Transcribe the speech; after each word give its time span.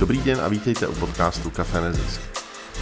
Dobrý 0.00 0.22
den 0.22 0.40
a 0.40 0.48
vítejte 0.48 0.88
u 0.88 0.94
podcastu 0.94 1.50
Café 1.50 1.80
Nezisk. 1.80 2.20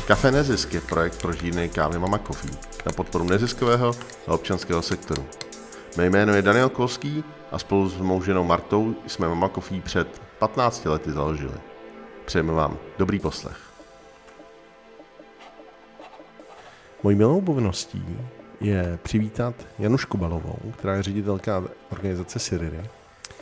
Café 0.06 0.30
Nezisk 0.30 0.74
je 0.74 0.80
projekt 0.80 1.22
pro 1.22 1.32
žírny 1.32 1.68
kávy 1.68 1.98
Mama 1.98 2.18
Coffee 2.18 2.50
na 2.86 2.92
podporu 2.92 3.24
neziskového 3.24 3.92
a 4.26 4.34
občanského 4.34 4.82
sektoru. 4.82 5.26
Mé 5.96 6.06
jméno 6.06 6.34
je 6.34 6.42
Daniel 6.42 6.68
Kolský 6.68 7.24
a 7.52 7.58
spolu 7.58 7.88
s 7.88 7.96
mou 7.96 8.22
ženou 8.22 8.44
Martou 8.44 8.94
jsme 9.06 9.28
Mama 9.28 9.48
Coffee 9.48 9.80
před 9.80 10.22
15 10.38 10.84
lety 10.84 11.12
založili. 11.12 11.58
Přejeme 12.24 12.52
vám 12.52 12.78
dobrý 12.98 13.18
poslech. 13.18 13.58
Mojí 17.02 17.16
milou 17.16 17.40
povinností 17.40 18.18
je 18.60 18.98
přivítat 19.02 19.54
Janušku 19.78 20.18
Balovou, 20.18 20.72
která 20.76 20.94
je 20.94 21.02
ředitelka 21.02 21.64
organizace 21.90 22.38
Siriry. 22.38 22.80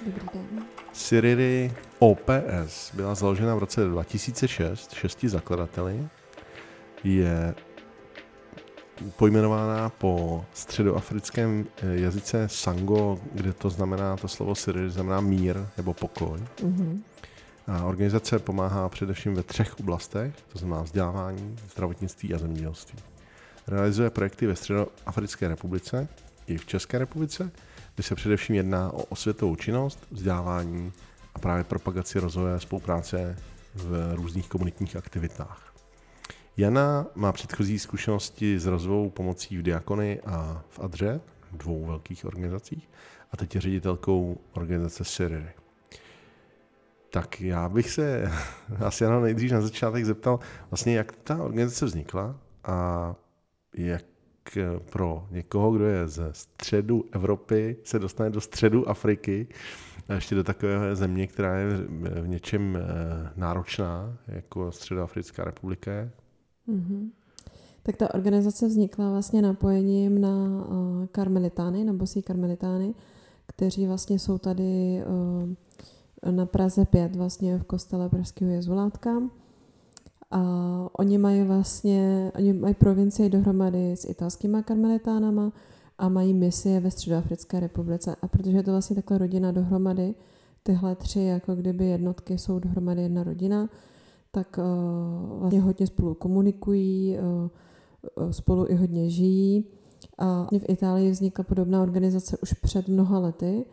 Dobrý 0.06 0.28
den. 0.34 0.75
Siriry 0.96 1.72
OPS 1.98 2.94
byla 2.94 3.14
založena 3.14 3.54
v 3.54 3.58
roce 3.58 3.84
2006 3.84 4.94
šesti 4.94 5.28
zakladateli. 5.28 6.08
Je 7.04 7.54
pojmenována 9.16 9.88
po 9.88 10.44
středoafrickém 10.52 11.66
eh, 11.76 12.00
jazyce 12.00 12.48
Sango, 12.48 13.18
kde 13.32 13.52
to 13.52 13.70
znamená, 13.70 14.16
to 14.16 14.28
slovo 14.28 14.54
Siriry 14.54 14.90
znamená 14.90 15.20
mír 15.20 15.66
nebo 15.76 15.94
pokoj. 15.94 16.40
Mm-hmm. 16.56 17.00
A 17.66 17.84
organizace 17.84 18.38
pomáhá 18.38 18.88
především 18.88 19.34
ve 19.34 19.42
třech 19.42 19.80
oblastech, 19.80 20.34
to 20.52 20.58
znamená 20.58 20.82
vzdělávání, 20.82 21.56
zdravotnictví 21.72 22.34
a 22.34 22.38
zemědělství. 22.38 22.98
Realizuje 23.66 24.10
projekty 24.10 24.46
ve 24.46 24.56
Středoafrické 24.56 25.48
republice 25.48 26.08
i 26.46 26.56
v 26.58 26.66
České 26.66 26.98
republice, 26.98 27.50
kde 27.96 28.02
se 28.02 28.14
především 28.14 28.54
jedná 28.54 28.92
o 28.92 29.02
osvětovou 29.02 29.56
činnost, 29.56 30.06
vzdělávání 30.10 30.92
a 31.34 31.38
právě 31.38 31.64
propagaci 31.64 32.18
rozvoje 32.18 32.60
spolupráce 32.60 33.36
v 33.74 34.14
různých 34.14 34.48
komunitních 34.48 34.96
aktivitách. 34.96 35.74
Jana 36.56 37.06
má 37.14 37.32
předchozí 37.32 37.78
zkušenosti 37.78 38.58
s 38.58 38.66
rozvojou 38.66 39.10
pomocí 39.10 39.58
v 39.58 39.62
Diakony 39.62 40.20
a 40.20 40.62
v 40.68 40.80
Adře, 40.80 41.20
dvou 41.52 41.84
velkých 41.84 42.24
organizacích, 42.24 42.90
a 43.32 43.36
teď 43.36 43.54
je 43.54 43.60
ředitelkou 43.60 44.38
organizace 44.52 45.04
Siriry. 45.04 45.50
Tak 47.10 47.40
já 47.40 47.68
bych 47.68 47.90
se 47.90 48.32
asi 48.84 49.04
jenom 49.04 49.22
nejdřív 49.22 49.52
na 49.52 49.60
začátek 49.60 50.04
zeptal, 50.04 50.40
vlastně 50.70 50.96
jak 50.96 51.12
ta 51.12 51.42
organizace 51.42 51.84
vznikla 51.84 52.36
a 52.64 53.14
jak 53.74 54.04
pro 54.92 55.26
někoho, 55.30 55.72
kdo 55.72 55.84
je 55.84 56.08
ze 56.08 56.28
středu 56.32 57.04
Evropy, 57.12 57.76
se 57.84 57.98
dostane 57.98 58.30
do 58.30 58.40
středu 58.40 58.88
Afriky 58.88 59.46
a 60.08 60.14
ještě 60.14 60.34
do 60.34 60.44
takové 60.44 60.96
země, 60.96 61.26
která 61.26 61.56
je 61.56 61.66
v 62.22 62.28
něčem 62.28 62.76
eh, 62.76 62.80
náročná, 63.36 64.18
jako 64.28 64.72
Středoafrická 64.72 65.44
republika. 65.44 65.90
Mm-hmm. 66.68 67.10
Tak 67.82 67.96
ta 67.96 68.14
organizace 68.14 68.66
vznikla 68.66 69.10
vlastně 69.10 69.42
napojením 69.42 70.20
na 70.20 70.34
uh, 70.68 71.06
karmelitány, 71.06 71.84
na 71.84 71.92
bosí 71.92 72.22
karmelitány, 72.22 72.94
kteří 73.46 73.86
vlastně 73.86 74.18
jsou 74.18 74.38
tady 74.38 75.02
na 76.30 76.46
Praze 76.46 76.84
5, 76.84 77.16
vlastně 77.16 77.58
v 77.58 77.64
kostele 77.64 78.08
Pražského 78.08 78.50
jezulátka. 78.50 79.10
A 80.30 80.40
oni 80.98 81.18
mají 81.18 81.42
vlastně, 81.42 82.32
oni 82.34 82.52
mají 82.52 82.74
provincii 82.74 83.28
dohromady 83.28 83.92
s 83.92 84.04
italskými 84.04 84.62
karmelitánama 84.62 85.52
a 85.98 86.08
mají 86.08 86.34
misie 86.34 86.80
ve 86.80 86.90
Středoafrické 86.90 87.60
republice. 87.60 88.16
A 88.22 88.28
protože 88.28 88.56
je 88.56 88.62
to 88.62 88.70
vlastně 88.70 88.96
takhle 88.96 89.18
rodina 89.18 89.52
dohromady, 89.52 90.14
tyhle 90.62 90.96
tři 90.96 91.20
jako 91.20 91.54
kdyby 91.54 91.86
jednotky 91.86 92.38
jsou 92.38 92.58
dohromady 92.58 93.02
jedna 93.02 93.22
rodina, 93.22 93.68
tak 94.30 94.58
uh, 94.58 95.38
vlastně 95.38 95.60
hodně 95.60 95.86
spolu 95.86 96.14
komunikují, 96.14 97.16
uh, 97.18 98.30
spolu 98.30 98.70
i 98.70 98.74
hodně 98.74 99.10
žijí. 99.10 99.64
A 100.18 100.48
v 100.58 100.68
Itálii 100.68 101.10
vznikla 101.10 101.44
podobná 101.44 101.82
organizace 101.82 102.38
už 102.42 102.52
před 102.52 102.88
mnoha 102.88 103.18
lety 103.18 103.64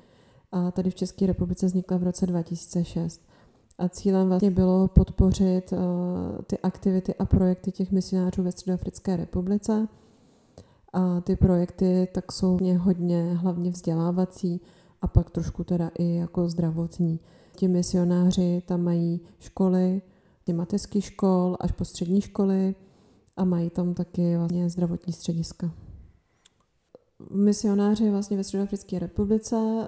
a 0.52 0.72
tady 0.72 0.90
v 0.90 0.96
České 0.96 1.26
republice 1.28 1.66
vznikla 1.66 1.98
v 1.98 2.04
roce 2.04 2.28
2006. 2.28 3.22
A 3.78 3.90
cílem 3.90 4.28
vlastně 4.28 4.52
bylo 4.52 4.88
podpořit 4.88 5.72
uh, 5.72 5.80
ty 6.48 6.58
aktivity 6.58 7.16
a 7.16 7.26
projekty 7.26 7.72
těch 7.72 7.92
misionářů 7.92 8.44
ve 8.44 8.52
Středoafrické 8.52 9.16
republice. 9.16 9.88
A 10.94 11.22
ty 11.22 11.36
projekty 11.36 12.08
tak 12.14 12.32
jsou 12.32 12.58
mě 12.58 12.78
hodně 12.78 13.34
hlavně 13.34 13.72
vzdělávací 13.72 14.62
a 15.02 15.08
pak 15.08 15.30
trošku 15.30 15.64
teda 15.64 15.92
i 16.00 16.16
jako 16.16 16.50
zdravotní. 16.50 17.20
Ti 17.56 17.68
misionáři 17.68 18.64
tam 18.66 18.82
mají 18.82 19.22
školy, 19.40 20.02
mateřský 20.54 21.02
škol 21.02 21.58
až 21.60 21.72
po 21.72 21.86
střední 21.86 22.22
školy 22.22 22.76
a 23.38 23.46
mají 23.46 23.70
tam 23.70 23.94
taky 23.94 24.38
vlastně 24.38 24.70
zdravotní 24.70 25.14
střediska 25.14 25.72
misionáři 27.32 28.10
vlastně 28.10 28.38
ve 28.38 28.44
Středoafrické 28.44 29.00
republice, 29.00 29.56
eh, 29.56 29.86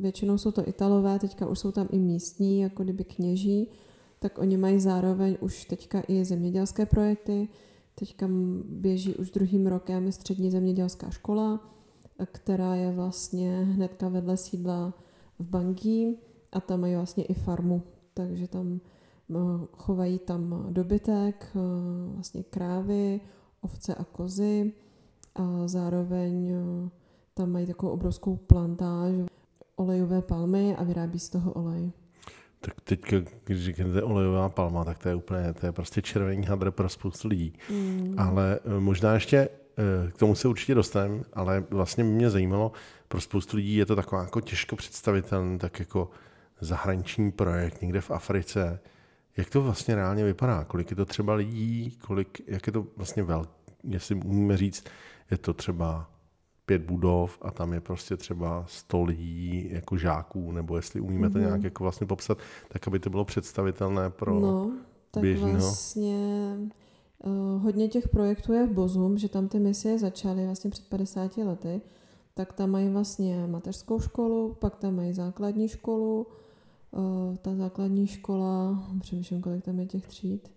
většinou 0.00 0.38
jsou 0.38 0.50
to 0.50 0.68
Italové, 0.68 1.18
teďka 1.18 1.48
už 1.48 1.58
jsou 1.58 1.72
tam 1.72 1.88
i 1.90 1.98
místní, 1.98 2.60
jako 2.60 2.84
kdyby 2.84 3.04
kněží, 3.04 3.70
tak 4.18 4.38
oni 4.38 4.56
mají 4.56 4.80
zároveň 4.80 5.36
už 5.40 5.64
teďka 5.64 6.02
i 6.08 6.24
zemědělské 6.24 6.86
projekty. 6.86 7.48
Teďka 7.94 8.28
běží 8.64 9.14
už 9.14 9.30
druhým 9.30 9.66
rokem 9.66 10.12
střední 10.12 10.50
zemědělská 10.50 11.10
škola, 11.10 11.60
která 12.32 12.74
je 12.74 12.92
vlastně 12.92 13.60
hnedka 13.62 14.08
vedle 14.08 14.36
sídla 14.36 14.94
v 15.38 15.48
Bangí 15.48 16.18
a 16.52 16.60
tam 16.60 16.80
mají 16.80 16.94
vlastně 16.94 17.24
i 17.24 17.34
farmu, 17.34 17.82
takže 18.14 18.48
tam 18.48 18.80
eh, 19.30 19.34
chovají 19.72 20.18
tam 20.18 20.66
dobytek, 20.70 21.50
eh, 21.56 21.58
vlastně 22.14 22.42
krávy, 22.42 23.20
ovce 23.60 23.94
a 23.94 24.04
kozy 24.04 24.72
a 25.38 25.68
zároveň 25.68 26.50
eh, 26.50 26.90
tam 27.34 27.50
mají 27.50 27.66
takovou 27.66 27.92
obrovskou 27.92 28.36
plantáž 28.36 29.12
olejové 29.76 30.22
palmy 30.22 30.76
a 30.76 30.84
vyrábí 30.84 31.18
z 31.18 31.28
toho 31.28 31.52
olej. 31.52 31.92
Tak 32.60 32.80
teď, 32.80 33.14
když 33.44 33.64
říkáte 33.64 34.02
olejová 34.02 34.48
palma, 34.48 34.84
tak 34.84 34.98
to 34.98 35.08
je 35.08 35.14
úplně, 35.14 35.52
to 35.52 35.66
je 35.66 35.72
prostě 35.72 36.02
červený 36.02 36.46
hadr 36.46 36.70
pro 36.70 36.88
spoustu 36.88 37.28
lidí. 37.28 37.52
Mm. 37.70 38.14
Ale 38.18 38.58
eh, 38.64 38.80
možná 38.80 39.14
ještě 39.14 39.36
eh, 39.38 40.10
k 40.10 40.18
tomu 40.18 40.34
se 40.34 40.48
určitě 40.48 40.74
dostaneme, 40.74 41.22
ale 41.32 41.64
vlastně 41.70 42.04
mě 42.04 42.30
zajímalo, 42.30 42.72
pro 43.08 43.20
spoustu 43.20 43.56
lidí 43.56 43.76
je 43.76 43.86
to 43.86 43.96
taková 43.96 44.22
jako 44.22 44.40
těžko 44.40 44.76
představitelný, 44.76 45.58
tak 45.58 45.78
jako 45.78 46.10
zahraniční 46.60 47.32
projekt 47.32 47.82
někde 47.82 48.00
v 48.00 48.10
Africe. 48.10 48.80
Jak 49.36 49.50
to 49.50 49.62
vlastně 49.62 49.94
reálně 49.94 50.24
vypadá? 50.24 50.64
Kolik 50.64 50.90
je 50.90 50.96
to 50.96 51.04
třeba 51.04 51.34
lidí? 51.34 51.98
Kolik, 52.00 52.40
jak 52.46 52.66
je 52.66 52.72
to 52.72 52.86
vlastně 52.96 53.22
velké? 53.22 53.50
Jestli 53.84 54.14
můžeme 54.14 54.56
říct, 54.56 54.84
je 55.30 55.38
to 55.38 55.54
třeba 55.54 56.10
pět 56.68 56.82
budov 56.82 57.38
a 57.42 57.50
tam 57.50 57.72
je 57.72 57.80
prostě 57.80 58.16
třeba 58.16 58.64
sto 58.68 59.02
lidí 59.02 59.68
jako 59.70 59.96
žáků, 59.96 60.52
nebo 60.52 60.76
jestli 60.76 61.00
umíme 61.00 61.28
mm-hmm. 61.28 61.32
to 61.32 61.38
nějak 61.38 61.62
jako 61.62 61.84
vlastně 61.84 62.06
popsat, 62.06 62.38
tak 62.68 62.88
aby 62.88 62.98
to 62.98 63.10
bylo 63.10 63.24
představitelné 63.24 64.10
pro 64.10 64.40
no, 64.40 64.72
tak 65.10 65.20
běžného. 65.20 65.58
vlastně 65.58 66.56
uh, 67.24 67.62
hodně 67.62 67.88
těch 67.88 68.08
projektů 68.08 68.52
je 68.52 68.66
v 68.66 68.72
Bozum, 68.72 69.18
že 69.18 69.28
tam 69.28 69.48
ty 69.48 69.58
misie 69.58 69.98
začaly 69.98 70.44
vlastně 70.44 70.70
před 70.70 70.88
50 70.88 71.36
lety, 71.36 71.80
tak 72.34 72.52
tam 72.52 72.70
mají 72.70 72.88
vlastně 72.88 73.46
mateřskou 73.46 74.00
školu, 74.00 74.54
pak 74.54 74.76
tam 74.76 74.96
mají 74.96 75.12
základní 75.12 75.68
školu, 75.68 76.26
uh, 76.90 77.36
ta 77.36 77.54
základní 77.54 78.06
škola, 78.06 78.84
přemýšlím, 79.00 79.40
kolik 79.40 79.64
tam 79.64 79.78
je 79.78 79.86
těch 79.86 80.06
tříd, 80.06 80.50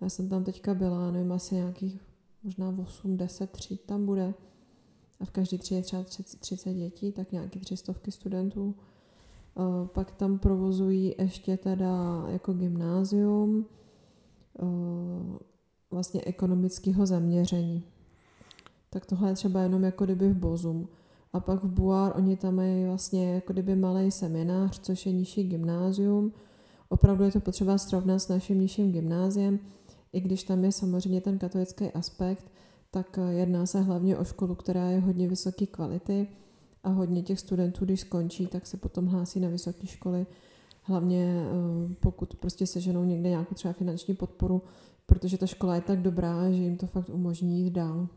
já 0.00 0.08
jsem 0.08 0.28
tam 0.28 0.44
teďka 0.44 0.74
byla, 0.74 1.10
nevím, 1.10 1.32
asi 1.32 1.54
nějakých 1.54 2.00
možná 2.44 2.72
8-10 2.72 3.46
tříd 3.46 3.80
tam 3.80 4.06
bude 4.06 4.34
a 5.20 5.24
v 5.24 5.30
každé 5.30 5.58
třídě 5.58 5.82
třeba 5.82 6.04
30 6.40 6.72
dětí, 6.72 7.12
tak 7.12 7.32
nějaký 7.32 7.60
tři 7.60 7.76
stovky 7.76 8.10
studentů. 8.10 8.74
Eh, 9.56 9.88
pak 9.88 10.12
tam 10.12 10.38
provozují 10.38 11.14
ještě 11.18 11.56
teda 11.56 12.24
jako 12.28 12.52
gymnázium 12.52 13.66
eh, 14.62 14.64
vlastně 15.90 16.20
ekonomického 16.24 17.06
zaměření. 17.06 17.82
Tak 18.90 19.06
tohle 19.06 19.30
je 19.30 19.34
třeba 19.34 19.60
jenom 19.60 19.84
jako 19.84 20.04
kdyby 20.04 20.28
v 20.28 20.36
Bozum. 20.36 20.88
A 21.32 21.40
pak 21.40 21.64
v 21.64 21.70
Buár 21.70 22.12
oni 22.16 22.36
tam 22.36 22.54
mají 22.54 22.84
vlastně 22.84 23.34
jako 23.34 23.52
kdyby 23.52 23.76
malý 23.76 24.10
seminář, 24.10 24.80
což 24.80 25.06
je 25.06 25.12
nižší 25.12 25.44
gymnázium. 25.44 26.32
Opravdu 26.88 27.24
je 27.24 27.32
to 27.32 27.40
potřeba 27.40 27.78
srovnat 27.78 28.18
s 28.18 28.28
naším 28.28 28.60
nižším 28.60 28.92
gymnáziem, 28.92 29.58
i 30.14 30.20
když 30.20 30.44
tam 30.44 30.64
je 30.64 30.72
samozřejmě 30.72 31.20
ten 31.20 31.38
katolický 31.38 31.84
aspekt, 31.84 32.50
tak 32.90 33.18
eh, 33.18 33.32
jedná 33.32 33.66
se 33.66 33.80
hlavně 33.80 34.16
o 34.16 34.24
školu, 34.24 34.54
která 34.54 34.90
je 34.90 35.00
hodně 35.00 35.28
vysoké 35.28 35.66
kvality 35.66 36.28
a 36.84 36.88
hodně 36.88 37.22
těch 37.22 37.40
studentů, 37.40 37.84
když 37.84 38.00
skončí, 38.00 38.46
tak 38.46 38.66
se 38.66 38.76
potom 38.76 39.06
hlásí 39.06 39.40
na 39.40 39.48
vysoké 39.48 39.86
školy, 39.86 40.26
hlavně 40.82 41.24
eh, 41.26 41.94
pokud 42.00 42.36
prostě 42.36 42.66
seženou 42.66 43.04
někde 43.04 43.28
nějakou 43.28 43.54
třeba 43.54 43.74
finanční 43.74 44.14
podporu, 44.14 44.62
protože 45.06 45.38
ta 45.38 45.46
škola 45.46 45.74
je 45.74 45.80
tak 45.80 46.02
dobrá, 46.02 46.50
že 46.50 46.62
jim 46.62 46.76
to 46.76 46.86
fakt 46.86 47.08
umožní 47.08 47.64
jít 47.64 47.70
dál. 47.70 48.08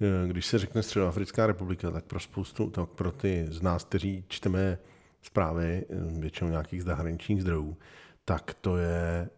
Eh, 0.00 0.28
když 0.28 0.46
se 0.46 0.58
řekne 0.58 0.82
Středoafrická 0.82 1.46
republika, 1.46 1.90
tak 1.90 2.04
pro 2.04 2.20
spoustu, 2.20 2.70
tak 2.70 2.88
pro 2.88 3.12
ty 3.12 3.46
z 3.50 3.62
nás, 3.62 3.84
kteří 3.84 4.24
čteme 4.28 4.78
zprávy, 5.22 5.84
většinou 6.18 6.50
nějakých 6.50 6.82
zahraničních 6.82 7.42
zdrojů, 7.42 7.76
tak 8.24 8.54
to 8.60 8.76
je 8.76 9.28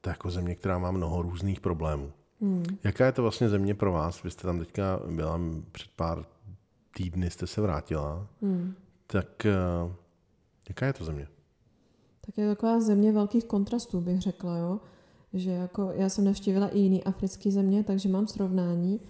to 0.00 0.10
je 0.10 0.12
jako 0.12 0.30
země, 0.30 0.54
která 0.54 0.78
má 0.78 0.90
mnoho 0.90 1.22
různých 1.22 1.60
problémů. 1.60 2.12
Hmm. 2.40 2.64
Jaká 2.84 3.06
je 3.06 3.12
to 3.12 3.22
vlastně 3.22 3.48
země 3.48 3.74
pro 3.74 3.92
vás? 3.92 4.22
Vy 4.22 4.30
jste 4.30 4.42
tam 4.42 4.58
teďka 4.58 5.00
byla 5.10 5.40
před 5.72 5.90
pár 5.96 6.24
týdny, 6.96 7.30
jste 7.30 7.46
se 7.46 7.60
vrátila. 7.60 8.26
Hmm. 8.42 8.74
Tak 9.06 9.46
uh, 9.84 9.92
jaká 10.68 10.86
je 10.86 10.92
to 10.92 11.04
země? 11.04 11.28
Tak 12.26 12.38
je 12.38 12.48
taková 12.48 12.80
země 12.80 13.12
velkých 13.12 13.44
kontrastů, 13.44 14.00
bych 14.00 14.20
řekla, 14.20 14.56
jo. 14.56 14.80
Že 15.32 15.50
jako 15.50 15.90
já 15.94 16.08
jsem 16.08 16.24
navštívila 16.24 16.68
i 16.68 16.78
jiný 16.78 17.04
africký 17.04 17.50
země, 17.50 17.84
takže 17.84 18.08
mám 18.08 18.26
srovnání. 18.26 19.00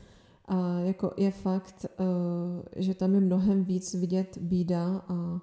A 0.45 0.79
jako 0.79 1.13
je 1.17 1.31
fakt, 1.31 1.87
uh, 2.01 2.07
že 2.77 2.95
tam 2.95 3.15
je 3.15 3.21
mnohem 3.21 3.65
víc 3.65 3.95
vidět 3.95 4.39
bída 4.39 5.03
a 5.09 5.41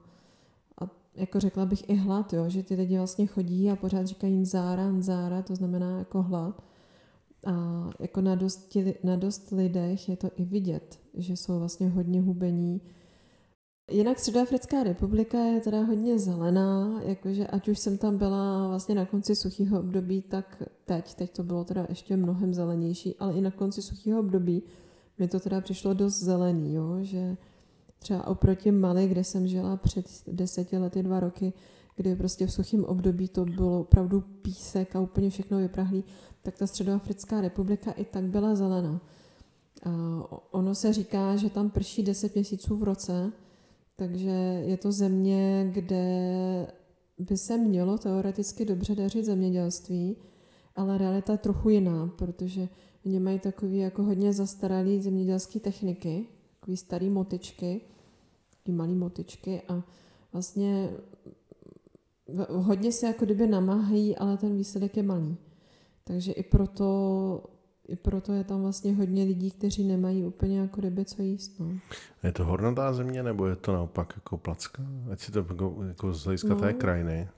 jako 1.16 1.40
řekla 1.40 1.66
bych 1.66 1.90
i 1.90 1.96
hlad, 1.96 2.34
jo, 2.34 2.50
že 2.50 2.64
ty 2.64 2.76
lidi 2.76 2.98
vlastně 2.98 3.26
chodí 3.26 3.72
a 3.72 3.76
pořád 3.76 4.08
říkají 4.08 4.38
nzára, 4.38 4.92
nzára, 4.92 5.42
to 5.42 5.56
znamená 5.56 6.00
jako 6.00 6.22
hlad. 6.22 6.64
A 7.46 7.90
jako 8.00 8.22
na 8.22 8.36
dost, 8.36 8.78
na 9.04 9.16
dost 9.16 9.52
lidech 9.52 10.10
je 10.10 10.18
to 10.18 10.30
i 10.36 10.46
vidět, 10.46 11.00
že 11.14 11.34
jsou 11.34 11.60
vlastně 11.60 11.90
hodně 11.90 12.22
hubení. 12.22 12.82
Jinak 13.92 14.20
Středoafrická 14.20 14.84
republika 14.84 15.38
je 15.38 15.62
teda 15.62 15.84
hodně 15.84 16.20
zelená, 16.20 17.02
jakože 17.02 17.48
ať 17.48 17.68
už 17.68 17.80
jsem 17.80 17.98
tam 17.98 18.18
byla 18.18 18.68
vlastně 18.68 18.96
na 18.96 19.06
konci 19.06 19.36
suchého 19.36 19.80
období, 19.80 20.22
tak 20.22 20.64
teď, 20.86 21.14
teď 21.14 21.32
to 21.36 21.44
bylo 21.44 21.64
teda 21.64 21.86
ještě 21.90 22.18
mnohem 22.18 22.54
zelenější, 22.54 23.16
ale 23.20 23.34
i 23.34 23.42
na 23.42 23.52
konci 23.52 23.82
suchého 23.82 24.20
období 24.20 24.64
mi 25.18 25.28
to 25.28 25.40
teda 25.40 25.62
přišlo 25.62 25.94
dost 25.94 26.20
zelený, 26.20 26.74
jo, 26.74 26.98
že 27.02 27.38
třeba 28.06 28.28
oproti 28.28 28.72
Mali, 28.72 29.08
kde 29.08 29.24
jsem 29.24 29.48
žila 29.48 29.78
před 29.78 30.06
deseti 30.28 30.78
lety, 30.78 31.04
dva 31.04 31.20
roky, 31.20 31.54
kdy 31.96 32.16
prostě 32.16 32.48
v 32.48 32.52
suchém 32.52 32.86
období 32.86 33.28
to 33.28 33.46
bylo 33.46 33.80
opravdu 33.80 34.22
písek 34.22 34.96
a 34.96 35.00
úplně 35.00 35.30
všechno 35.30 35.58
vyprahlý, 35.58 36.04
tak 36.42 36.58
ta 36.58 36.68
Středoafrická 36.68 37.42
republika 37.42 37.92
i 37.92 38.06
tak 38.06 38.24
byla 38.24 38.56
zelená. 38.56 39.02
A 39.84 39.92
ono 40.52 40.76
se 40.76 40.94
říká, 40.94 41.36
že 41.36 41.50
tam 41.50 41.70
prší 41.70 42.04
10 42.04 42.36
měsíců 42.36 42.78
v 42.78 42.84
roce, 42.84 43.32
takže 43.96 44.64
je 44.66 44.78
to 44.78 44.92
země, 44.92 45.70
kde 45.74 46.06
by 47.18 47.38
se 47.38 47.58
mělo 47.58 47.98
teoreticky 47.98 48.66
dobře 48.66 48.96
dařit 48.96 49.26
zemědělství, 49.26 50.18
ale 50.76 50.98
realita 50.98 51.32
je 51.32 51.38
trochu 51.38 51.70
jiná, 51.70 52.08
protože 52.18 52.70
oni 53.06 53.20
mají 53.20 53.40
takový 53.40 53.78
jako 53.78 54.04
hodně 54.04 54.34
zastaralý 54.34 55.02
zemědělské 55.02 55.60
techniky, 55.60 56.28
takový 56.60 56.78
starý 56.78 57.10
motičky, 57.10 57.82
takový 58.66 58.78
malý 58.78 58.96
motičky 58.96 59.62
a 59.70 59.84
vlastně 60.34 60.90
hodně 62.50 62.92
se 62.92 63.08
jako 63.08 63.26
kdyby 63.26 63.48
namáhají, 63.48 64.18
ale 64.18 64.38
ten 64.38 64.58
výsledek 64.58 64.98
je 64.98 65.04
malý. 65.04 65.38
Takže 66.04 66.32
i 66.32 66.44
proto, 66.44 67.44
i 67.88 67.96
proto 67.96 68.34
je 68.34 68.44
tam 68.44 68.62
vlastně 68.62 68.94
hodně 68.96 69.24
lidí, 69.24 69.52
kteří 69.52 69.84
nemají 69.84 70.26
úplně 70.26 70.60
jako 70.60 70.82
kdyby 70.82 71.06
co 71.06 71.22
jíst. 71.22 71.60
No. 71.60 71.72
Je 72.24 72.32
to 72.32 72.46
hornatá 72.46 72.94
země, 72.94 73.24
nebo 73.24 73.48
je 73.48 73.56
to 73.56 73.74
naopak 73.74 74.14
jako 74.16 74.38
placka? 74.38 74.84
Ať 75.12 75.20
si 75.20 75.32
to 75.32 75.40
jako, 75.40 75.76
jako 75.88 76.14
z 76.14 76.24
hlediska 76.24 76.50
no, 76.50 76.60
té 76.60 76.74
krajiny. 76.74 77.30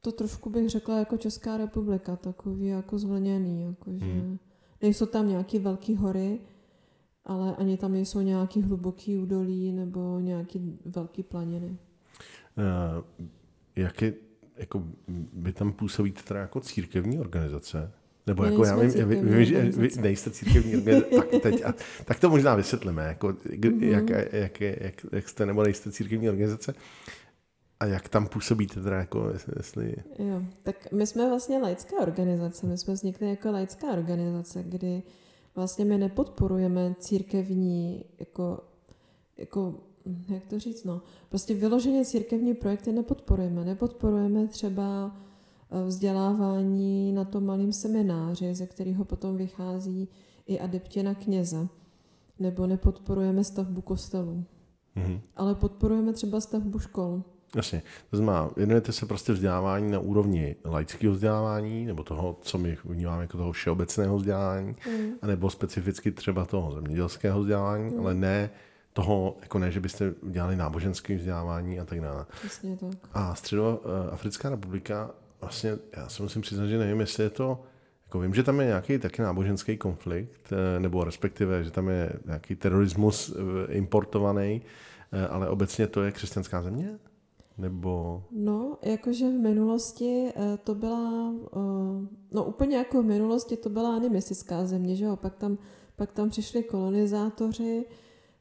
To 0.00 0.12
trošku 0.12 0.50
bych 0.50 0.70
řekla 0.70 0.98
jako 0.98 1.16
Česká 1.16 1.56
republika, 1.56 2.16
takový 2.16 2.66
jako 2.66 2.98
zvlněný, 2.98 3.62
jako 3.62 3.90
že 3.92 4.04
hmm. 4.04 4.38
nejsou 4.82 5.06
tam 5.06 5.28
nějaký 5.28 5.58
velký 5.58 5.96
hory, 5.96 6.40
ale 7.24 7.56
ani 7.56 7.76
tam 7.76 7.92
nejsou 7.92 8.20
nějaký 8.20 8.62
hluboký 8.62 9.18
údolí 9.18 9.72
nebo 9.72 10.18
nějaký 10.20 10.78
velký 10.84 11.22
planiny. 11.22 11.76
Uh, 12.56 13.04
jak 13.76 14.02
je, 14.02 14.14
jako 14.56 14.84
vy 15.32 15.52
tam 15.52 15.72
působíte 15.72 16.22
teda 16.22 16.40
jako 16.40 16.60
církevní 16.60 17.18
organizace? 17.18 17.92
Nebo 18.26 18.44
jako 18.44 18.64
já 18.64 18.76
vím, 18.76 18.90
vy, 18.90 19.16
vy, 19.16 19.70
vy 19.70 19.88
nejste 20.00 20.30
církevní 20.30 20.76
organizace, 20.76 21.16
tak, 21.16 21.42
teď, 21.42 21.64
a, 21.64 21.74
tak 22.04 22.20
to 22.20 22.30
možná 22.30 22.54
vysvětlíme, 22.54 23.02
jako, 23.06 23.28
mm-hmm. 23.28 23.82
jak, 23.82 24.10
jak, 24.32 24.60
jak, 24.60 25.06
jak, 25.12 25.28
jste 25.28 25.46
nebo 25.46 25.62
nejste 25.62 25.92
církevní 25.92 26.28
organizace 26.28 26.74
a 27.80 27.86
jak 27.86 28.08
tam 28.08 28.26
působíte 28.26 28.80
teda 28.80 28.96
jako, 28.96 29.32
jestli... 29.56 29.94
Jo, 30.18 30.42
tak 30.62 30.92
my 30.92 31.06
jsme 31.06 31.28
vlastně 31.28 31.58
laická 31.58 31.96
organizace, 32.00 32.66
my 32.66 32.78
jsme 32.78 32.94
vznikli 32.94 33.28
jako 33.28 33.50
laická 33.50 33.86
organizace, 33.86 34.62
kdy 34.62 35.02
vlastně 35.54 35.84
my 35.84 35.98
nepodporujeme 35.98 36.94
církevní 36.98 38.04
jako, 38.18 38.60
jako 39.36 39.74
jak 40.28 40.46
to 40.46 40.58
říct, 40.58 40.84
no, 40.84 41.02
prostě 41.28 41.54
vyloženě 41.54 42.04
církevní 42.04 42.54
projekty 42.54 42.92
nepodporujeme. 42.92 43.64
Nepodporujeme 43.64 44.46
třeba 44.46 45.16
eh, 45.70 45.84
vzdělávání 45.84 47.12
na 47.12 47.24
tom 47.24 47.46
malém 47.46 47.72
semináři, 47.72 48.54
ze 48.54 48.66
kterého 48.66 49.04
potom 49.04 49.36
vychází 49.36 50.08
i 50.46 50.60
adeptě 50.60 51.02
na 51.02 51.14
kněze. 51.14 51.68
Nebo 52.38 52.66
nepodporujeme 52.66 53.44
stavbu 53.44 53.80
kostelů. 53.80 54.44
Mm-hmm. 54.96 55.20
Ale 55.36 55.54
podporujeme 55.54 56.12
třeba 56.12 56.40
stavbu 56.40 56.78
škol. 56.78 57.22
Jasně. 57.56 57.82
To 58.10 58.16
znamená, 58.16 58.50
věnujete 58.56 58.92
se 58.92 59.06
prostě 59.06 59.32
vzdělávání 59.32 59.90
na 59.90 59.98
úrovni 59.98 60.56
laického 60.64 61.14
vzdělávání, 61.14 61.86
nebo 61.86 62.02
toho, 62.02 62.38
co 62.42 62.58
my 62.58 62.78
vnímáme 62.84 63.22
jako 63.22 63.36
toho 63.38 63.52
všeobecného 63.52 64.16
vzdělávání, 64.16 64.76
mm. 64.88 65.12
anebo 65.22 65.50
specificky 65.50 66.12
třeba 66.12 66.44
toho 66.44 66.72
zemědělského 66.72 67.40
vzdělávání, 67.40 67.94
mm. 67.94 68.00
ale 68.00 68.14
ne 68.14 68.50
toho, 68.92 69.36
jako 69.42 69.58
ne, 69.58 69.70
že 69.70 69.80
byste 69.80 70.14
dělali 70.22 70.56
náboženské 70.56 71.16
vzdělávání 71.16 71.80
a 71.80 71.84
tak 71.84 72.00
dále. 72.00 72.26
Tak. 73.00 73.10
A 73.12 73.34
Středoafrická 73.34 74.50
republika, 74.50 75.10
vlastně 75.40 75.78
já 75.96 76.08
se 76.08 76.22
musím 76.22 76.42
přiznat, 76.42 76.66
že 76.66 76.78
nevím, 76.78 77.00
jestli 77.00 77.22
je 77.22 77.30
to, 77.30 77.62
jako 78.04 78.20
vím, 78.20 78.34
že 78.34 78.42
tam 78.42 78.60
je 78.60 78.66
nějaký 78.66 78.98
taky 78.98 79.22
náboženský 79.22 79.76
konflikt, 79.76 80.52
eh, 80.52 80.80
nebo 80.80 81.04
respektive, 81.04 81.64
že 81.64 81.70
tam 81.70 81.88
je 81.88 82.12
nějaký 82.26 82.56
terorismus 82.56 83.36
eh, 83.36 83.72
importovaný, 83.72 84.62
eh, 85.12 85.28
ale 85.28 85.48
obecně 85.48 85.86
to 85.86 86.02
je 86.02 86.12
křesťanská 86.12 86.62
země? 86.62 86.98
Nebo... 87.60 88.22
No, 88.30 88.78
jakože 88.82 89.28
v 89.28 89.38
minulosti 89.40 90.32
to 90.64 90.74
byla, 90.74 91.32
no 92.32 92.44
úplně 92.44 92.76
jako 92.76 93.02
v 93.02 93.06
minulosti 93.06 93.56
to 93.56 93.68
byla 93.68 93.96
animistická 93.96 94.66
země, 94.66 94.96
že 94.96 95.04
jo, 95.04 95.16
pak 95.16 95.36
tam, 95.36 95.58
pak 95.96 96.12
tam 96.12 96.30
přišli 96.30 96.62
kolonizátoři, 96.62 97.86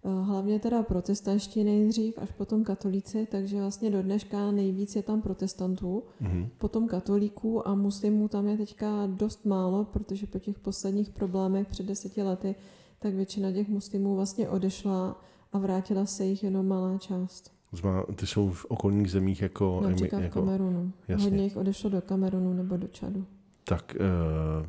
Eh, 0.03 0.23
hlavně 0.23 0.59
teda 0.59 0.83
protestanští 0.83 1.63
nejdřív, 1.63 2.17
až 2.17 2.31
potom 2.31 2.63
katolíci, 2.63 3.27
takže 3.31 3.57
vlastně 3.57 3.91
do 3.91 4.03
dneška 4.03 4.51
nejvíc 4.51 4.95
je 4.95 5.03
tam 5.03 5.21
protestantů, 5.21 6.03
mm-hmm. 6.21 6.49
potom 6.57 6.87
katolíků 6.87 7.67
a 7.67 7.75
muslimů 7.75 8.27
tam 8.27 8.47
je 8.47 8.57
teďka 8.57 9.05
dost 9.07 9.45
málo, 9.45 9.85
protože 9.85 10.27
po 10.27 10.39
těch 10.39 10.59
posledních 10.59 11.09
problémech 11.09 11.67
před 11.67 11.85
deseti 11.85 12.23
lety, 12.23 12.55
tak 12.99 13.13
většina 13.13 13.51
těch 13.51 13.67
muslimů 13.67 14.15
vlastně 14.15 14.49
odešla 14.49 15.21
a 15.51 15.57
vrátila 15.57 16.05
se 16.05 16.25
jich 16.25 16.43
jenom 16.43 16.67
malá 16.67 16.97
část. 16.97 17.58
Zma, 17.71 18.05
ty 18.15 18.27
jsou 18.27 18.51
v 18.51 18.65
okolních 18.65 19.11
zemích 19.11 19.41
jako... 19.41 19.81
Například 19.83 20.19
jako, 20.19 20.41
v 20.41 20.45
Kamerunu. 20.45 20.93
Jasně. 21.07 21.23
Hodně 21.23 21.43
jich 21.43 21.57
odešlo 21.57 21.89
do 21.89 22.01
Kamerunu 22.01 22.53
nebo 22.53 22.77
do 22.77 22.87
Čadu. 22.87 23.25
Tak 23.63 23.95
uh, 23.99 24.67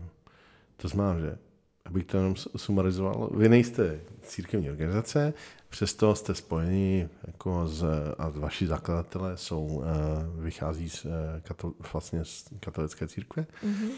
to 0.77 0.89
znamená, 0.89 1.21
že 1.21 1.39
abych 1.85 2.05
to 2.05 2.17
jenom 2.17 2.35
sumarizoval, 2.57 3.31
vy 3.35 3.49
nejste 3.49 4.01
církevní 4.23 4.71
organizace, 4.71 5.35
přesto 5.69 6.15
jste 6.15 6.35
spojeni 6.35 7.09
jako 7.27 7.69
z, 7.69 7.85
a 8.19 8.29
vaši 8.29 8.67
zakladatelé 8.67 9.37
jsou, 9.37 9.83
eh, 9.85 10.43
vychází 10.43 10.89
z, 10.89 11.07
eh, 11.07 11.41
katol, 11.41 11.73
vlastně 11.93 12.25
z 12.25 12.49
katolické 12.61 13.09
církve. 13.09 13.47
Mm-hmm. 13.65 13.91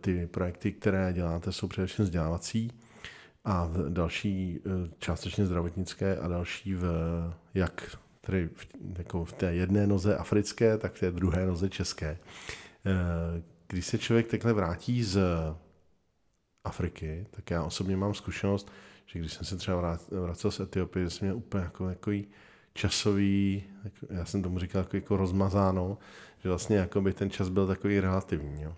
Ty 0.00 0.26
projekty, 0.26 0.72
které 0.72 1.12
děláte, 1.12 1.52
jsou 1.52 1.68
především 1.68 2.04
vzdělávací 2.04 2.70
a 3.44 3.70
další 3.88 4.60
částečně 4.98 5.46
zdravotnické 5.46 6.16
a 6.16 6.28
další 6.28 6.74
v, 6.74 6.84
jak 7.54 7.96
tedy 8.26 8.48
v, 8.54 8.66
jako 8.98 9.24
v 9.24 9.32
té 9.32 9.54
jedné 9.54 9.86
noze 9.86 10.16
africké, 10.16 10.78
tak 10.78 10.94
v 10.94 11.00
té 11.00 11.10
druhé 11.10 11.46
noze 11.46 11.68
české. 11.68 12.18
Když 13.68 13.86
se 13.86 13.98
člověk 13.98 14.26
takhle 14.26 14.52
vrátí 14.52 15.04
z 15.04 15.20
Afriky, 16.64 17.26
tak 17.30 17.50
já 17.50 17.62
osobně 17.62 17.96
mám 17.96 18.14
zkušenost, 18.14 18.72
že 19.06 19.18
když 19.18 19.32
jsem 19.32 19.46
se 19.46 19.56
třeba 19.56 19.98
vracel 20.10 20.50
z 20.50 20.60
Etiopie, 20.60 21.04
že 21.04 21.10
jsem 21.10 21.28
měl 21.28 21.36
úplně 21.36 21.64
jako, 21.64 21.88
jako 21.88 22.10
časový, 22.74 23.64
já 24.10 24.24
jsem 24.24 24.42
tomu 24.42 24.58
říkal 24.58 24.82
jako, 24.82 24.96
jako 24.96 25.16
rozmazáno, 25.16 25.98
že 26.38 26.48
vlastně 26.48 26.76
jako 26.76 27.00
by 27.00 27.12
ten 27.12 27.30
čas 27.30 27.48
byl 27.48 27.66
takový 27.66 28.00
relativní. 28.00 28.62
Jo. 28.62 28.76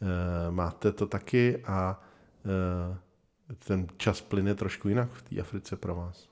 E, 0.00 0.50
máte 0.50 0.92
to 0.92 1.06
taky 1.06 1.62
a 1.64 2.02
e, 3.50 3.54
ten 3.54 3.86
čas 3.96 4.20
plyne 4.20 4.54
trošku 4.54 4.88
jinak 4.88 5.10
v 5.12 5.22
té 5.22 5.40
Africe 5.40 5.76
pro 5.76 5.94
vás? 5.94 6.28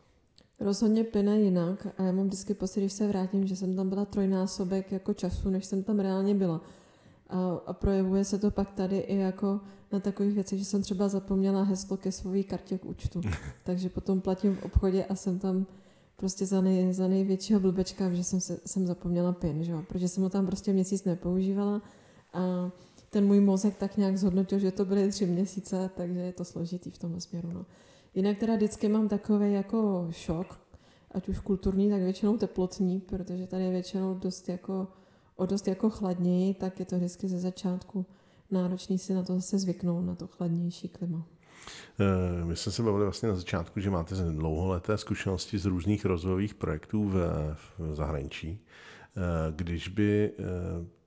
Rozhodně 0.60 1.04
plyne 1.04 1.40
jinak 1.40 1.86
a 1.98 2.02
já 2.02 2.12
mám 2.12 2.26
vždycky 2.26 2.54
pocit, 2.54 2.80
když 2.80 2.92
se 2.92 3.08
vrátím, 3.08 3.46
že 3.46 3.56
jsem 3.56 3.76
tam 3.76 3.88
byla 3.88 4.04
trojnásobek 4.04 4.92
jako 4.92 5.14
času, 5.14 5.50
než 5.50 5.64
jsem 5.64 5.82
tam 5.82 5.98
reálně 5.98 6.34
byla. 6.34 6.60
A, 7.28 7.60
a 7.66 7.72
projevuje 7.72 8.24
se 8.24 8.38
to 8.38 8.50
pak 8.50 8.72
tady 8.72 8.98
i 8.98 9.16
jako 9.16 9.60
na 9.92 10.00
takových 10.00 10.34
věcech, 10.34 10.58
že 10.58 10.64
jsem 10.64 10.82
třeba 10.82 11.08
zapomněla 11.08 11.62
heslo 11.62 11.96
ke 11.96 12.12
své 12.12 12.42
kartě 12.42 12.78
k 12.78 12.84
účtu. 12.84 13.20
Takže 13.64 13.88
potom 13.88 14.20
platím 14.20 14.56
v 14.56 14.62
obchodě 14.62 15.04
a 15.04 15.14
jsem 15.14 15.38
tam 15.38 15.66
prostě 16.16 16.46
za, 16.46 16.60
nej, 16.60 16.92
za 16.92 17.08
největšího 17.08 17.60
blbečka, 17.60 18.14
že 18.14 18.24
jsem, 18.24 18.40
se, 18.40 18.58
jsem 18.66 18.86
zapomněla 18.86 19.32
PIN, 19.32 19.64
že 19.64 19.72
jo? 19.72 19.82
protože 19.88 20.08
jsem 20.08 20.22
ho 20.22 20.30
tam 20.30 20.46
prostě 20.46 20.72
měsíc 20.72 21.04
nepoužívala. 21.04 21.82
A 22.32 22.70
ten 23.10 23.26
můj 23.26 23.40
mozek 23.40 23.76
tak 23.76 23.96
nějak 23.96 24.18
zhodnotil, 24.18 24.58
že 24.58 24.70
to 24.70 24.84
byly 24.84 25.08
tři 25.08 25.26
měsíce, 25.26 25.90
takže 25.96 26.20
je 26.20 26.32
to 26.32 26.44
složitý 26.44 26.90
v 26.90 26.98
tom 26.98 27.20
směru. 27.20 27.50
No. 27.52 27.66
Jinak 28.16 28.38
teda 28.38 28.56
vždycky 28.56 28.88
mám 28.88 29.08
takový 29.08 29.52
jako 29.52 30.08
šok, 30.10 30.60
ať 31.10 31.28
už 31.28 31.38
kulturní, 31.38 31.90
tak 31.90 32.00
většinou 32.00 32.36
teplotní, 32.36 33.00
protože 33.00 33.46
tady 33.46 33.64
je 33.64 33.70
většinou 33.70 34.14
dost 34.14 34.48
jako, 34.48 34.88
o 35.36 35.46
dost 35.46 35.68
jako 35.68 35.90
chladněji, 35.90 36.54
tak 36.54 36.80
je 36.80 36.86
to 36.86 36.96
vždycky 36.96 37.28
ze 37.28 37.38
začátku 37.38 38.06
náročný 38.50 38.98
si 38.98 39.14
na 39.14 39.22
to 39.22 39.34
zase 39.34 39.58
zvyknout, 39.58 40.06
na 40.06 40.14
to 40.14 40.26
chladnější 40.26 40.88
klima. 40.88 41.26
Eh, 42.00 42.44
my 42.44 42.56
jsme 42.56 42.72
se 42.72 42.82
bavili 42.82 43.04
vlastně 43.04 43.28
na 43.28 43.36
začátku, 43.36 43.80
že 43.80 43.90
máte 43.90 44.14
dlouholeté 44.14 44.98
zkušenosti 44.98 45.58
z 45.58 45.64
různých 45.64 46.04
rozvojových 46.04 46.54
projektů 46.54 47.08
v, 47.08 47.14
v 47.78 47.94
zahraničí. 47.94 48.60
Eh, 49.16 49.20
když 49.56 49.88
by 49.88 50.32
eh, 50.38 50.42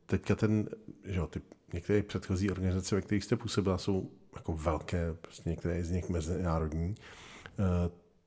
teďka 0.06 0.36
ten, 0.36 0.70
že 1.06 1.22
ty 1.30 1.42
některé 1.74 2.04
předchozí 2.04 2.52
organizace, 2.52 2.96
ve 2.96 3.02
kterých 3.02 3.24
jste 3.24 3.36
působila, 3.36 3.78
jsou 3.78 4.10
jako 4.36 4.54
velké, 4.54 5.14
prostě 5.22 5.50
některé 5.50 5.84
z 5.84 5.92
nich 5.92 6.10
mezinárodní. 6.10 6.96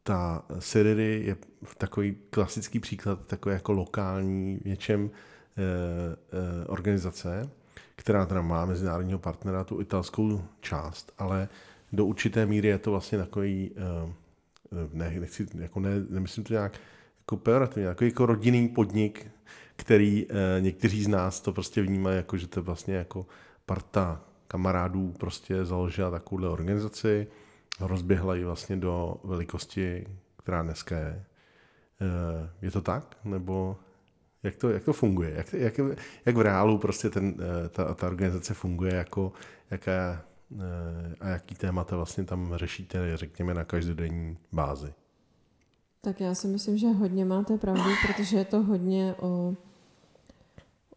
Ta 0.03 0.45
Siriry 0.59 1.23
je 1.27 1.37
takový 1.79 2.17
klasický 2.31 2.81
příklad 2.81 3.27
takové 3.27 3.55
jako 3.55 3.73
lokální 3.73 4.61
něčem 4.65 5.11
organizace, 6.67 7.51
která 7.97 8.27
teda 8.27 8.43
má 8.43 8.67
mezinárodního 8.67 9.19
partnera, 9.19 9.65
tu 9.65 9.81
italskou 9.81 10.43
část, 10.61 11.13
ale 11.19 11.49
do 11.93 12.07
určité 12.07 12.47
míry 12.47 12.69
je 12.69 12.79
to 12.79 12.91
vlastně 12.91 13.19
takový, 13.19 13.71
eh, 13.77 14.89
ne, 14.93 15.21
nechci, 15.21 15.47
jako 15.55 15.81
ne, 15.81 15.91
nemyslím 16.09 16.45
to 16.45 16.53
nějak 16.53 16.81
jako 17.19 17.37
pejorativně, 17.37 17.89
jako, 17.89 18.05
jako 18.05 18.27
rodinný 18.27 18.69
podnik, 18.69 19.27
který 19.77 20.27
eh, 20.29 20.61
někteří 20.61 21.05
z 21.05 21.09
nás 21.09 21.41
to 21.41 21.53
prostě 21.53 21.83
vnímají 21.83 22.17
jako, 22.17 22.37
že 22.37 22.47
to 22.47 22.61
je 22.61 22.65
vlastně 22.65 22.95
jako 22.95 23.27
parta 23.67 24.25
kamarádů 24.53 25.15
prostě 25.19 25.65
založila 25.65 26.11
takovouhle 26.11 26.49
organizaci, 26.49 27.27
rozběhla 27.81 28.35
ji 28.35 28.45
vlastně 28.45 28.77
do 28.77 29.17
velikosti, 29.25 30.07
která 30.37 30.63
dneska 30.63 30.97
je. 30.97 31.25
Eh, 32.01 32.51
je 32.63 32.71
to 32.71 32.83
tak? 32.83 33.17
Nebo 33.25 33.77
jak 34.43 34.57
to, 34.57 34.71
jak 34.71 34.85
to 34.85 34.93
funguje? 34.93 35.33
Jak, 35.35 35.53
jak, 35.53 35.81
jak 36.27 36.37
v 36.37 36.41
reálu 36.41 36.79
prostě 36.79 37.11
ten, 37.11 37.37
ta, 37.71 37.95
ta 37.95 38.07
organizace 38.07 38.55
funguje? 38.55 38.95
Jako, 38.95 39.33
jaká, 39.71 40.23
Eh, 40.61 41.15
a 41.21 41.29
jaký 41.29 41.55
témata 41.55 41.97
vlastně 41.97 42.25
tam 42.25 42.53
řešíte, 42.57 43.17
řekněme, 43.17 43.55
na 43.55 43.65
každodenní 43.65 44.39
bázi? 44.53 44.95
Tak 46.01 46.21
já 46.21 46.35
si 46.35 46.49
myslím, 46.49 46.79
že 46.79 46.87
hodně 46.87 47.25
máte 47.25 47.59
pravdu, 47.59 47.91
protože 48.07 48.37
je 48.37 48.45
to 48.45 48.63
hodně 48.63 49.15
o, 49.19 49.55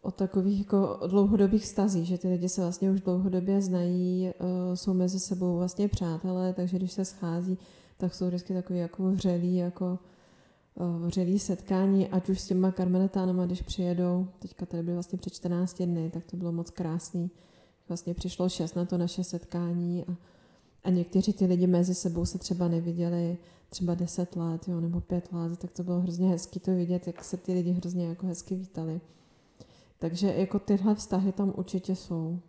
o 0.06 0.10
takových 0.10 0.58
jako 0.58 1.00
dlouhodobých 1.06 1.66
stazích, 1.66 2.06
že 2.06 2.18
ty 2.18 2.28
lidi 2.28 2.48
se 2.48 2.60
vlastně 2.60 2.90
už 2.90 3.00
dlouhodobě 3.00 3.62
znají, 3.62 4.28
eh, 4.28 4.32
jsou 4.76 4.94
mezi 4.94 5.20
sebou 5.20 5.56
vlastně 5.56 5.88
přátelé, 5.88 6.52
takže 6.52 6.76
když 6.76 6.92
se 6.92 7.04
schází, 7.04 7.58
tak 7.96 8.14
jsou 8.14 8.26
vždycky 8.26 8.54
takový 8.54 8.78
jako 8.78 9.10
vřelý, 9.10 9.56
jako 9.56 9.98
eh, 10.76 11.06
vřelý 11.06 11.38
setkání, 11.38 12.08
ať 12.08 12.28
už 12.28 12.40
s 12.40 12.46
těma 12.46 12.72
karmelitánama, 12.72 13.46
když 13.46 13.62
přijedou, 13.62 14.28
teďka 14.38 14.66
tady 14.66 14.82
byly 14.82 14.94
vlastně 14.94 15.18
před 15.18 15.32
14 15.34 15.82
dny, 15.82 16.10
tak 16.10 16.24
to 16.24 16.36
bylo 16.36 16.52
moc 16.52 16.70
krásný 16.70 17.30
vlastně 17.88 18.14
přišlo 18.14 18.48
šest 18.48 18.76
na 18.76 18.84
to 18.84 18.98
naše 18.98 19.24
setkání 19.24 20.04
a, 20.04 20.16
a 20.84 20.90
někteří 20.90 21.32
ty 21.32 21.46
lidi 21.46 21.66
mezi 21.66 21.94
sebou 21.94 22.24
se 22.24 22.38
třeba 22.38 22.68
neviděli 22.68 23.38
třeba 23.68 23.94
deset 23.94 24.36
let 24.36 24.68
jo, 24.68 24.80
nebo 24.80 25.00
pět 25.00 25.32
let, 25.32 25.58
tak 25.58 25.72
to 25.72 25.82
bylo 25.82 26.00
hrozně 26.00 26.28
hezky 26.28 26.60
to 26.60 26.74
vidět, 26.74 27.06
jak 27.06 27.24
se 27.24 27.36
ty 27.36 27.52
lidi 27.52 27.72
hrozně 27.72 28.06
jako 28.06 28.26
hezky 28.26 28.54
vítali. 28.54 29.00
Takže 29.98 30.34
jako 30.36 30.58
tyhle 30.58 30.94
vztahy 30.94 31.32
tam 31.32 31.52
určitě 31.56 31.96
jsou. 31.96 32.40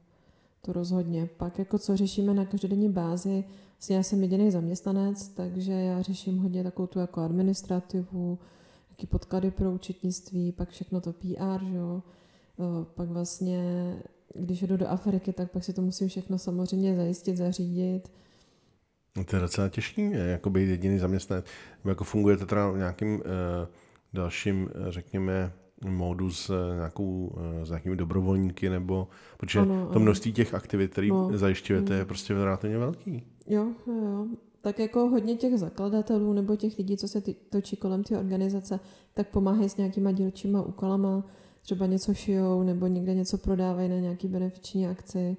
To 0.62 0.74
rozhodně. 0.74 1.30
Pak 1.38 1.60
jako 1.60 1.80
co 1.80 1.98
řešíme 1.98 2.34
na 2.34 2.46
každodenní 2.46 2.90
bázi, 2.90 3.44
vlastně 3.74 3.96
já 3.96 4.04
jsem 4.04 4.22
jediný 4.22 4.52
zaměstnanec, 4.52 5.28
takže 5.28 5.72
já 5.72 6.02
řeším 6.02 6.38
hodně 6.38 6.64
takovou 6.64 6.88
tu 6.88 7.00
jako 7.00 7.22
administrativu, 7.22 8.40
jaký 8.90 9.08
podklady 9.08 9.52
pro 9.52 9.72
účetnictví, 9.72 10.52
pak 10.52 10.70
všechno 10.70 11.02
to 11.02 11.14
PR, 11.14 11.66
že 11.66 11.76
jo. 11.76 12.04
Pak 12.96 13.10
vlastně 13.10 13.94
když 14.36 14.62
jdu 14.62 14.78
do 14.78 14.88
Afriky, 14.88 15.34
tak 15.34 15.52
pak 15.52 15.64
si 15.64 15.74
to 15.74 15.82
musím 15.82 16.08
všechno 16.08 16.38
samozřejmě 16.38 16.96
zajistit, 16.96 17.38
zařídit. 17.38 18.12
No, 19.18 19.24
to 19.24 19.36
je 19.36 19.42
docela 19.42 19.70
těžký, 19.70 20.12
jako 20.12 20.50
být 20.50 20.70
jediný 20.70 21.00
zaměstnanec. 21.00 21.46
Jako 21.86 22.04
funguje 22.04 22.38
to 22.38 22.46
teda 22.46 22.72
v 22.72 22.78
nějakým 22.78 23.16
uh, 23.16 23.22
dalším, 24.14 24.70
eh, 24.70 24.92
řekněme, 24.92 25.54
módu 25.86 26.32
s, 26.32 26.50
eh, 26.50 26.76
nějakou, 26.76 27.36
s 27.64 27.70
nějakými 27.70 27.96
dobrovolníky, 27.96 28.70
nebo 28.70 29.08
protože 29.38 29.60
ano, 29.60 29.90
to 29.94 30.00
množství 30.00 30.34
těch 30.34 30.54
aktivit, 30.54 30.92
které 30.92 31.08
no. 31.08 31.30
zajišťujete, 31.34 31.94
je 31.94 32.02
mm. 32.02 32.08
prostě 32.08 32.34
relativně 32.34 32.78
velký. 32.78 33.24
Jo, 33.48 33.68
jo, 33.88 33.94
jo. 33.94 34.28
Tak 34.62 34.80
jako 34.80 35.00
hodně 35.00 35.36
těch 35.36 35.58
zakladatelů 35.58 36.34
nebo 36.34 36.56
těch 36.56 36.78
lidí, 36.78 36.98
co 36.98 37.08
se 37.08 37.22
točí 37.50 37.76
kolem 37.76 38.04
té 38.04 38.18
organizace, 38.18 38.80
tak 39.14 39.28
pomáhají 39.28 39.70
s 39.70 39.78
nějakýma 39.78 40.12
dílčíma 40.12 40.62
úkolama 40.62 41.24
třeba 41.62 41.86
něco 41.86 42.14
šijou 42.14 42.64
nebo 42.64 42.88
někde 42.88 43.14
něco 43.14 43.38
prodávají 43.38 43.90
na 43.90 43.96
nějaký 43.96 44.28
benefiční 44.28 44.88
akci, 44.88 45.38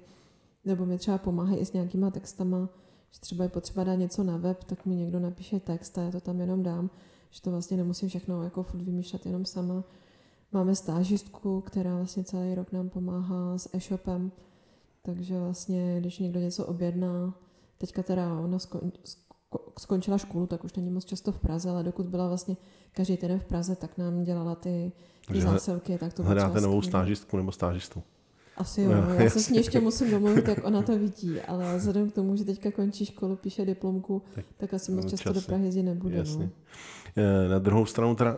nebo 0.65 0.85
mi 0.85 0.97
třeba 0.97 1.17
pomáhají 1.17 1.59
i 1.59 1.65
s 1.65 1.73
nějakýma 1.73 2.11
textama, 2.11 2.69
že 3.11 3.19
třeba 3.19 3.43
je 3.43 3.49
potřeba 3.49 3.83
dát 3.83 3.95
něco 3.95 4.23
na 4.23 4.37
web, 4.37 4.63
tak 4.63 4.85
mi 4.85 4.95
někdo 4.95 5.19
napíše 5.19 5.59
text 5.59 5.97
a 5.97 6.01
já 6.01 6.11
to 6.11 6.21
tam 6.21 6.39
jenom 6.39 6.63
dám, 6.63 6.89
že 7.29 7.41
to 7.41 7.51
vlastně 7.51 7.77
nemusím 7.77 8.09
všechno 8.09 8.43
jako 8.43 8.63
furt 8.63 8.81
vymýšlet 8.81 9.25
jenom 9.25 9.45
sama. 9.45 9.83
Máme 10.51 10.75
stážistku, 10.75 11.61
která 11.61 11.95
vlastně 11.95 12.23
celý 12.23 12.55
rok 12.55 12.71
nám 12.71 12.89
pomáhá 12.89 13.57
s 13.57 13.69
e-shopem, 13.73 14.31
takže 15.01 15.39
vlastně, 15.39 15.99
když 15.99 16.19
někdo 16.19 16.39
něco 16.39 16.65
objedná, 16.65 17.33
teďka 17.77 18.03
teda 18.03 18.39
ona 18.39 18.57
skončila 19.79 20.17
školu, 20.17 20.47
tak 20.47 20.63
už 20.63 20.73
není 20.73 20.89
moc 20.89 21.05
často 21.05 21.31
v 21.31 21.39
Praze, 21.39 21.69
ale 21.69 21.83
dokud 21.83 22.05
byla 22.05 22.27
vlastně 22.27 22.57
každý 22.91 23.17
den 23.17 23.39
v 23.39 23.45
Praze, 23.45 23.75
tak 23.75 23.97
nám 23.97 24.23
dělala 24.23 24.55
ty, 24.55 24.91
ty 25.31 25.41
zásilky. 25.41 25.97
Tak 25.97 26.13
to 26.13 26.23
hledáte 26.23 26.61
novou 26.61 26.81
stážistku 26.81 27.37
nebo 27.37 27.51
stážistu? 27.51 28.03
Asi 28.59 28.81
jo, 28.81 28.91
no, 28.91 29.13
já 29.13 29.29
se 29.29 29.39
s 29.39 29.49
ní 29.49 29.57
ještě 29.57 29.79
musím 29.79 30.11
domluvit, 30.11 30.47
jak 30.47 30.65
ona 30.65 30.81
to 30.81 30.99
vidí, 30.99 31.41
ale 31.41 31.77
vzhledem 31.77 32.11
k 32.11 32.13
tomu, 32.13 32.35
že 32.35 32.45
teďka 32.45 32.71
končí 32.71 33.05
školu, 33.05 33.35
píše 33.35 33.65
diplomku, 33.65 34.21
tak, 34.35 34.45
tak 34.57 34.73
asi 34.73 34.91
moc 34.91 35.09
často 35.09 35.33
do 35.33 35.41
Prahy 35.41 35.65
jezdit 35.65 35.83
nebude. 35.83 36.15
No. 36.15 36.19
Jasně. 36.19 36.49
No. 37.17 37.49
Na 37.49 37.59
druhou 37.59 37.85
stranu, 37.85 38.15
teda, 38.15 38.37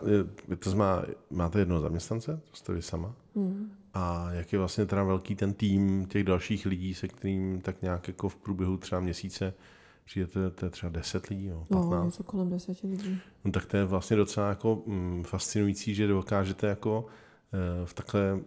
to 0.59 0.75
má, 0.75 1.03
máte 1.29 1.59
jednoho 1.59 1.81
zaměstnance, 1.81 2.39
to 2.51 2.57
jste 2.57 2.73
vy 2.73 2.81
sama. 2.81 3.15
Hmm. 3.35 3.71
A 3.93 4.31
jak 4.31 4.53
je 4.53 4.59
vlastně 4.59 4.85
teda 4.85 5.03
velký 5.03 5.35
ten 5.35 5.53
tým 5.53 6.05
těch 6.05 6.23
dalších 6.23 6.65
lidí, 6.65 6.93
se 6.93 7.07
kterým 7.07 7.61
tak 7.61 7.81
nějak 7.81 8.07
jako 8.07 8.29
v 8.29 8.35
průběhu 8.35 8.77
třeba 8.77 9.01
měsíce 9.01 9.53
přijde 10.05 10.27
to, 10.27 10.65
je 10.65 10.69
třeba 10.69 10.89
10 10.89 11.27
lidí, 11.27 11.45
jo, 11.45 11.65
15. 11.69 11.91
No, 11.91 12.05
něco 12.05 12.23
kolem 12.23 12.49
10 12.49 12.81
lidí. 12.81 13.19
No, 13.45 13.51
tak 13.51 13.65
to 13.65 13.77
je 13.77 13.85
vlastně 13.85 14.17
docela 14.17 14.49
jako 14.49 14.83
mm, 14.85 15.23
fascinující, 15.23 15.95
že 15.95 16.07
dokážete 16.07 16.67
jako 16.67 17.05
v 17.85 17.93
takhle 17.93 18.21
e, 18.21 18.39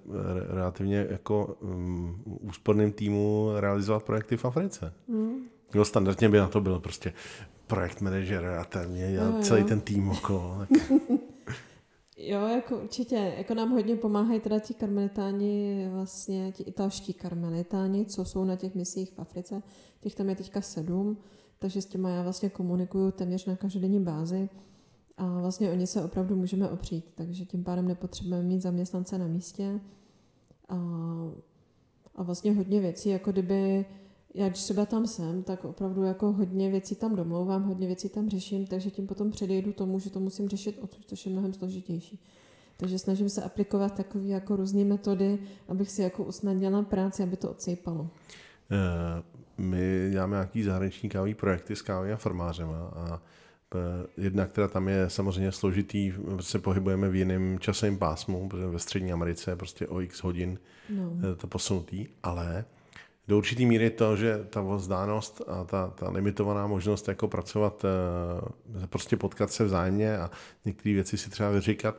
relativně 0.54 1.06
jako 1.10 1.56
um, 1.60 2.22
úsporným 2.26 2.92
týmu 2.92 3.50
realizovat 3.56 4.02
projekty 4.02 4.36
v 4.36 4.44
Africe. 4.44 4.92
Mm. 5.08 5.34
No, 5.74 5.84
standardně 5.84 6.28
by 6.28 6.38
na 6.38 6.48
to 6.48 6.60
byl 6.60 6.80
prostě 6.80 7.12
projekt 7.66 8.00
manažer 8.00 8.44
a 8.44 8.64
ten, 8.64 8.98
no, 9.16 9.42
celý 9.42 9.60
jo. 9.60 9.68
ten 9.68 9.80
tým 9.80 10.10
okolo. 10.10 10.56
Tak. 10.58 10.68
Jo, 12.16 12.46
jako 12.46 12.76
určitě, 12.76 13.34
jako 13.38 13.54
nám 13.54 13.70
hodně 13.70 13.96
pomáhají 13.96 14.40
teda 14.40 14.58
ti 14.58 14.74
karmelitáni, 14.74 15.88
vlastně 15.92 16.52
ti 16.52 16.62
italští 16.62 17.12
karmelitáni, 17.12 18.06
co 18.06 18.24
jsou 18.24 18.44
na 18.44 18.56
těch 18.56 18.74
misích 18.74 19.12
v 19.12 19.18
Africe, 19.18 19.62
těch 20.00 20.14
tam 20.14 20.28
je 20.28 20.36
teďka 20.36 20.60
sedm, 20.60 21.16
takže 21.58 21.82
s 21.82 21.86
těma 21.86 22.10
já 22.10 22.22
vlastně 22.22 22.48
komunikuju 22.48 23.10
téměř 23.10 23.46
na 23.46 23.56
každodenní 23.56 24.00
bázi 24.00 24.48
a 25.16 25.40
vlastně 25.40 25.70
o 25.70 25.74
ně 25.74 25.86
se 25.86 26.04
opravdu 26.04 26.36
můžeme 26.36 26.68
opřít, 26.68 27.12
takže 27.14 27.44
tím 27.44 27.64
pádem 27.64 27.88
nepotřebujeme 27.88 28.48
mít 28.48 28.60
zaměstnance 28.60 29.18
na 29.18 29.26
místě 29.26 29.80
a, 30.68 30.76
a 32.14 32.22
vlastně 32.22 32.52
hodně 32.52 32.80
věcí, 32.80 33.08
jako 33.08 33.32
kdyby 33.32 33.86
já 34.34 34.48
když 34.48 34.62
třeba 34.62 34.86
tam 34.86 35.06
jsem, 35.06 35.42
tak 35.42 35.64
opravdu 35.64 36.02
jako 36.02 36.32
hodně 36.32 36.70
věcí 36.70 36.94
tam 36.94 37.16
domlouvám, 37.16 37.62
hodně 37.62 37.86
věcí 37.86 38.08
tam 38.08 38.28
řeším, 38.28 38.66
takže 38.66 38.90
tím 38.90 39.06
potom 39.06 39.30
předejdu 39.30 39.72
tomu, 39.72 39.98
že 39.98 40.10
to 40.10 40.20
musím 40.20 40.48
řešit 40.48 40.78
odsud, 40.80 41.04
což 41.06 41.26
je 41.26 41.32
mnohem 41.32 41.54
složitější. 41.54 42.24
Takže 42.76 42.98
snažím 42.98 43.28
se 43.28 43.42
aplikovat 43.42 43.94
takové 43.94 44.24
jako 44.24 44.56
různé 44.56 44.84
metody, 44.84 45.38
abych 45.68 45.90
si 45.90 46.02
jako 46.02 46.24
usnadnila 46.24 46.82
práci, 46.82 47.22
aby 47.22 47.36
to 47.36 47.50
odsejpalo. 47.50 48.00
Uh, 48.00 48.08
my 49.58 50.08
děláme 50.10 50.36
nějaký 50.36 50.62
zahraniční 50.62 51.08
kávový 51.08 51.34
projekty 51.34 51.76
s 51.76 51.82
kávy 51.82 52.12
a 52.12 52.16
farmářema 52.16 52.78
a 52.78 53.22
Jedna, 54.16 54.46
která 54.46 54.68
tam 54.68 54.88
je 54.88 55.10
samozřejmě 55.10 55.52
složitý, 55.52 56.12
se 56.40 56.58
pohybujeme 56.58 57.08
v 57.08 57.14
jiném 57.14 57.58
časovém 57.58 57.98
pásmu, 57.98 58.48
protože 58.48 58.66
ve 58.66 58.78
Střední 58.78 59.12
Americe 59.12 59.50
je 59.50 59.56
prostě 59.56 59.86
o 59.86 60.00
x 60.00 60.22
hodin 60.22 60.58
no. 60.90 61.12
Eh, 61.32 61.36
to 61.36 61.46
posunutý, 61.46 62.06
ale 62.22 62.64
do 63.28 63.38
určitý 63.38 63.66
míry 63.66 63.90
to, 63.90 64.16
že 64.16 64.46
ta 64.50 64.60
vzdálenost 64.60 65.42
a 65.48 65.64
ta, 65.64 65.92
ta 65.94 66.10
limitovaná 66.10 66.66
možnost 66.66 67.08
jako 67.08 67.28
pracovat, 67.28 67.84
eh, 67.84 68.86
prostě 68.86 69.16
potkat 69.16 69.50
se 69.50 69.64
vzájemně 69.64 70.18
a 70.18 70.30
některé 70.64 70.94
věci 70.94 71.16
si 71.16 71.30
třeba 71.30 71.50
vyříkat, 71.50 71.96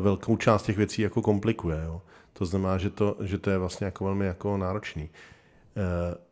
velkou 0.00 0.36
část 0.36 0.62
těch 0.62 0.76
věcí 0.76 1.02
jako 1.02 1.22
komplikuje. 1.22 1.82
Jo. 1.84 2.02
To 2.32 2.46
znamená, 2.46 2.78
že 2.78 2.90
to, 2.90 3.16
že 3.20 3.38
to 3.38 3.50
je 3.50 3.58
vlastně 3.58 3.84
jako 3.84 4.04
velmi 4.04 4.26
jako 4.26 4.56
náročný. 4.56 5.10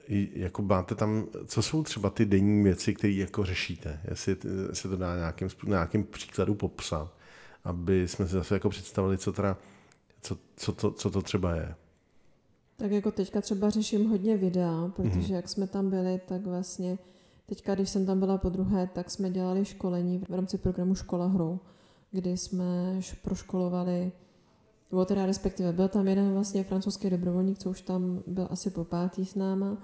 Jako 0.09 0.63
máte 0.63 0.95
tam, 0.95 1.27
co 1.47 1.63
jsou 1.63 1.83
třeba 1.83 2.11
ty 2.11 2.25
denní 2.25 2.65
věci, 2.65 2.95
které 2.95 3.13
jako 3.13 3.45
řešíte? 3.45 4.01
Jestli 4.11 4.37
se 4.73 4.89
to 4.89 4.97
dá 4.97 5.17
nějakým, 5.17 5.49
nějakým 5.67 6.05
příkladu 6.05 6.55
popsat, 6.55 7.13
aby 7.65 8.09
jsme 8.09 8.27
si 8.27 8.33
zase 8.33 8.55
jako 8.55 8.71
představili, 8.71 9.19
co, 9.19 9.33
teda, 9.33 9.57
co, 10.21 10.39
co, 10.57 10.73
to, 10.73 10.91
co 10.91 11.11
to 11.11 11.23
třeba 11.23 11.55
je. 11.55 11.75
Tak 12.77 12.91
jako 12.91 13.11
teďka 13.11 13.41
třeba 13.41 13.71
řeším 13.71 14.11
hodně 14.11 14.37
videa, 14.37 14.91
protože 14.97 15.21
mm-hmm. 15.21 15.35
jak 15.35 15.49
jsme 15.49 15.67
tam 15.67 15.91
byli, 15.91 16.21
tak 16.27 16.47
vlastně 16.47 16.99
teďka, 17.47 17.75
když 17.75 17.91
jsem 17.91 18.07
tam 18.07 18.19
byla 18.21 18.39
po 18.39 18.49
druhé, 18.49 18.87
tak 18.87 19.11
jsme 19.11 19.31
dělali 19.31 19.65
školení 19.65 20.19
v 20.29 20.35
rámci 20.35 20.59
programu 20.59 20.95
Škola 20.95 21.27
hrou, 21.27 21.61
kdy 22.11 22.37
jsme 22.37 23.01
proškolovali 23.23 24.13
nebo 24.91 25.05
teda 25.05 25.27
respektive 25.27 25.73
byl 25.73 25.89
tam 25.89 26.09
jeden 26.09 26.33
vlastně 26.33 26.65
francouzský 26.65 27.11
dobrovolník, 27.11 27.59
co 27.59 27.71
už 27.71 27.83
tam 27.83 28.23
byl 28.27 28.49
asi 28.51 28.71
po 28.71 28.85
pátý 28.85 29.27
s 29.27 29.35
náma 29.35 29.77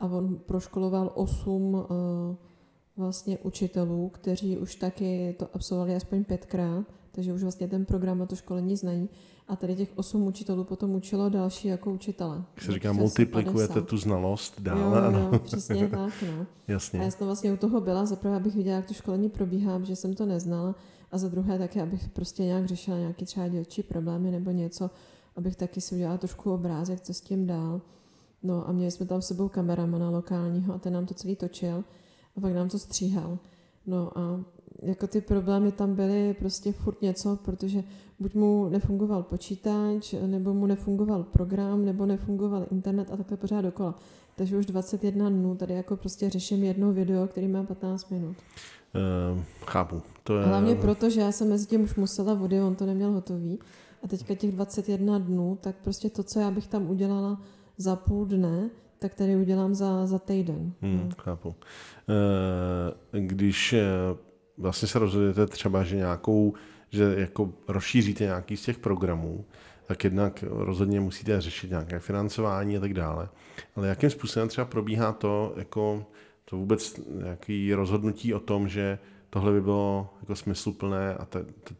a 0.00 0.06
on 0.06 0.36
proškoloval 0.46 1.12
osm 1.14 1.74
uh, 1.74 1.84
vlastně 2.96 3.38
učitelů, 3.38 4.08
kteří 4.08 4.58
už 4.58 4.74
taky 4.74 5.36
to 5.38 5.48
absolvovali 5.54 5.96
aspoň 5.96 6.24
pětkrát, 6.24 6.84
takže 7.12 7.32
už 7.32 7.42
vlastně 7.42 7.68
ten 7.68 7.84
program 7.84 8.22
a 8.22 8.26
to 8.26 8.36
školení 8.36 8.76
znají. 8.76 9.08
A 9.48 9.56
tady 9.56 9.76
těch 9.76 9.88
osm 9.94 10.26
učitelů 10.26 10.64
potom 10.64 10.94
učilo 10.94 11.28
další 11.28 11.68
jako 11.68 11.90
učitele. 11.90 12.44
Jak 12.56 12.64
se 12.64 12.72
říká, 12.72 12.92
multiplikujete 12.92 13.74
50. 13.74 13.88
tu 13.88 13.96
znalost 13.96 14.60
dále. 14.60 14.80
Jo, 14.80 15.04
ano. 15.04 15.30
jo, 15.32 15.38
přesně 15.38 15.88
tak. 15.88 16.12
No. 16.22 16.46
Jasně. 16.68 17.00
A 17.00 17.02
já 17.02 17.10
jsem 17.10 17.26
vlastně 17.26 17.52
u 17.52 17.56
toho 17.56 17.80
byla, 17.80 18.06
zaprvé 18.06 18.36
abych 18.36 18.56
viděla, 18.56 18.76
jak 18.76 18.86
to 18.86 18.94
školení 18.94 19.28
probíhá, 19.28 19.80
že 19.82 19.96
jsem 19.96 20.14
to 20.14 20.26
neznala 20.26 20.74
a 21.12 21.18
za 21.18 21.28
druhé 21.28 21.58
taky, 21.58 21.80
abych 21.80 22.08
prostě 22.08 22.44
nějak 22.44 22.66
řešila 22.66 22.98
nějaký 22.98 23.24
třeba 23.24 23.48
dělčí 23.48 23.82
problémy 23.82 24.30
nebo 24.30 24.50
něco, 24.50 24.90
abych 25.36 25.56
taky 25.56 25.80
si 25.80 25.94
udělala 25.94 26.18
trošku 26.18 26.52
obrázek, 26.52 27.00
co 27.00 27.14
s 27.14 27.20
tím 27.20 27.46
dál. 27.46 27.80
No 28.42 28.68
a 28.68 28.72
měli 28.72 28.90
jsme 28.90 29.06
tam 29.06 29.22
s 29.22 29.26
sebou 29.26 29.48
kameramana 29.48 30.10
lokálního 30.10 30.74
a 30.74 30.78
ten 30.78 30.92
nám 30.92 31.06
to 31.06 31.14
celý 31.14 31.36
točil 31.36 31.84
a 32.36 32.40
pak 32.40 32.52
nám 32.52 32.68
to 32.68 32.78
stříhal. 32.78 33.38
No 33.86 34.18
a 34.18 34.40
jako 34.82 35.06
ty 35.06 35.20
problémy 35.20 35.72
tam 35.72 35.94
byly 35.94 36.34
prostě 36.34 36.72
furt 36.72 37.02
něco, 37.02 37.38
protože 37.44 37.84
buď 38.20 38.34
mu 38.34 38.68
nefungoval 38.68 39.22
počítač, 39.22 40.14
nebo 40.26 40.54
mu 40.54 40.66
nefungoval 40.66 41.24
program, 41.24 41.84
nebo 41.84 42.06
nefungoval 42.06 42.66
internet 42.70 43.10
a 43.12 43.16
takhle 43.16 43.36
pořád 43.36 43.60
dokola. 43.60 43.98
Takže 44.40 44.56
už 44.56 44.66
21 44.66 45.28
dnů 45.28 45.54
tady 45.54 45.74
jako 45.74 45.96
prostě 45.96 46.30
řeším 46.30 46.64
jedno 46.64 46.92
video, 46.92 47.26
který 47.26 47.48
má 47.48 47.62
15 47.62 48.10
minut. 48.10 48.36
Uh, 49.34 49.42
chápu. 49.66 50.02
To 50.24 50.38
je... 50.38 50.46
Hlavně 50.46 50.74
proto, 50.74 51.10
že 51.10 51.20
já 51.20 51.32
jsem 51.32 51.48
mezi 51.48 51.66
tím 51.66 51.82
už 51.82 51.94
musela 51.94 52.34
vody, 52.34 52.60
on 52.60 52.74
to 52.74 52.86
neměl 52.86 53.12
hotový. 53.12 53.58
A 54.04 54.08
teďka 54.08 54.34
těch 54.34 54.52
21 54.52 55.18
dnů, 55.18 55.58
tak 55.60 55.76
prostě 55.76 56.10
to, 56.10 56.22
co 56.22 56.40
já 56.40 56.50
bych 56.50 56.66
tam 56.66 56.90
udělala 56.90 57.40
za 57.76 57.96
půl 57.96 58.26
dne, 58.26 58.70
tak 58.98 59.14
tady 59.14 59.36
udělám 59.36 59.74
za, 59.74 60.06
za 60.06 60.18
týden. 60.18 60.72
Hmm, 60.80 61.08
no. 61.08 61.08
Chápu. 61.18 61.48
Uh, 61.48 61.54
když 63.20 63.72
uh, 63.72 64.18
vlastně 64.58 64.88
se 64.88 64.98
rozhodujete 64.98 65.46
třeba, 65.46 65.84
že 65.84 65.96
nějakou, 65.96 66.54
že 66.90 67.14
jako 67.18 67.52
rozšíříte 67.68 68.24
nějaký 68.24 68.56
z 68.56 68.62
těch 68.62 68.78
programů, 68.78 69.44
tak 69.90 70.04
jednak 70.04 70.44
rozhodně 70.48 71.00
musíte 71.00 71.40
řešit 71.40 71.70
nějaké 71.70 71.98
financování 71.98 72.76
a 72.76 72.80
tak 72.80 72.94
dále. 72.94 73.28
Ale 73.76 73.88
jakým 73.88 74.10
způsobem 74.10 74.48
třeba 74.48 74.64
probíhá 74.64 75.12
to, 75.12 75.52
jako 75.56 76.06
to 76.44 76.56
vůbec 76.56 77.00
nějaký 77.08 77.74
rozhodnutí 77.74 78.34
o 78.34 78.40
tom, 78.40 78.68
že 78.68 78.98
tohle 79.30 79.52
by 79.52 79.60
bylo 79.60 80.14
jako 80.20 80.36
smysluplné 80.36 81.14
a 81.14 81.26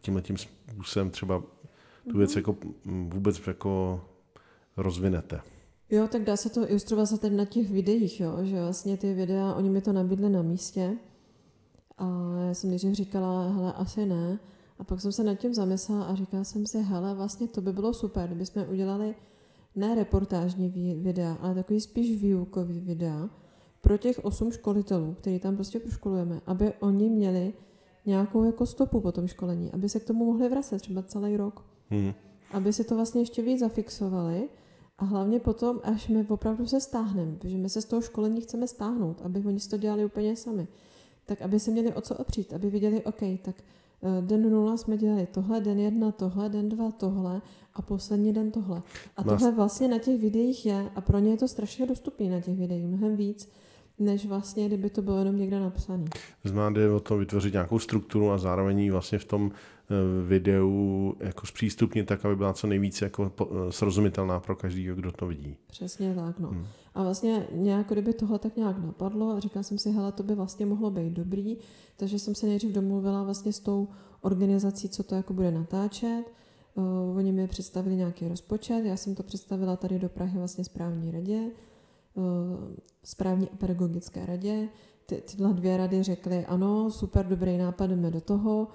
tímhle 0.01 0.23
tím 0.23 0.37
způsobem 0.37 1.11
třeba 1.11 1.43
tu 2.11 2.19
věc 2.19 2.31
mhm. 2.31 2.39
jako 2.39 2.57
vůbec 2.85 3.47
jako 3.47 4.05
rozvinete. 4.77 5.41
Jo, 5.91 6.09
tak 6.09 6.25
dá 6.25 6.37
se 6.37 6.51
to 6.51 6.71
ilustrovat 6.71 7.09
se 7.09 7.19
teď 7.19 7.33
na 7.33 7.45
těch 7.45 7.71
videích, 7.71 8.21
jo, 8.21 8.39
že 8.43 8.61
vlastně 8.61 8.97
ty 8.97 9.15
videa, 9.15 9.55
oni 9.55 9.71
mi 9.71 9.81
to 9.81 9.93
nabídli 9.93 10.31
na 10.31 10.43
místě 10.43 10.97
a 11.99 12.07
já 12.47 12.55
jsem 12.55 12.71
nejdřív 12.71 12.95
říkala, 12.95 13.49
hele, 13.49 13.73
asi 13.73 14.07
ne. 14.07 14.39
A 14.81 14.85
pak 14.85 15.01
jsem 15.01 15.13
se 15.13 15.25
nad 15.25 15.35
tím 15.35 15.55
zamyslela 15.55 16.05
a 16.05 16.15
říkala 16.15 16.45
jsem 16.45 16.67
si, 16.67 16.83
hele, 16.83 17.15
vlastně 17.15 17.49
to 17.49 17.61
by 17.61 17.73
bylo 17.73 17.95
super, 17.95 18.27
kdybychom 18.29 18.65
udělali 18.71 19.15
ne 19.77 19.95
reportážní 19.95 20.69
videa, 21.03 21.39
ale 21.41 21.55
takový 21.55 21.81
spíš 21.81 22.23
výukový 22.23 22.81
videa, 22.81 23.31
pro 23.81 23.99
těch 23.99 24.25
osm 24.25 24.53
školitelů, 24.53 25.15
který 25.15 25.39
tam 25.39 25.55
prostě 25.55 25.81
proškolujeme, 25.81 26.41
aby 26.47 26.73
oni 26.81 27.11
měli 27.11 27.53
nějakou 28.07 28.45
jako 28.45 28.67
stopu 28.67 29.01
po 29.01 29.13
tom 29.13 29.27
školení, 29.27 29.73
aby 29.73 29.89
se 29.89 30.01
k 30.01 30.05
tomu 30.05 30.25
mohli 30.25 30.49
vracet 30.49 30.79
třeba 30.79 31.03
celý 31.03 31.37
rok. 31.37 31.65
Hmm. 31.91 32.13
Aby 32.51 32.73
si 32.73 32.85
to 32.85 32.95
vlastně 32.95 33.21
ještě 33.21 33.43
víc 33.43 33.61
zafixovali 33.61 34.49
a 34.99 35.05
hlavně 35.05 35.41
potom, 35.41 35.81
až 35.83 36.09
my 36.09 36.27
opravdu 36.29 36.67
se 36.67 36.81
stáhneme, 36.81 37.37
protože 37.37 37.57
my 37.57 37.69
se 37.69 37.83
z 37.83 37.85
toho 37.85 38.03
školení 38.03 38.41
chceme 38.41 38.69
stáhnout, 38.69 39.23
aby 39.23 39.45
oni 39.45 39.61
si 39.61 39.69
to 39.69 39.77
dělali 39.77 40.05
úplně 40.05 40.37
sami, 40.37 40.69
tak 41.27 41.43
aby 41.43 41.61
se 41.61 41.71
měli 41.71 41.93
o 41.93 42.01
co 42.01 42.15
opřít, 42.15 42.53
aby 42.53 42.71
viděli, 42.71 43.05
OK, 43.05 43.21
tak 43.43 43.57
den 44.21 44.51
nula 44.51 44.77
jsme 44.77 44.97
dělali 44.97 45.27
tohle, 45.27 45.61
den 45.61 45.81
jedna 45.81 46.13
tohle, 46.13 46.49
den 46.49 46.69
dva 46.69 46.91
tohle 46.91 47.43
a 47.75 47.83
poslední 47.83 48.33
den 48.33 48.51
tohle. 48.51 48.83
A 49.17 49.25
tohle 49.25 49.53
vlastně 49.53 49.89
na 49.89 49.99
těch 49.99 50.21
videích 50.21 50.67
je 50.67 50.91
a 50.95 51.01
pro 51.01 51.19
ně 51.19 51.31
je 51.31 51.37
to 51.37 51.49
strašně 51.49 51.87
dostupné 51.87 52.31
na 52.31 52.41
těch 52.41 52.59
videích, 52.59 52.87
mnohem 52.87 53.17
víc, 53.17 53.49
než 53.99 54.27
vlastně, 54.27 54.67
kdyby 54.67 54.91
to 54.91 55.03
bylo 55.03 55.19
jenom 55.19 55.37
někde 55.37 55.61
napsané. 55.61 56.05
Znamená, 56.45 56.71
jde 56.71 56.91
o 56.91 57.01
to 57.01 57.17
vytvořit 57.17 57.53
nějakou 57.53 57.79
strukturu 57.79 58.31
a 58.31 58.39
zároveň 58.39 58.91
vlastně 58.93 59.19
v 59.19 59.25
tom 59.25 59.51
eh, 59.53 59.80
videu 60.27 61.15
jako 61.21 61.47
zpřístupnit 61.47 62.07
tak, 62.07 62.25
aby 62.25 62.37
byla 62.37 62.53
co 62.53 62.67
nejvíce 62.67 63.05
jako 63.05 63.33
eh, 63.41 63.73
srozumitelná 63.73 64.41
pro 64.41 64.57
každého, 64.57 64.97
kdo 64.97 65.13
to 65.13 65.27
vidí. 65.27 65.57
Přesně 65.67 66.15
tak, 66.15 66.39
no. 66.39 66.49
Hmm. 66.49 66.67
A 66.95 67.03
vlastně 67.03 67.47
nějak, 67.53 67.89
kdyby 67.89 68.13
tohle 68.13 68.39
tak 68.39 68.57
nějak 68.57 68.85
napadlo 68.85 69.31
a 69.31 69.41
říkala 69.41 69.63
jsem 69.63 69.79
si, 69.79 69.91
hele, 69.91 70.13
to 70.13 70.23
by 70.23 70.35
vlastně 70.35 70.67
mohlo 70.67 70.91
být 70.91 71.13
dobrý, 71.13 71.57
takže 71.97 72.19
jsem 72.19 72.35
se 72.35 72.47
nejdřív 72.47 72.73
domluvila 72.73 73.23
vlastně 73.23 73.53
s 73.53 73.61
tou 73.61 73.89
organizací, 74.21 74.89
co 74.89 75.03
to 75.03 75.15
jako 75.15 75.33
bude 75.33 75.51
natáčet. 75.51 76.23
Uh, 76.75 77.17
oni 77.17 77.33
mi 77.33 77.49
představili 77.49 77.97
nějaký 77.97 78.29
rozpočet, 78.29 78.85
já 78.85 78.97
jsem 78.97 79.15
to 79.15 79.23
představila 79.23 79.77
tady 79.77 79.99
do 79.99 80.09
Prahy 80.09 80.39
vlastně 80.39 80.65
správní 80.65 81.11
radě, 81.11 81.51
Eh, 82.17 82.81
správní 83.05 83.49
a 83.49 83.57
pedagogické 83.57 84.27
radě. 84.27 84.69
Ty, 85.07 85.23
tyhle 85.31 85.55
dvě 85.55 85.77
rady 85.77 86.03
řekly, 86.03 86.47
ano, 86.47 86.91
super, 86.91 87.27
dobrý 87.27 87.59
nápad, 87.59 87.87
jdeme 87.87 88.11
do 88.11 88.21
toho. 88.21 88.69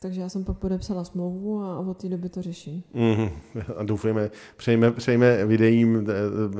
Takže 0.00 0.20
já 0.20 0.28
jsem 0.28 0.44
pak 0.44 0.58
podepsala 0.58 1.04
smlouvu 1.04 1.62
a 1.62 1.78
od 1.78 2.00
té 2.00 2.08
doby 2.08 2.28
to 2.28 2.42
řeším. 2.42 2.82
Mm, 2.94 3.28
a 3.76 3.82
doufujeme, 3.82 4.30
přejme, 4.56 4.90
přejme 4.90 5.46
videím 5.46 6.06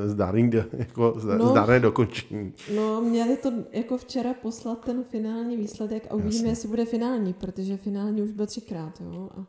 zdárný, 0.05 0.51
jako 0.73 1.15
no, 1.39 1.49
zdárné 1.49 1.81
dokončení. 1.81 2.53
No, 2.77 3.01
měli 3.01 3.37
to 3.37 3.53
jako 3.73 3.99
včera 3.99 4.35
poslat 4.35 4.85
ten 4.85 5.05
finální 5.05 5.57
výsledek 5.57 6.07
a 6.11 6.15
uvidíme, 6.15 6.35
Jasně. 6.35 6.51
jestli 6.51 6.69
bude 6.69 6.85
finální, 6.85 7.33
protože 7.33 7.77
finální 7.77 8.23
už 8.23 8.33
byl 8.33 8.47
třikrát. 8.47 9.01
Jo? 9.01 9.31
A 9.37 9.47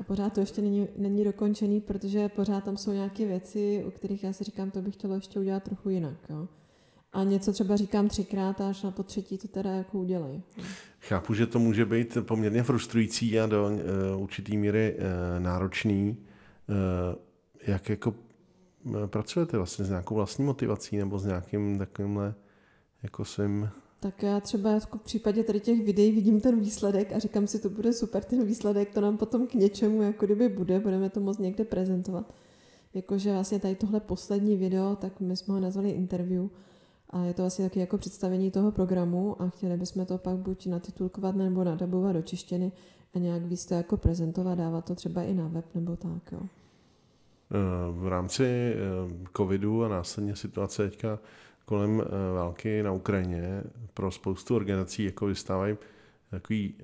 a 0.00 0.02
pořád 0.02 0.32
to 0.32 0.40
ještě 0.40 0.62
není, 0.62 0.88
není 0.96 1.24
dokončený, 1.24 1.80
protože 1.80 2.28
pořád 2.28 2.64
tam 2.64 2.76
jsou 2.76 2.92
nějaké 2.92 3.26
věci, 3.26 3.84
o 3.86 3.90
kterých 3.90 4.24
já 4.24 4.32
si 4.32 4.44
říkám, 4.44 4.70
to 4.70 4.82
bych 4.82 4.94
chtěla 4.94 5.14
ještě 5.14 5.40
udělat 5.40 5.62
trochu 5.62 5.88
jinak. 5.88 6.16
Jo. 6.30 6.48
A 7.12 7.24
něco 7.24 7.52
třeba 7.52 7.76
říkám 7.76 8.08
třikrát 8.08 8.60
a 8.60 8.68
až 8.68 8.82
na 8.82 8.90
po 8.90 9.02
třetí 9.02 9.38
to 9.38 9.48
teda 9.48 9.70
jako 9.70 9.98
udělají. 9.98 10.42
Chápu, 11.00 11.34
že 11.34 11.46
to 11.46 11.58
může 11.58 11.86
být 11.86 12.18
poměrně 12.22 12.62
frustrující 12.62 13.40
a 13.40 13.46
do 13.46 13.66
uh, 13.66 14.22
určitý 14.22 14.56
míry 14.56 14.96
uh, 14.96 15.42
náročný. 15.42 16.16
Uh, 16.68 16.76
jak 17.66 17.88
jako 17.88 18.14
pracujete 19.06 19.56
vlastně 19.56 19.84
s 19.84 19.88
nějakou 19.88 20.14
vlastní 20.14 20.44
motivací 20.44 20.96
nebo 20.96 21.18
s 21.18 21.24
nějakým 21.24 21.78
takovýmhle 21.78 22.34
jako 23.02 23.24
svým 23.24 23.70
tak 24.00 24.22
já 24.22 24.40
třeba 24.40 24.70
jako 24.70 24.98
v 24.98 25.02
případě 25.02 25.44
tady 25.44 25.60
těch 25.60 25.84
videí 25.84 26.12
vidím 26.12 26.40
ten 26.40 26.60
výsledek 26.60 27.12
a 27.12 27.18
říkám 27.18 27.46
si, 27.46 27.58
to 27.58 27.70
bude 27.70 27.92
super 27.92 28.24
ten 28.24 28.44
výsledek, 28.44 28.94
to 28.94 29.00
nám 29.00 29.16
potom 29.16 29.46
k 29.46 29.54
něčemu 29.54 30.02
jako 30.02 30.26
kdyby 30.26 30.48
bude, 30.48 30.80
budeme 30.80 31.10
to 31.10 31.20
moc 31.20 31.38
někde 31.38 31.64
prezentovat. 31.64 32.34
Jakože 32.94 33.32
vlastně 33.32 33.58
tady 33.58 33.74
tohle 33.74 34.00
poslední 34.00 34.56
video, 34.56 34.96
tak 34.96 35.20
my 35.20 35.36
jsme 35.36 35.54
ho 35.54 35.60
nazvali 35.60 35.90
interview 35.90 36.46
a 37.10 37.24
je 37.24 37.34
to 37.34 37.42
vlastně 37.42 37.64
taky 37.64 37.80
jako 37.80 37.98
představení 37.98 38.50
toho 38.50 38.72
programu 38.72 39.42
a 39.42 39.48
chtěli 39.48 39.76
bychom 39.76 40.06
to 40.06 40.18
pak 40.18 40.36
buď 40.36 40.66
natitulkovat 40.66 41.36
nebo 41.36 41.64
nadabovat 41.64 42.16
do 42.16 42.22
češtiny 42.22 42.72
a 43.14 43.18
nějak 43.18 43.42
víc 43.42 43.66
to 43.66 43.74
jako 43.74 43.96
prezentovat, 43.96 44.54
dávat 44.54 44.84
to 44.84 44.94
třeba 44.94 45.22
i 45.22 45.34
na 45.34 45.48
web 45.48 45.64
nebo 45.74 45.96
tak, 45.96 46.32
jo. 46.32 46.40
Eh, 47.50 47.92
v 47.92 48.08
rámci 48.08 48.44
eh, 48.44 48.76
covidu 49.36 49.84
a 49.84 49.88
následně 49.88 50.36
situace 50.36 50.90
teďka 50.90 51.18
kolem 51.64 52.00
eh, 52.00 52.34
války 52.34 52.82
na 52.82 52.92
Ukrajině 52.92 53.62
pro 53.94 54.10
spoustu 54.10 54.56
organizací 54.56 55.04
jako 55.04 55.26
vystávají 55.26 55.76
takový 56.30 56.74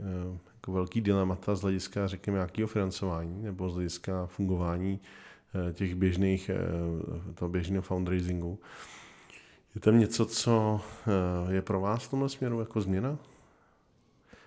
jako 0.54 0.72
velký 0.72 1.00
dilemata 1.00 1.54
z 1.54 1.62
hlediska, 1.62 2.06
řekněme, 2.06 2.36
nějakého 2.36 2.68
financování 2.68 3.42
nebo 3.42 3.70
z 3.70 3.74
hlediska 3.74 4.26
fungování 4.26 5.00
těch 5.72 5.94
běžných, 5.94 6.50
toho 7.34 7.48
běžného 7.48 7.82
fundraisingu. 7.82 8.58
Je 9.76 9.80
tam 9.80 9.98
něco, 9.98 10.26
co 10.26 10.80
je 11.48 11.62
pro 11.62 11.80
vás 11.80 12.04
v 12.04 12.10
tomhle 12.10 12.28
směru 12.28 12.60
jako 12.60 12.80
změna? 12.80 13.18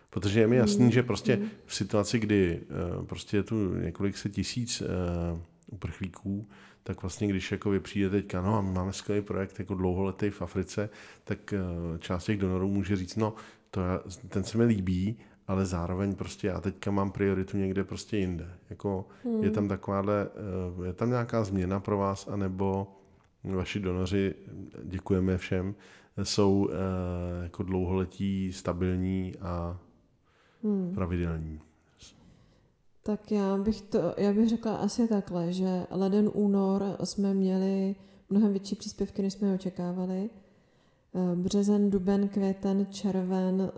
Protože 0.09 0.39
je 0.39 0.47
mi 0.47 0.55
jasný, 0.55 0.85
mm. 0.85 0.91
že 0.91 1.03
prostě 1.03 1.35
mm. 1.35 1.49
v 1.65 1.75
situaci, 1.75 2.19
kdy 2.19 2.61
uh, 2.99 3.05
prostě 3.05 3.37
je 3.37 3.43
tu 3.43 3.75
několik 3.75 4.17
se 4.17 4.29
tisíc 4.29 4.81
uh, 4.81 4.87
uprchlíků, 5.71 6.47
tak 6.83 7.01
vlastně 7.01 7.27
když 7.27 7.51
jako 7.51 7.69
vy 7.69 7.79
přijde 7.79 8.09
teďka, 8.09 8.41
no 8.41 8.57
a 8.57 8.61
my 8.61 8.71
máme 8.71 8.93
skvělý 8.93 9.21
projekt 9.21 9.59
jako 9.59 9.75
dlouholetý 9.75 10.29
v 10.29 10.41
Africe, 10.41 10.89
tak 11.23 11.53
část 11.99 12.23
těch 12.23 12.37
donorů 12.37 12.69
může 12.69 12.95
říct, 12.95 13.15
no 13.15 13.33
to 13.71 13.81
já, 13.81 13.99
ten 14.29 14.43
se 14.43 14.57
mi 14.57 14.63
líbí, 14.63 15.17
ale 15.47 15.65
zároveň 15.65 16.15
prostě 16.15 16.47
já 16.47 16.61
teďka 16.61 16.91
mám 16.91 17.11
prioritu 17.11 17.57
někde 17.57 17.83
prostě 17.83 18.17
jinde. 18.17 18.49
Jako 18.69 19.07
hmm. 19.23 19.43
je 19.43 19.51
tam 19.51 19.67
takováhle, 19.67 20.27
je 20.85 20.93
tam 20.93 21.09
nějaká 21.09 21.43
změna 21.43 21.79
pro 21.79 21.97
vás, 21.97 22.27
anebo 22.27 22.95
vaši 23.43 23.79
donoři, 23.79 24.35
děkujeme 24.83 25.37
všem, 25.37 25.75
jsou 26.23 26.69
jako 27.43 27.63
dlouholetí, 27.63 28.53
stabilní 28.53 29.33
a 29.41 29.79
hmm. 30.63 30.91
pravidelní. 30.95 31.61
Tak 33.03 33.31
já 33.31 33.57
bych, 33.57 33.81
to, 33.81 34.13
já 34.17 34.33
bych 34.33 34.49
řekla 34.49 34.75
asi 34.75 35.07
takhle, 35.07 35.53
že 35.53 35.87
leden, 35.91 36.29
únor 36.33 36.97
jsme 37.03 37.33
měli 37.33 37.95
mnohem 38.29 38.51
větší 38.51 38.75
příspěvky, 38.75 39.21
než 39.21 39.33
jsme 39.33 39.53
očekávali. 39.53 40.29
Eh, 41.15 41.35
březen, 41.35 41.89
duben, 41.89 42.29
květen, 42.29 42.87
červen, 42.89 43.71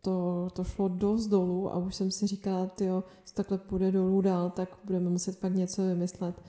to, 0.00 0.48
to 0.52 0.64
šlo 0.64 0.88
dost 0.88 1.26
dolů 1.26 1.72
a 1.72 1.78
už 1.78 1.94
jsem 1.94 2.10
si 2.10 2.26
říkala, 2.26 2.70
jestli 2.80 3.34
takhle 3.34 3.58
půjde 3.58 3.92
dolů 3.92 4.20
dál, 4.20 4.50
tak 4.50 4.78
budeme 4.84 5.10
muset 5.10 5.38
fakt 5.38 5.54
něco 5.54 5.82
vymyslet, 5.82 6.42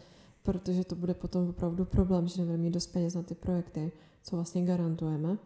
protože 0.44 0.84
to 0.84 0.96
bude 0.96 1.14
potom 1.14 1.50
opravdu 1.50 1.86
problém, 1.86 2.28
že 2.28 2.42
nebudeme 2.42 2.64
mít 2.64 2.72
dost 2.72 2.88
peněz 2.88 3.14
na 3.14 3.24
ty 3.24 3.36
projekty, 3.36 3.92
co 4.24 4.36
vlastně 4.36 4.66
garantujeme. 4.66 5.38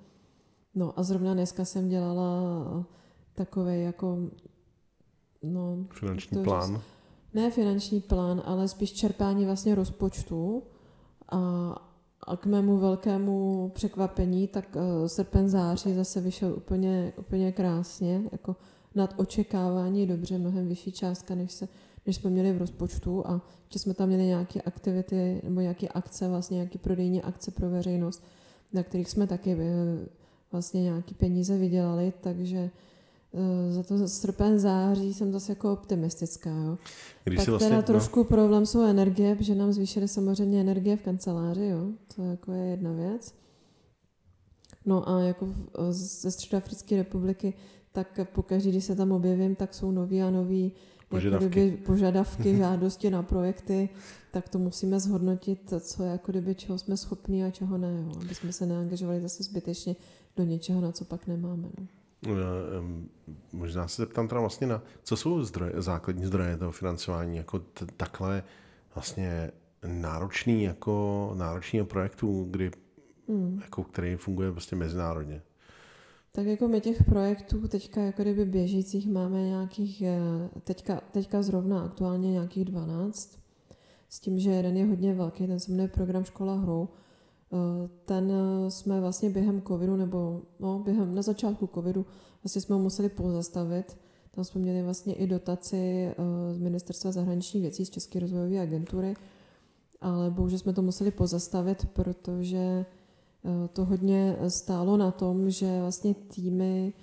No 0.75 0.99
a 0.99 1.03
zrovna 1.03 1.33
dneska 1.33 1.65
jsem 1.65 1.89
dělala 1.89 2.85
takový 3.35 3.83
jako 3.83 4.17
no, 5.43 5.85
finanční 5.91 6.43
plán. 6.43 6.75
Říct, 6.75 6.83
ne 7.33 7.51
finanční 7.51 8.01
plán, 8.01 8.41
ale 8.45 8.67
spíš 8.67 8.93
čerpání 8.93 9.45
vlastně 9.45 9.75
rozpočtu 9.75 10.63
a, 11.29 11.39
a 12.27 12.37
k 12.37 12.45
mému 12.45 12.77
velkému 12.77 13.69
překvapení, 13.75 14.47
tak 14.47 14.75
uh, 14.75 15.07
srpen 15.07 15.49
září 15.49 15.93
zase 15.93 16.21
vyšel 16.21 16.53
úplně, 16.53 17.13
úplně 17.17 17.51
krásně, 17.51 18.21
jako 18.31 18.55
nad 18.95 19.13
očekávání 19.17 20.07
dobře, 20.07 20.37
mnohem 20.37 20.67
vyšší 20.67 20.91
částka, 20.91 21.35
než, 21.35 21.51
se, 21.51 21.67
než 22.07 22.15
jsme 22.15 22.29
měli 22.29 22.53
v 22.53 22.57
rozpočtu 22.57 23.27
a 23.27 23.41
že 23.69 23.79
jsme 23.79 23.93
tam 23.93 24.07
měli 24.07 24.23
nějaké 24.23 24.61
aktivity 24.61 25.41
nebo 25.43 25.61
nějaké 25.61 25.87
akce, 25.87 26.27
vlastně 26.27 26.55
nějaké 26.55 26.77
prodejní 26.77 27.21
akce 27.21 27.51
pro 27.51 27.69
veřejnost, 27.69 28.23
na 28.73 28.83
kterých 28.83 29.09
jsme 29.09 29.27
taky 29.27 29.55
uh, 29.55 29.61
vlastně 30.51 30.83
nějaké 30.83 31.13
peníze 31.13 31.57
vydělali, 31.57 32.13
takže 32.21 32.69
Eh, 33.33 33.71
za 33.71 33.83
to 33.83 34.07
srpen, 34.07 34.59
září 34.59 35.13
jsem 35.13 35.31
zase 35.31 35.51
jako 35.51 35.73
optimistická. 35.73 36.49
Jo. 36.49 36.77
Když 37.23 37.37
Pak 37.37 37.47
vlastně, 37.47 37.67
teda 37.67 37.81
no. 37.81 37.83
trošku 37.83 38.19
no. 38.19 38.23
problém 38.23 38.65
jsou 38.65 38.83
energie, 38.83 39.35
protože 39.35 39.55
nám 39.55 39.73
zvýšily 39.73 40.07
samozřejmě 40.07 40.61
energie 40.61 40.97
v 40.97 41.01
kanceláři, 41.01 41.65
jo. 41.65 41.87
to 42.15 42.23
jako 42.23 42.51
je 42.51 42.65
jedna 42.65 42.91
věc. 42.91 43.33
No 44.85 45.09
a 45.09 45.21
jako 45.21 45.49
ze 45.89 46.31
Středoafrické 46.31 46.95
republiky, 46.95 47.53
tak 47.91 48.19
pokaždé, 48.33 48.69
když 48.69 48.83
se 48.83 48.95
tam 48.95 49.11
objevím, 49.11 49.55
tak 49.55 49.73
jsou 49.73 49.91
nový 49.91 50.21
a 50.21 50.31
nový 50.31 50.71
požadavky, 51.09 51.45
jako 51.45 51.53
kdyby, 51.53 51.77
požadavky 51.77 52.57
žádosti 52.57 53.09
na 53.09 53.23
projekty, 53.23 53.89
tak 54.31 54.49
to 54.49 54.59
musíme 54.59 54.99
zhodnotit, 54.99 55.73
co 55.79 56.03
je 56.03 56.09
jako 56.09 56.31
kdyby, 56.31 56.55
čeho 56.55 56.77
jsme 56.77 56.97
schopni 56.97 57.45
a 57.45 57.51
čeho 57.51 57.77
ne, 57.77 58.03
jo. 58.05 58.21
aby 58.21 58.35
jsme 58.35 58.53
se 58.53 58.65
neangažovali 58.65 59.21
zase 59.21 59.43
zbytečně 59.43 59.95
do 60.37 60.43
něčeho, 60.43 60.81
na 60.81 60.91
co 60.91 61.05
pak 61.05 61.27
nemáme. 61.27 61.67
No. 61.79 61.87
Eh, 62.25 62.31
možná 63.53 63.87
se 63.87 64.01
zeptám 64.01 64.27
teda 64.27 64.41
vlastně 64.41 64.67
na, 64.67 64.81
co 65.03 65.17
jsou 65.17 65.43
zdroje, 65.43 65.73
základní 65.77 66.25
zdroje 66.25 66.57
toho 66.57 66.71
financování, 66.71 67.37
jako 67.37 67.59
t- 67.59 67.85
takhle 67.97 68.43
vlastně 68.95 69.51
náročný, 69.85 70.63
jako 70.63 71.31
náročného 71.37 71.85
projektu, 71.85 72.47
kdy, 72.51 72.71
hmm. 73.29 73.59
jako, 73.63 73.83
který 73.83 74.15
funguje 74.15 74.51
prostě 74.51 74.75
mezinárodně. 74.75 75.41
Tak 76.37 76.45
jako 76.45 76.67
my 76.67 76.81
těch 76.81 77.03
projektů 77.03 77.67
teďka 77.67 78.01
jako 78.01 78.21
kdyby 78.21 78.45
běžících 78.45 79.09
máme 79.09 79.43
nějakých, 79.43 80.01
eh, 80.01 80.19
teďka, 80.63 81.01
teďka 81.11 81.41
zrovna 81.41 81.81
aktuálně 81.81 82.31
nějakých 82.31 82.65
12, 82.65 83.39
s 84.09 84.19
tím, 84.19 84.39
že 84.39 84.49
jeden 84.49 84.77
je 84.77 84.85
hodně 84.85 85.13
velký, 85.13 85.47
ten 85.47 85.59
se 85.59 85.71
jmenuje 85.71 85.87
program 85.87 86.23
Škola 86.23 86.55
hrou, 86.55 86.89
Eh, 87.53 87.89
ten 88.05 88.31
eh, 88.31 88.71
jsme 88.71 89.01
vlastně 89.01 89.29
během 89.29 89.61
covidu, 89.61 89.95
nebo 89.95 90.41
no, 90.59 90.79
během, 90.79 91.15
na 91.15 91.21
začátku 91.21 91.69
covidu 91.73 92.05
vlastně 92.43 92.61
jsme 92.61 92.75
ho 92.75 92.81
museli 92.81 93.09
pozastavit. 93.09 93.97
Tam 94.31 94.43
jsme 94.43 94.61
měli 94.61 94.83
vlastně 94.83 95.13
i 95.13 95.27
dotaci 95.27 96.11
z 96.51 96.57
Ministerstva 96.57 97.11
zahraničních 97.11 97.61
věcí, 97.61 97.85
z 97.85 97.89
České 97.89 98.19
rozvojové 98.19 98.59
agentury, 98.59 99.13
ale 100.01 100.31
bohužel 100.31 100.59
jsme 100.59 100.73
to 100.73 100.81
museli 100.81 101.11
pozastavit, 101.11 101.85
protože 101.85 102.85
to 103.73 103.85
hodně 103.85 104.37
stálo 104.47 104.97
na 104.97 105.11
tom, 105.11 105.49
že 105.51 105.81
vlastně 105.81 106.13
týmy 106.13 106.93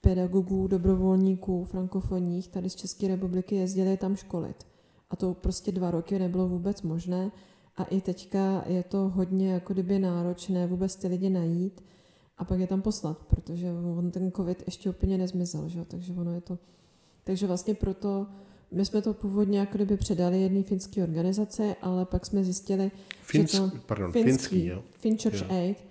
pedagogů, 0.00 0.66
dobrovolníků, 0.66 1.64
frankofonních 1.64 2.48
tady 2.48 2.70
z 2.70 2.74
České 2.74 3.08
republiky 3.08 3.54
jezdili 3.56 3.96
tam 3.96 4.16
školit. 4.16 4.66
A 5.10 5.16
to 5.16 5.34
prostě 5.34 5.72
dva 5.72 5.90
roky 5.90 6.18
nebylo 6.18 6.48
vůbec 6.48 6.82
možné. 6.82 7.30
A 7.76 7.84
i 7.84 8.00
teďka 8.00 8.64
je 8.66 8.82
to 8.82 8.98
hodně 8.98 9.52
jako 9.52 9.72
kdyby 9.72 9.98
náročné 9.98 10.66
vůbec 10.66 10.96
ty 10.96 11.08
lidi 11.08 11.30
najít 11.30 11.84
a 12.38 12.44
pak 12.44 12.60
je 12.60 12.66
tam 12.66 12.82
poslat, 12.82 13.18
protože 13.24 13.72
on 13.98 14.10
ten 14.10 14.32
covid 14.32 14.62
ještě 14.66 14.90
úplně 14.90 15.18
nezmizel, 15.18 15.68
že? 15.68 15.84
takže 15.84 16.12
ono 16.12 16.34
je 16.34 16.40
to... 16.40 16.58
Takže 17.24 17.46
vlastně 17.46 17.74
proto 17.74 18.26
my 18.70 18.84
jsme 18.84 19.02
to 19.02 19.14
původně 19.14 19.58
jako 19.58 19.78
kdyby 19.78 19.96
předali 19.96 20.42
jedné 20.42 20.62
finské 20.62 21.02
organizace, 21.02 21.76
ale 21.82 22.04
pak 22.04 22.26
jsme 22.26 22.44
zjistili, 22.44 22.90
Finsk, 23.22 23.54
že 23.54 23.60
to... 23.60 23.70
Pardon, 23.86 24.12
finský, 24.12 24.30
finský 24.30 24.66
jo. 24.66 24.82
Finchurch 24.98 25.42
jo. 25.42 25.46
Aid. 25.50 25.87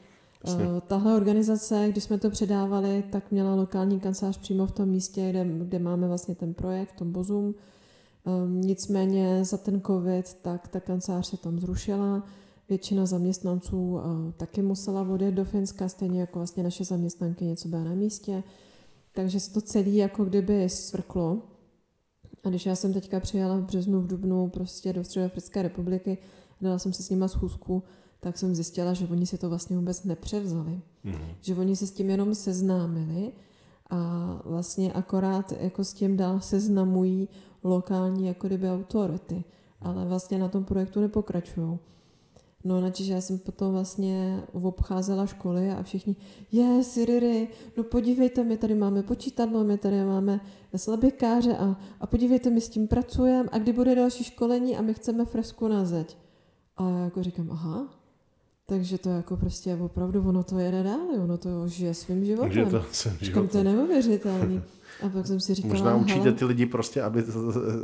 Uh, 0.53 0.79
tahle 0.87 1.15
organizace, 1.15 1.87
když 1.91 2.03
jsme 2.03 2.17
to 2.17 2.29
předávali, 2.29 3.03
tak 3.11 3.31
měla 3.31 3.55
lokální 3.55 3.99
kancelář 3.99 4.37
přímo 4.37 4.65
v 4.65 4.71
tom 4.71 4.89
místě, 4.89 5.29
kde, 5.29 5.45
kde 5.45 5.79
máme 5.79 6.07
vlastně 6.07 6.35
ten 6.35 6.53
projekt, 6.53 6.91
v 6.91 6.97
tom 6.97 7.11
Bozum. 7.11 7.55
Um, 8.25 8.61
nicméně 8.61 9.45
za 9.45 9.57
ten 9.57 9.81
covid, 9.81 10.33
tak 10.33 10.67
ta 10.67 10.79
kancelář 10.79 11.27
se 11.27 11.37
tam 11.37 11.59
zrušila. 11.59 12.23
Většina 12.69 13.05
zaměstnanců 13.05 13.91
uh, 13.91 14.01
taky 14.37 14.61
musela 14.61 15.01
odjet 15.01 15.31
do 15.31 15.45
Finska, 15.45 15.89
stejně 15.89 16.19
jako 16.19 16.39
vlastně 16.39 16.63
naše 16.63 16.83
zaměstnanky 16.83 17.45
něco 17.45 17.67
byla 17.67 17.83
na 17.83 17.93
místě. 17.93 18.43
Takže 19.13 19.39
se 19.39 19.53
to 19.53 19.61
celé 19.61 19.89
jako 19.89 20.25
kdyby 20.25 20.69
svrklo. 20.69 21.41
A 22.43 22.49
když 22.49 22.65
já 22.65 22.75
jsem 22.75 22.93
teďka 22.93 23.19
přijela 23.19 23.57
v 23.57 23.61
březnu, 23.61 24.01
v 24.01 24.07
dubnu 24.07 24.49
prostě 24.49 24.93
do 24.93 25.03
Středoafrické 25.03 25.61
republiky, 25.61 26.17
dala 26.61 26.79
jsem 26.79 26.93
si 26.93 27.03
s 27.03 27.09
nima 27.09 27.27
schůzku, 27.27 27.83
tak 28.19 28.37
jsem 28.37 28.55
zjistila, 28.55 28.93
že 28.93 29.07
oni 29.07 29.25
si 29.25 29.37
to 29.37 29.49
vlastně 29.49 29.77
vůbec 29.77 30.03
nepřevzali. 30.03 30.81
Mm-hmm. 31.05 31.35
Že 31.41 31.55
oni 31.55 31.75
se 31.75 31.87
s 31.87 31.91
tím 31.91 32.09
jenom 32.09 32.35
seznámili 32.35 33.31
a 33.89 34.41
vlastně 34.45 34.93
akorát 34.93 35.53
jako 35.59 35.83
s 35.83 35.93
tím 35.93 36.17
dál 36.17 36.41
seznamují 36.41 37.29
lokální 37.63 38.27
jako 38.27 38.47
kdyby 38.47 38.69
autority, 38.69 39.43
ale 39.81 40.05
vlastně 40.05 40.37
na 40.37 40.47
tom 40.47 40.65
projektu 40.65 41.01
nepokračují. 41.01 41.79
No, 42.63 42.81
načež 42.81 43.07
já 43.07 43.21
jsem 43.21 43.39
potom 43.39 43.71
vlastně 43.71 44.43
obcházela 44.51 45.25
školy 45.25 45.71
a 45.71 45.83
všichni, 45.83 46.15
je, 46.51 46.83
Siriri, 46.83 47.47
no 47.77 47.83
podívejte, 47.83 48.43
my 48.43 48.57
tady 48.57 48.75
máme 48.75 49.03
počítadlo, 49.03 49.63
my 49.63 49.77
tady 49.77 50.03
máme 50.03 50.39
slabikáře 50.75 51.57
a, 51.57 51.77
a 51.99 52.07
podívejte, 52.07 52.49
my 52.49 52.61
s 52.61 52.69
tím 52.69 52.87
pracujeme 52.87 53.49
a 53.51 53.57
kdy 53.57 53.73
bude 53.73 53.95
další 53.95 54.23
školení 54.23 54.77
a 54.77 54.81
my 54.81 54.93
chceme 54.93 55.25
fresku 55.25 55.67
na 55.67 55.85
zeď. 55.85 56.17
A 56.77 56.89
já 56.89 57.03
jako 57.03 57.23
říkám, 57.23 57.51
aha, 57.51 57.96
takže 58.69 58.97
to 58.97 59.09
jako 59.09 59.37
prostě 59.37 59.75
opravdu, 59.75 60.29
ono 60.29 60.43
to 60.43 60.59
jede 60.59 60.83
dál, 60.83 61.07
ono 61.23 61.37
to 61.37 61.67
žije 61.67 61.93
svým 61.93 62.25
životem. 62.25 62.51
Žije 62.51 62.65
to 62.65 62.85
svým 62.91 63.17
životem. 63.21 63.47
to 63.47 63.57
je 63.57 63.63
neuvěřitelný. 63.63 64.61
A 65.01 65.09
pak 65.09 65.27
jsem 65.27 65.39
si 65.39 65.53
říkala, 65.53 65.73
Možná 65.73 66.15
hele, 66.15 66.31
ty 66.31 66.45
lidi 66.45 66.65
prostě, 66.65 67.01
aby 67.01 67.23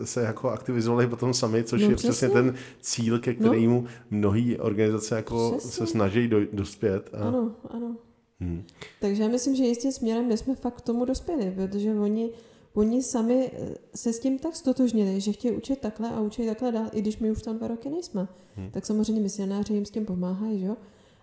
se 0.04 0.22
jako 0.22 0.50
aktivizovali 0.50 1.08
potom 1.08 1.34
sami, 1.34 1.64
což 1.64 1.82
no, 1.82 1.90
je 1.90 1.96
přesně. 1.96 2.12
přesně 2.12 2.30
ten 2.30 2.56
cíl, 2.82 3.20
ke 3.20 3.32
no. 3.34 3.36
kterému 3.40 3.82
no. 3.82 3.88
mnohé 4.10 4.58
organizace 4.60 5.16
jako 5.16 5.54
přesně. 5.58 5.72
se 5.72 5.88
snaží 5.88 6.28
do, 6.28 6.40
dospět. 6.54 7.10
A... 7.14 7.28
Ano, 7.28 7.52
ano. 7.70 7.96
Hmm. 8.40 8.64
Takže 9.00 9.24
já 9.24 9.30
myslím, 9.30 9.56
že 9.56 9.64
jistým 9.64 9.92
směrem 9.92 10.28
my 10.28 10.38
jsme 10.38 10.56
fakt 10.56 10.78
k 10.78 10.82
tomu 10.82 11.06
dospěli, 11.06 11.54
protože 11.56 11.94
oni, 11.94 12.30
oni 12.74 13.04
sami 13.04 13.52
eh, 13.54 13.76
se 13.96 14.14
s 14.14 14.20
tím 14.20 14.40
tak 14.40 14.56
stotožnili, 14.56 15.22
že 15.22 15.32
chtějí 15.32 15.58
učit 15.58 15.80
takhle 15.80 16.10
a 16.10 16.22
učit 16.22 16.46
takhle 16.46 16.72
dál, 16.72 16.90
i 16.92 17.02
když 17.02 17.18
my 17.18 17.32
už 17.32 17.42
tam 17.42 17.58
dva 17.58 17.68
roky 17.68 17.90
nejsme. 17.90 18.28
Hmm. 18.56 18.72
Tak 18.72 18.86
samozřejmě 18.86 19.22
misionáři 19.22 19.74
jim 19.74 19.86
s 19.86 19.92
tím 19.92 20.06
pomáhají, 20.06 20.60
že 20.60 20.66
jo? 20.66 20.78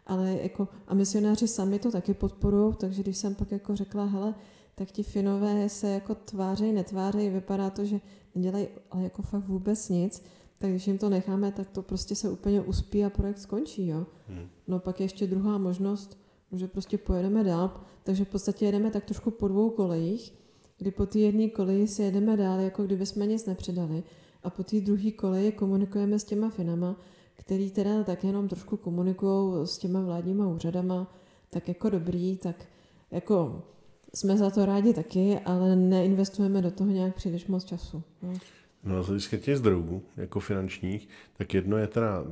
Ale 0.07 0.39
jako, 0.43 0.69
a 0.87 0.95
misionáři 0.95 1.49
sami 1.49 1.79
to 1.79 1.91
taky 1.91 2.15
podporují, 2.15 2.75
takže 2.75 3.03
když 3.03 3.17
jsem 3.17 3.35
pak 3.35 3.53
jako 3.53 3.77
řekla, 3.77 4.05
hele, 4.05 4.35
tak 4.75 4.91
ti 4.91 5.03
Finové 5.03 5.69
se 5.69 5.89
jako 5.89 6.15
tvářejí, 6.15 6.73
netvářejí, 6.73 7.31
vypadá 7.31 7.71
to, 7.71 7.85
že 7.85 8.01
nedělají 8.35 8.69
ale 8.91 9.03
jako 9.03 9.23
fakt 9.23 9.45
vůbec 9.45 9.89
nic, 9.89 10.23
tak 10.59 10.71
když 10.71 10.87
jim 10.87 10.99
to 10.99 11.09
necháme, 11.09 11.53
tak 11.53 11.71
to 11.71 11.83
prostě 11.83 12.15
se 12.15 12.31
úplně 12.31 12.61
uspí 12.61 13.05
a 13.05 13.11
projekt 13.11 13.39
skončí, 13.39 13.87
jo. 13.87 14.07
Hmm. 14.29 14.49
No 14.69 14.79
pak 14.79 15.01
je 15.01 15.05
ještě 15.05 15.27
druhá 15.27 15.59
možnost, 15.59 16.19
že 16.53 16.69
prostě 16.69 16.99
pojedeme 16.99 17.45
dál, 17.45 17.81
takže 18.05 18.25
v 18.25 18.29
podstatě 18.29 18.67
jedeme 18.67 18.91
tak 18.91 19.05
trošku 19.05 19.31
po 19.31 19.49
dvou 19.49 19.71
kolejích, 19.71 20.35
kdy 20.81 20.91
po 20.91 21.07
té 21.07 21.19
jedné 21.19 21.49
koleji 21.49 21.89
si 21.89 22.03
jedeme 22.03 22.37
dál, 22.37 22.61
jako 22.61 22.83
kdyby 22.85 23.07
jsme 23.07 23.27
nic 23.27 23.47
nepřidali 23.47 24.03
a 24.43 24.51
po 24.51 24.63
té 24.63 24.81
druhé 24.81 25.11
koleji 25.11 25.53
komunikujeme 25.53 26.19
s 26.19 26.25
těma 26.25 26.51
finama, 26.51 26.97
který 27.37 27.71
teda 27.71 28.05
tak 28.05 28.25
jenom 28.25 28.49
trošku 28.49 28.77
komunikují 28.77 29.67
s 29.67 29.79
těma 29.79 30.01
vládníma 30.01 30.49
úřadama, 30.49 31.15
tak 31.51 31.69
jako 31.69 31.91
dobrý, 31.91 32.37
tak 32.37 32.65
jako 33.11 33.63
jsme 34.15 34.37
za 34.37 34.51
to 34.51 34.67
rádi 34.67 34.95
taky, 34.95 35.39
ale 35.39 35.77
neinvestujeme 35.77 36.63
do 36.63 36.71
toho 36.71 36.91
nějak 36.91 37.15
příliš 37.15 37.47
moc 37.47 37.65
času. 37.65 38.03
No. 38.23 38.33
No 38.85 38.99
a 38.99 39.03
z 39.03 39.07
hlediska 39.07 39.37
těch 39.37 39.57
zdrojů, 39.57 40.03
jako 40.17 40.41
finančních, 40.41 41.09
tak 41.37 41.55
jedno 41.55 41.77
je 41.77 41.87
teda, 41.87 42.25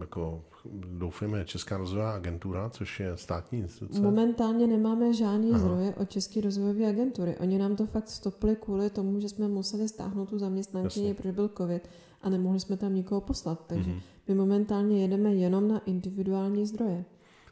jako 0.00 0.44
doufejme, 0.74 1.44
Česká 1.44 1.76
rozvojová 1.76 2.12
agentura, 2.12 2.70
což 2.70 3.00
je 3.00 3.16
státní 3.16 3.58
instituce. 3.58 4.00
Momentálně 4.00 4.66
nemáme 4.66 5.14
žádný 5.14 5.50
Aha. 5.50 5.58
zdroje 5.58 5.94
od 5.94 6.10
České 6.10 6.40
rozvojové 6.40 6.88
agentury. 6.88 7.36
Oni 7.36 7.58
nám 7.58 7.76
to 7.76 7.86
fakt 7.86 8.08
stopli 8.08 8.56
kvůli 8.56 8.90
tomu, 8.90 9.20
že 9.20 9.28
jsme 9.28 9.48
museli 9.48 9.88
stáhnout 9.88 10.28
tu 10.28 10.38
zaměstnankyni, 10.38 11.14
protože 11.14 11.32
byl 11.32 11.50
covid 11.56 11.88
a 12.22 12.28
nemohli 12.30 12.60
jsme 12.60 12.76
tam 12.76 12.94
nikoho 12.94 13.20
poslat. 13.20 13.64
Takže 13.66 13.90
mm-hmm. 13.90 14.00
my 14.28 14.34
momentálně 14.34 15.02
jedeme 15.02 15.34
jenom 15.34 15.68
na 15.68 15.78
individuální 15.78 16.66
zdroje. 16.66 17.04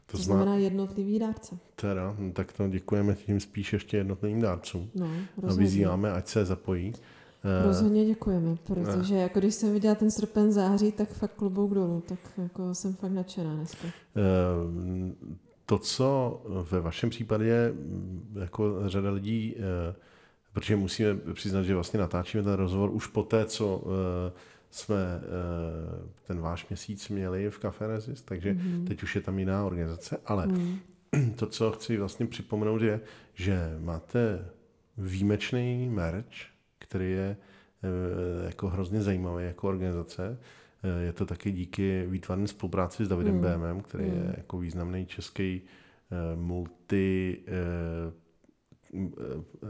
To, 0.06 0.16
to 0.16 0.22
znamená 0.22 0.56
jednotlivý 0.56 1.18
dárce. 1.18 1.58
Teda, 1.76 2.16
tak 2.32 2.52
to 2.52 2.68
děkujeme 2.68 3.14
tím 3.14 3.40
spíš 3.40 3.72
ještě 3.72 3.96
jednotlivým 3.96 4.40
dárcům. 4.40 4.90
No, 4.94 5.08
a 5.48 5.54
vyzýváme, 5.54 6.12
ať 6.12 6.28
se 6.28 6.44
zapojí. 6.44 6.92
Eh, 7.44 7.66
Rozhodně 7.66 8.06
děkujeme, 8.06 8.56
protože 8.66 9.14
ne. 9.14 9.20
jako 9.20 9.38
když 9.38 9.54
jsem 9.54 9.72
viděla 9.72 9.94
ten 9.94 10.10
srpen 10.10 10.52
září, 10.52 10.92
tak 10.92 11.08
fakt 11.08 11.34
klobouk 11.34 11.74
dolů, 11.74 12.02
tak 12.08 12.18
jako 12.38 12.74
jsem 12.74 12.94
fakt 12.94 13.12
nadšená 13.12 13.54
dneska. 13.54 13.88
Eh, 13.88 14.22
to, 15.66 15.78
co 15.78 16.42
ve 16.70 16.80
vašem 16.80 17.10
případě 17.10 17.74
jako 18.40 18.88
řada 18.88 19.10
lidí, 19.10 19.54
eh, 19.56 19.94
protože 20.52 20.76
musíme 20.76 21.14
přiznat, 21.32 21.62
že 21.62 21.74
vlastně 21.74 22.00
natáčíme 22.00 22.42
ten 22.42 22.52
rozhovor 22.52 22.90
už 22.90 23.06
po 23.06 23.22
té, 23.22 23.44
co 23.44 23.84
jsme 24.70 25.20
ten 26.26 26.40
váš 26.40 26.68
měsíc 26.68 27.08
měli 27.08 27.50
v 27.50 27.58
Café 27.58 27.86
Resist, 27.86 28.26
takže 28.26 28.52
mm. 28.52 28.84
teď 28.88 29.02
už 29.02 29.14
je 29.14 29.20
tam 29.20 29.38
jiná 29.38 29.64
organizace, 29.64 30.18
ale 30.26 30.46
mm. 30.46 30.78
to, 31.36 31.46
co 31.46 31.72
chci 31.72 31.96
vlastně 31.96 32.26
připomenout, 32.26 32.82
je, 32.82 33.00
že 33.34 33.78
máte 33.80 34.44
výjimečný 34.98 35.88
merch, 35.88 36.49
který 36.90 37.10
je 37.10 37.36
eh, 37.82 38.46
jako 38.46 38.68
hrozně 38.68 39.02
zajímavý 39.02 39.44
jako 39.44 39.68
organizace. 39.68 40.38
Eh, 40.82 41.02
je 41.02 41.12
to 41.12 41.26
taky 41.26 41.52
díky 41.52 42.06
výtvarné 42.06 42.48
spolupráci 42.48 43.04
s 43.04 43.08
Davidem 43.08 43.34
mm. 43.34 43.40
BMem, 43.40 43.80
který 43.80 44.04
mm. 44.04 44.10
je 44.14 44.20
hmm. 44.20 44.34
jako 44.36 44.58
významný 44.58 45.06
český 45.06 45.62
eh, 45.62 46.36
multi, 46.36 47.38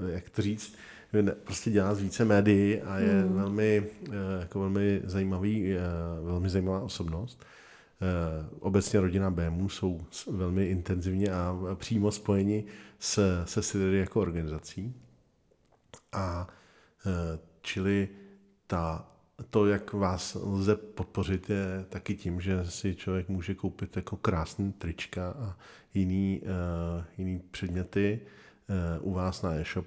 jak 0.09 0.30
to 0.30 0.42
říct, 0.42 0.76
prostě 1.44 1.70
dělá 1.70 1.94
z 1.94 2.00
více 2.00 2.24
médií 2.24 2.80
a 2.80 2.98
je 2.98 3.24
mm. 3.24 3.35
velmi, 3.35 3.87
jako 4.40 4.61
velmi 4.61 5.00
zajímavý, 5.04 5.74
velmi 6.22 6.48
zajímavá 6.48 6.80
osobnost. 6.80 7.44
Obecně 8.61 9.00
rodina 9.00 9.30
BMů 9.30 9.68
jsou 9.68 10.00
velmi 10.30 10.66
intenzivně 10.66 11.33
a 11.33 11.56
přímo 11.74 12.12
spojeni 12.12 12.64
se, 12.98 13.42
se 13.44 13.62
Syrií 13.62 14.00
jako 14.00 14.20
organizací. 14.20 14.94
A 16.12 16.48
čili 17.62 18.08
ta, 18.66 19.08
to, 19.50 19.66
jak 19.66 19.92
vás 19.92 20.36
lze 20.40 20.76
podpořit, 20.76 21.50
je 21.50 21.84
taky 21.88 22.16
tím, 22.16 22.40
že 22.40 22.64
si 22.64 22.94
člověk 22.94 23.28
může 23.28 23.54
koupit 23.54 23.96
jako 23.96 24.16
krásný 24.16 24.72
trička 24.72 25.34
a 25.38 25.56
jiný, 25.94 26.40
uh, 26.42 27.04
jiný 27.18 27.42
předměty 27.50 28.20
uh, 29.00 29.10
u 29.10 29.14
vás 29.14 29.42
na 29.42 29.54
e-shop. 29.54 29.86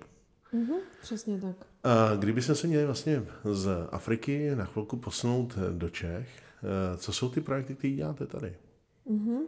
Mm-hmm, 0.54 0.80
přesně 1.02 1.42
tak. 1.42 1.56
A 1.84 2.16
kdyby 2.16 2.42
jsme 2.42 2.56
se 2.56 2.68
měli 2.68 2.86
vlastně 2.86 3.26
z 3.52 3.88
Afriky 3.92 4.56
na 4.56 4.66
chvilku 4.66 4.98
posunout 4.98 5.58
do 5.72 5.90
Čech, 5.90 6.30
uh, 6.64 6.98
co 6.98 7.14
jsou 7.14 7.30
ty 7.30 7.42
projekty, 7.42 7.76
které 7.76 7.94
děláte 7.94 8.28
tady? 8.28 8.56
Mm-hmm. 9.12 9.40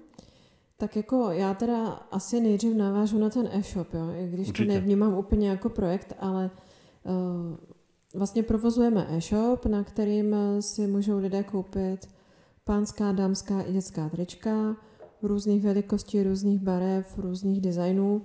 Tak 0.78 0.96
jako 0.96 1.32
já 1.32 1.54
teda 1.54 1.86
asi 2.12 2.40
nejdřív 2.40 2.76
navážu 2.76 3.20
na 3.20 3.30
ten 3.30 3.50
e-shop, 3.52 3.94
jo, 3.94 4.12
i 4.20 4.28
když 4.28 4.48
Určitě. 4.48 4.68
to 4.68 4.74
nevnímám 4.74 5.14
úplně 5.14 5.50
jako 5.50 5.70
projekt, 5.70 6.14
ale 6.20 6.50
Eh, 6.50 6.52
vlastně 8.16 8.44
provozujeme 8.44 9.08
e-shop, 9.10 9.66
na 9.66 9.84
kterým 9.84 10.36
si 10.60 10.88
můžou 10.88 11.18
lidé 11.18 11.44
koupit 11.44 12.08
pánská, 12.64 13.12
dámská 13.12 13.62
i 13.62 13.74
dětská 13.74 14.10
trička 14.10 14.76
různých 15.22 15.64
velikostí, 15.64 16.24
různých 16.24 16.60
barev, 16.60 17.18
různých 17.18 17.62
designů, 17.62 18.22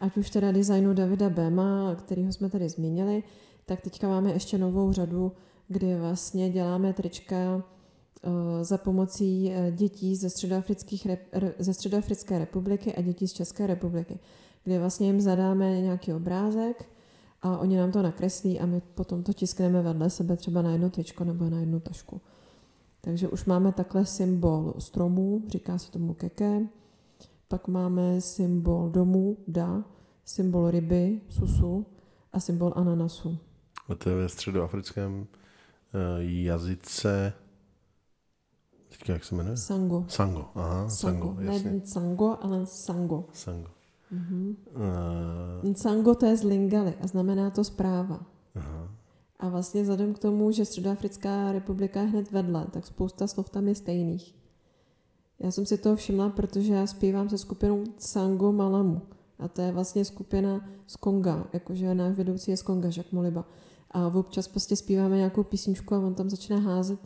ať 0.00 0.16
už 0.16 0.30
teda 0.30 0.52
designu 0.52 0.94
Davida 0.94 1.30
Bema, 1.30 1.94
kterýho 1.94 2.32
jsme 2.32 2.50
tady 2.50 2.68
zmínili, 2.68 3.22
tak 3.66 3.80
teďka 3.80 4.08
máme 4.08 4.32
ještě 4.32 4.58
novou 4.58 4.92
řadu, 4.92 5.32
kdy 5.68 5.96
vlastně 5.96 6.50
děláme 6.50 6.92
trička 6.92 7.36
eh, 7.36 8.64
za 8.64 8.78
pomocí 8.78 9.52
eh, 9.52 9.72
dětí 9.72 10.16
ze, 10.16 10.30
středoafrických, 10.30 11.06
ze 11.58 11.74
Středoafrické 11.74 12.38
republiky 12.38 12.94
a 12.94 13.00
dětí 13.00 13.28
z 13.28 13.32
České 13.32 13.66
republiky, 13.66 14.18
kdy 14.64 14.78
vlastně 14.78 15.06
jim 15.06 15.20
zadáme 15.20 15.80
nějaký 15.80 16.12
obrázek, 16.12 16.88
a 17.42 17.58
oni 17.58 17.76
nám 17.76 17.92
to 17.92 18.02
nakreslí 18.02 18.60
a 18.60 18.66
my 18.66 18.80
potom 18.80 19.22
to 19.22 19.32
tiskneme 19.32 19.82
vedle 19.82 20.10
sebe 20.10 20.36
třeba 20.36 20.62
na 20.62 20.72
jedno 20.72 20.90
tričko 20.90 21.24
nebo 21.24 21.50
na 21.50 21.60
jednu 21.60 21.80
tašku. 21.80 22.20
Takže 23.00 23.28
už 23.28 23.44
máme 23.44 23.72
takhle 23.72 24.06
symbol 24.06 24.74
stromů, 24.78 25.42
říká 25.48 25.78
se 25.78 25.92
tomu 25.92 26.14
keke, 26.14 26.66
pak 27.48 27.68
máme 27.68 28.20
symbol 28.20 28.90
domů, 28.90 29.36
da, 29.48 29.84
symbol 30.24 30.70
ryby, 30.70 31.20
susu 31.28 31.86
a 32.32 32.40
symbol 32.40 32.72
ananasu. 32.76 33.38
A 33.88 33.94
to 33.94 34.10
je 34.10 34.16
ve 34.16 34.28
středoafrickém 34.28 35.20
uh, 35.20 35.26
jazyce 36.20 37.32
Teďka 38.98 39.12
jak 39.12 39.24
se 39.24 39.34
jmenuje? 39.34 39.56
Sango. 39.56 40.04
Sango, 40.08 40.48
aha, 40.54 40.88
sango, 40.88 41.26
sango 41.26 41.40
jasně. 41.40 41.70
Ne 41.70 41.80
sango, 41.86 42.38
ale 42.40 42.66
sango. 42.66 43.24
Sango. 43.32 43.70
Mm-hmm. 44.12 44.56
Uh... 45.62 45.70
Nsango 45.70 46.14
to 46.14 46.26
je 46.26 46.36
z 46.36 46.42
Lingali 46.42 46.94
a 47.00 47.06
znamená 47.06 47.50
to 47.50 47.64
zpráva. 47.64 48.26
Aha. 48.54 48.88
A 49.38 49.48
vlastně 49.48 49.82
vzhledem 49.82 50.14
k 50.14 50.18
tomu, 50.18 50.50
že 50.50 50.64
Středoafrická 50.64 51.52
republika 51.52 52.00
je 52.00 52.06
hned 52.06 52.30
vedle, 52.30 52.66
tak 52.70 52.86
spousta 52.86 53.26
slov 53.26 53.50
tam 53.50 53.68
je 53.68 53.74
stejných. 53.74 54.34
Já 55.38 55.50
jsem 55.50 55.66
si 55.66 55.78
toho 55.78 55.96
všimla, 55.96 56.28
protože 56.28 56.72
já 56.72 56.86
zpívám 56.86 57.28
se 57.28 57.38
skupinou 57.38 57.84
Sango 57.98 58.52
Malamu. 58.52 59.02
A 59.38 59.48
to 59.48 59.62
je 59.62 59.72
vlastně 59.72 60.04
skupina 60.04 60.68
z 60.86 60.96
Konga, 60.96 61.46
jakože 61.52 61.94
náš 61.94 62.16
vedoucí 62.16 62.50
je 62.50 62.56
z 62.56 62.62
Konga, 62.62 62.88
Jacques 62.88 63.12
Moliba. 63.12 63.44
A 63.90 64.06
občas 64.06 64.48
prostě 64.48 64.76
zpíváme 64.76 65.16
nějakou 65.16 65.44
písničku 65.44 65.94
a 65.94 65.98
on 65.98 66.14
tam 66.14 66.30
začne 66.30 66.58
házet 66.58 66.98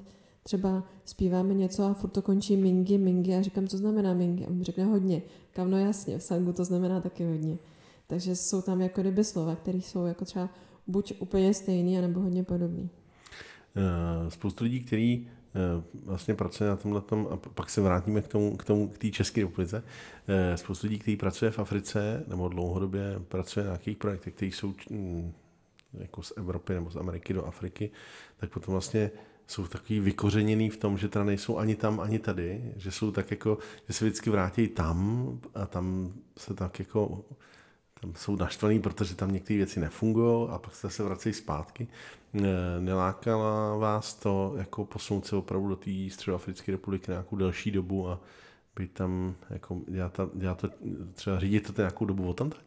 třeba 0.50 0.82
zpíváme 1.04 1.54
něco 1.54 1.84
a 1.84 1.94
furt 1.94 2.10
to 2.10 2.22
končí 2.22 2.56
mingi, 2.56 2.98
mingi 2.98 3.36
a 3.36 3.42
říkám, 3.42 3.68
co 3.68 3.76
znamená 3.76 4.14
mingi? 4.14 4.46
A 4.46 4.48
on 4.48 4.62
řekne 4.62 4.84
hodně. 4.84 5.22
Kam 5.52 5.70
no 5.70 5.78
jasně, 5.78 6.18
v 6.18 6.22
sangu 6.22 6.52
to 6.52 6.64
znamená 6.64 7.00
taky 7.00 7.24
hodně. 7.24 7.58
Takže 8.06 8.36
jsou 8.36 8.62
tam 8.62 8.80
jako 8.80 9.00
kdyby 9.00 9.24
slova, 9.24 9.54
které 9.54 9.78
jsou 9.78 10.06
jako 10.06 10.24
třeba 10.24 10.48
buď 10.86 11.12
úplně 11.18 11.54
stejný, 11.54 11.98
anebo 11.98 12.20
hodně 12.20 12.42
podobný. 12.44 12.90
Uh, 13.76 14.28
spoustu 14.28 14.64
lidí, 14.64 14.80
kteří 14.80 15.28
uh, 15.78 16.04
vlastně 16.04 16.34
pracuje 16.34 16.70
na 16.70 16.76
tomhle 16.76 17.00
tom, 17.00 17.28
a 17.30 17.36
pak 17.36 17.70
se 17.70 17.80
vrátíme 17.80 18.22
k 18.22 18.28
tomu, 18.28 18.56
k 18.56 18.64
tomu, 18.64 18.88
k 18.88 18.98
té 18.98 19.10
České 19.10 19.40
republice. 19.40 19.82
Uh, 19.82 20.56
spoustu 20.56 20.86
lidí, 20.86 20.98
kteří 20.98 21.16
pracuje 21.16 21.50
v 21.50 21.58
Africe, 21.58 22.24
nebo 22.26 22.48
dlouhodobě 22.48 23.20
pracuje 23.28 23.64
na 23.64 23.70
nějakých 23.70 23.96
projektech, 23.96 24.34
které 24.34 24.52
jsou 24.52 24.74
um, 24.90 25.32
jako 25.94 26.22
z 26.22 26.32
Evropy 26.36 26.74
nebo 26.74 26.90
z 26.90 26.96
Ameriky 26.96 27.34
do 27.34 27.44
Afriky, 27.44 27.90
tak 28.36 28.52
potom 28.52 28.72
vlastně 28.72 29.10
jsou 29.50 29.66
takový 29.66 30.00
vykořeněný 30.00 30.70
v 30.70 30.76
tom, 30.76 30.98
že 30.98 31.08
teda 31.08 31.24
nejsou 31.24 31.58
ani 31.58 31.76
tam, 31.76 32.00
ani 32.00 32.18
tady, 32.18 32.72
že 32.76 32.90
jsou 32.90 33.12
tak 33.12 33.30
jako, 33.30 33.58
že 33.86 33.92
se 33.92 34.04
vždycky 34.04 34.30
vrátí 34.30 34.68
tam 34.68 35.28
a 35.54 35.66
tam 35.66 36.12
se 36.38 36.54
tak 36.54 36.78
jako, 36.78 37.24
tam 38.00 38.12
jsou 38.16 38.36
naštvaný, 38.36 38.80
protože 38.80 39.14
tam 39.14 39.32
některé 39.32 39.56
věci 39.56 39.80
nefungují 39.80 40.48
a 40.50 40.58
pak 40.58 40.74
se 40.74 40.86
zase 40.86 41.02
vracejí 41.02 41.32
zpátky. 41.32 41.88
Nelákala 42.80 43.76
vás 43.76 44.14
to 44.14 44.54
jako 44.56 44.84
posunout 44.84 45.26
se 45.26 45.36
opravdu 45.36 45.68
do 45.68 45.76
té 45.76 45.90
Středoafrické 46.10 46.72
republiky 46.72 47.10
nějakou 47.10 47.36
delší 47.36 47.70
dobu 47.70 48.08
a 48.08 48.20
být 48.76 48.92
tam, 48.92 49.34
jako 49.50 49.80
dělat, 49.88 50.20
dělat 50.34 50.58
to, 50.60 50.68
třeba 51.14 51.40
řídit 51.40 51.74
to 51.74 51.82
nějakou 51.82 52.04
dobu 52.04 52.28
o 52.28 52.34
tam 52.34 52.50
tak? 52.50 52.60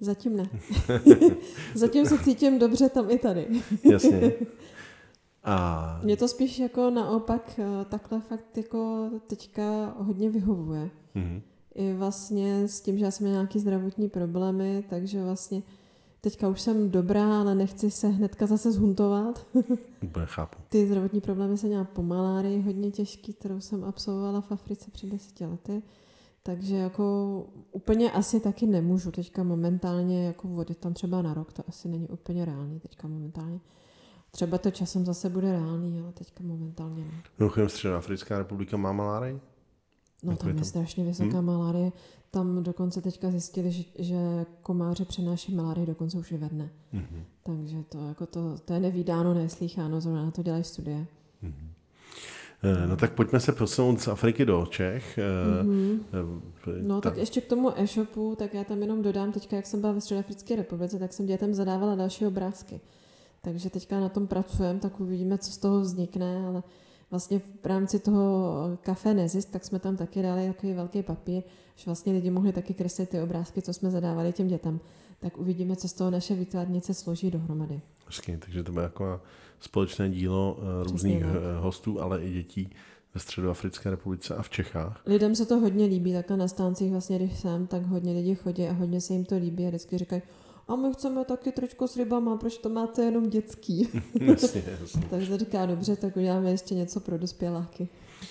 Zatím 0.00 0.36
ne. 0.36 0.48
Zatím 1.74 2.06
se 2.06 2.18
cítím 2.18 2.58
dobře 2.58 2.88
tam 2.88 3.10
i 3.10 3.18
tady. 3.18 3.46
Jasně. 3.90 4.32
A... 5.46 6.00
Mě 6.02 6.16
to 6.16 6.28
spíš 6.28 6.58
jako 6.58 6.90
naopak 6.90 7.58
eh, 7.58 7.84
takhle 7.84 8.20
fakt 8.20 8.56
jako 8.56 9.10
teďka 9.26 9.94
hodně 9.98 10.30
vyhovuje. 10.30 10.90
Mm-hmm. 11.16 11.42
I 11.74 11.92
vlastně 11.92 12.68
s 12.68 12.80
tím, 12.80 12.98
že 12.98 13.04
já 13.04 13.10
jsem 13.10 13.26
měla 13.26 13.40
nějaký 13.42 13.58
zdravotní 13.58 14.08
problémy, 14.08 14.84
takže 14.88 15.22
vlastně 15.22 15.62
teďka 16.20 16.48
už 16.48 16.60
jsem 16.60 16.90
dobrá, 16.90 17.40
ale 17.40 17.54
nechci 17.54 17.90
se 17.90 18.08
hnedka 18.08 18.46
zase 18.46 18.72
zhuntovat. 18.72 19.46
Úplně 20.02 20.26
chápu. 20.26 20.58
Ty 20.68 20.86
zdravotní 20.86 21.20
problémy 21.20 21.58
jsem 21.58 21.68
měla 21.68 21.84
po 21.84 22.02
malárii 22.02 22.62
hodně 22.62 22.90
těžký, 22.90 23.32
kterou 23.32 23.60
jsem 23.60 23.84
absolvovala 23.84 24.40
v 24.40 24.52
Africe 24.52 24.90
před 24.90 25.10
deseti 25.10 25.46
lety. 25.46 25.82
Takže 26.42 26.76
jako 26.76 27.46
úplně 27.72 28.12
asi 28.12 28.40
taky 28.40 28.66
nemůžu 28.66 29.10
teďka 29.10 29.42
momentálně 29.42 30.26
jako 30.26 30.48
vodit 30.48 30.78
tam 30.78 30.94
třeba 30.94 31.22
na 31.22 31.34
rok, 31.34 31.52
to 31.52 31.62
asi 31.68 31.88
není 31.88 32.08
úplně 32.08 32.44
reálný 32.44 32.80
teďka 32.80 33.08
momentálně. 33.08 33.60
Třeba 34.30 34.58
to 34.58 34.70
časem 34.70 35.04
zase 35.04 35.28
bude 35.30 35.52
reálný, 35.52 36.00
ale 36.00 36.12
teďka 36.12 36.44
momentálně 36.44 37.04
ne. 37.04 37.22
Mimochodem 37.38 37.68
Středoafrická 37.68 38.38
republika 38.38 38.76
má 38.76 38.92
malárii? 38.92 39.40
No 40.22 40.32
Jako 40.32 40.40
tam 40.40 40.48
je 40.48 40.52
je 40.54 40.54
tam- 40.54 40.64
strašně 40.64 41.04
vysoká 41.04 41.36
Hmm. 41.36 41.44
malárie. 41.46 41.92
Tam 42.30 42.62
dokonce 42.62 43.02
teďka 43.02 43.30
zjistili, 43.30 43.70
že, 43.72 43.82
že 43.98 44.16
komáře 44.62 45.04
přenáší 45.04 45.54
malárii 45.54 45.86
dokonce 45.86 46.18
už 46.18 46.32
i 46.32 46.36
ve 46.36 46.48
dne. 46.48 46.70
Mhm. 46.92 47.24
Takže 47.42 47.76
to, 47.88 48.08
jako 48.08 48.26
to, 48.26 48.58
to 48.64 48.72
je 48.74 48.80
nevídáno, 48.80 49.34
neslýcháno, 49.34 50.00
zrovna 50.00 50.24
na 50.24 50.30
to 50.30 50.42
dělají 50.42 50.64
studie. 50.64 51.06
Mhm. 51.42 51.70
Eh, 52.62 52.86
No 52.86 52.96
tak 52.96 53.12
pojďme 53.12 53.40
se 53.40 53.52
posunout 53.52 54.00
z 54.00 54.08
Afriky 54.08 54.44
do 54.44 54.66
Čech. 54.70 55.18
Eh, 55.18 56.82
No 56.82 57.00
ta- 57.00 57.10
tak 57.10 57.18
ještě 57.18 57.40
k 57.40 57.46
tomu 57.46 57.80
e-shopu, 57.80 58.34
tak 58.38 58.54
já 58.54 58.64
tam 58.64 58.82
jenom 58.82 59.02
dodám, 59.02 59.32
teďka 59.32 59.56
jak 59.56 59.66
jsem 59.66 59.80
byla 59.80 59.92
ve 59.92 60.00
Středoafrické 60.00 60.56
republice, 60.56 60.98
tak 60.98 61.12
jsem 61.12 61.26
dětem 61.26 61.54
zadávala 61.54 61.94
další 61.94 62.26
obrázky. 62.26 62.80
Takže 63.46 63.70
teďka 63.70 64.00
na 64.00 64.08
tom 64.08 64.26
pracujeme, 64.26 64.80
tak 64.80 65.00
uvidíme, 65.00 65.38
co 65.38 65.52
z 65.52 65.58
toho 65.58 65.80
vznikne, 65.80 66.46
ale 66.46 66.62
vlastně 67.10 67.38
v 67.38 67.66
rámci 67.66 67.98
toho 67.98 68.52
kafe 68.82 69.14
Nezist, 69.14 69.52
tak 69.52 69.64
jsme 69.64 69.78
tam 69.78 69.96
taky 69.96 70.22
dali 70.22 70.46
takový 70.46 70.72
velký 70.72 71.02
papír, 71.02 71.42
že 71.76 71.82
vlastně 71.86 72.12
lidi 72.12 72.30
mohli 72.30 72.52
taky 72.52 72.74
kreslit 72.74 73.08
ty 73.08 73.20
obrázky, 73.20 73.62
co 73.62 73.72
jsme 73.72 73.90
zadávali 73.90 74.32
těm 74.32 74.48
dětem. 74.48 74.80
Tak 75.20 75.38
uvidíme, 75.38 75.76
co 75.76 75.88
z 75.88 75.92
toho 75.92 76.10
naše 76.10 76.34
výtvarnice 76.34 76.94
složí 76.94 77.30
dohromady. 77.30 77.80
Hezky, 78.06 78.38
takže 78.38 78.62
to 78.62 78.72
bude 78.72 78.84
jako 78.84 79.20
společné 79.60 80.10
dílo 80.10 80.56
eh, 80.58 80.62
Přesně 80.62 80.92
různých 80.92 81.22
tak. 81.22 81.30
eh, 81.34 81.60
hostů, 81.60 82.02
ale 82.02 82.22
i 82.22 82.32
dětí 82.32 82.70
ve 83.14 83.20
Středoafrické 83.20 83.90
republice 83.90 84.34
a 84.34 84.42
v 84.42 84.50
Čechách. 84.50 85.00
Lidem 85.06 85.34
se 85.34 85.46
to 85.46 85.56
hodně 85.58 85.86
líbí, 85.86 86.12
takhle 86.12 86.36
na 86.36 86.48
stáncích 86.48 86.90
vlastně, 86.92 87.18
když 87.18 87.38
jsem, 87.38 87.66
tak 87.66 87.86
hodně 87.86 88.12
lidí 88.12 88.34
chodí 88.34 88.68
a 88.68 88.72
hodně 88.72 89.00
se 89.00 89.12
jim 89.12 89.24
to 89.24 89.36
líbí 89.36 89.64
a 89.64 89.68
vždycky 89.68 89.98
říkají, 89.98 90.22
a 90.68 90.76
my 90.76 90.92
chceme 90.92 91.24
taky 91.24 91.52
tričko 91.52 91.88
s 91.88 91.96
rybama, 91.96 92.36
proč 92.36 92.58
to 92.58 92.68
máte 92.68 93.02
jenom 93.02 93.28
dětský? 93.28 93.88
jasně, 94.20 94.62
jasně. 94.80 95.02
Takže 95.10 95.38
říká, 95.38 95.66
dobře, 95.66 95.96
tak 95.96 96.16
uděláme 96.16 96.50
ještě 96.50 96.74
něco 96.74 97.00
pro 97.00 97.18
dospěláky. 97.18 97.88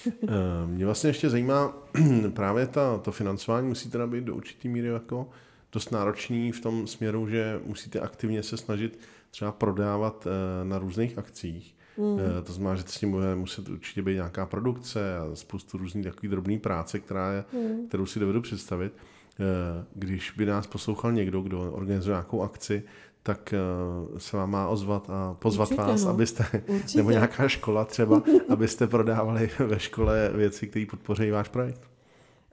Eh, 0.07 0.67
Mě 0.67 0.85
vlastně 0.85 1.09
ještě 1.09 1.29
zajímá 1.29 1.73
právě 2.33 2.67
ta, 2.67 2.97
to 2.97 3.11
financování 3.11 3.67
musí 3.67 3.89
teda 3.89 4.07
být 4.07 4.23
do 4.23 4.35
určitý 4.35 4.69
míry 4.69 4.87
jako 4.87 5.29
dost 5.71 5.91
náročný 5.91 6.51
v 6.51 6.61
tom 6.61 6.87
směru, 6.87 7.27
že 7.29 7.59
musíte 7.65 7.99
aktivně 7.99 8.43
se 8.43 8.57
snažit 8.57 8.99
třeba 9.31 9.51
prodávat 9.51 10.27
eh, 10.27 10.65
na 10.65 10.77
různých 10.79 11.17
akcích. 11.17 11.75
Mm. 11.97 12.19
To 12.43 12.53
znamená, 12.53 12.75
že 12.75 12.83
s 12.87 12.99
tím 12.99 13.11
bude 13.11 13.35
muset 13.35 13.69
určitě 13.69 14.01
být 14.01 14.13
nějaká 14.13 14.45
produkce 14.45 15.17
a 15.17 15.29
spoustu 15.35 15.77
různých 15.77 16.05
takových 16.05 16.31
drobných 16.31 16.61
práce, 16.61 16.99
která 16.99 17.31
je, 17.31 17.43
Mm. 17.53 17.87
kterou 17.87 18.05
si 18.05 18.19
dovedu 18.19 18.41
představit. 18.41 18.93
Eh, 19.39 19.85
Když 19.95 20.31
by 20.37 20.45
nás 20.45 20.67
poslouchal 20.67 21.11
někdo, 21.11 21.41
kdo 21.41 21.71
organizuje 21.73 22.13
nějakou 22.13 22.41
akci, 22.41 22.83
tak 23.23 23.53
eh, 23.53 24.19
se 24.19 24.37
vám 24.37 24.51
má 24.51 24.67
ozvat 24.67 25.09
a 25.09 25.33
pozvat 25.33 25.69
Určitě, 25.71 25.81
vás, 25.87 26.03
no. 26.03 26.09
abyste, 26.09 26.45
Určitě. 26.67 26.97
nebo 26.97 27.11
nějaká 27.11 27.47
škola 27.47 27.85
třeba, 27.85 28.23
abyste 28.49 28.87
prodávali 28.87 29.49
ve 29.59 29.79
škole 29.79 30.31
věci, 30.35 30.67
které 30.67 30.85
podpoří 30.89 31.31
váš 31.31 31.49
projekt. 31.49 31.81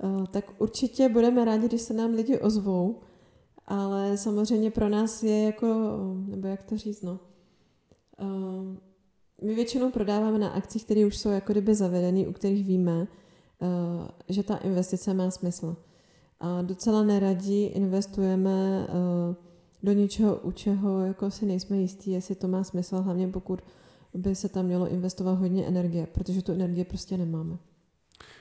Eh, 0.05 0.27
Tak 0.31 0.45
určitě 0.59 1.09
budeme 1.09 1.45
rádi, 1.45 1.69
když 1.69 1.81
se 1.83 1.95
nám 1.95 2.11
lidi 2.15 2.39
ozvou, 2.39 3.01
ale 3.67 4.17
samozřejmě 4.19 4.71
pro 4.71 4.89
nás 4.89 5.23
je 5.23 5.43
jako, 5.47 5.67
nebo 6.29 6.49
jak 6.49 6.63
to 6.63 6.77
říct, 6.77 7.03
no. 7.03 7.21
My 9.43 9.55
většinou 9.55 9.91
prodáváme 9.91 10.39
na 10.39 10.49
akcích, 10.49 10.85
které 10.85 11.07
už 11.07 11.17
jsou 11.19 11.29
jako 11.31 11.53
kdyby 11.53 11.75
zavedeny, 11.75 12.27
u 12.27 12.33
kterých 12.33 12.67
víme, 12.67 13.07
že 14.29 14.43
ta 14.43 14.57
investice 14.57 15.15
má 15.15 15.31
smysl. 15.31 15.77
A 16.43 16.63
docela 16.63 17.03
neradí 17.03 17.65
investujeme 17.65 18.87
eh, 18.89 19.35
do 19.83 19.93
něčeho, 19.93 20.37
u 20.37 20.53
čeho 20.53 21.01
jako 21.07 21.31
si 21.31 21.47
nejsme 21.47 21.77
jistí, 21.77 22.11
jestli 22.11 22.35
to 22.35 22.49
má 22.49 22.65
smysl, 22.65 22.97
hlavně 23.03 23.29
pokud 23.29 23.61
by 24.15 24.35
se 24.35 24.49
tam 24.49 24.67
mělo 24.67 24.89
investovat 24.89 25.33
hodně 25.33 25.67
energie, 25.67 26.07
protože 26.07 26.43
tu 26.43 26.53
energii 26.53 26.85
prostě 26.85 27.19
nemáme. 27.19 27.57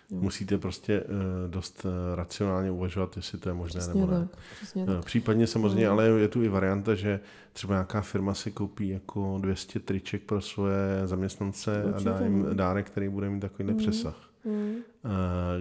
Jo. 0.09 0.17
Musíte 0.21 0.57
prostě 0.57 0.93
eh, 1.03 1.07
dost 1.49 1.85
eh, 1.85 2.15
racionálně 2.15 2.71
uvažovat, 2.71 3.15
jestli 3.15 3.37
to 3.37 3.49
je 3.49 3.53
možné 3.53 3.79
Přesně 3.79 4.01
nebo 4.01 4.11
ne. 4.13 4.19
tak, 4.31 4.39
přesně 4.55 4.85
tak. 4.85 5.05
Případně 5.05 5.47
samozřejmě, 5.47 5.85
No. 5.85 5.91
ale 5.91 6.05
je 6.07 6.27
tu 6.27 6.43
i 6.43 6.47
varianta, 6.47 6.95
že 6.95 7.19
třeba 7.53 7.73
nějaká 7.73 8.01
firma 8.01 8.33
si 8.33 8.51
koupí 8.51 8.89
jako 8.89 9.37
200 9.41 9.79
triček 9.79 10.21
pro 10.23 10.41
svoje 10.41 11.01
zaměstnance 11.05 11.83
Určitě, 11.85 12.09
a 12.09 12.13
dá 12.13 12.23
jim 12.25 12.43
no. 12.43 12.53
dárek, 12.53 12.87
který 12.89 13.09
bude 13.09 13.29
mít 13.29 13.39
takovýhle 13.39 13.73
Mhm. 13.73 13.79
přesah. 13.81 14.29
Mm. 14.45 14.75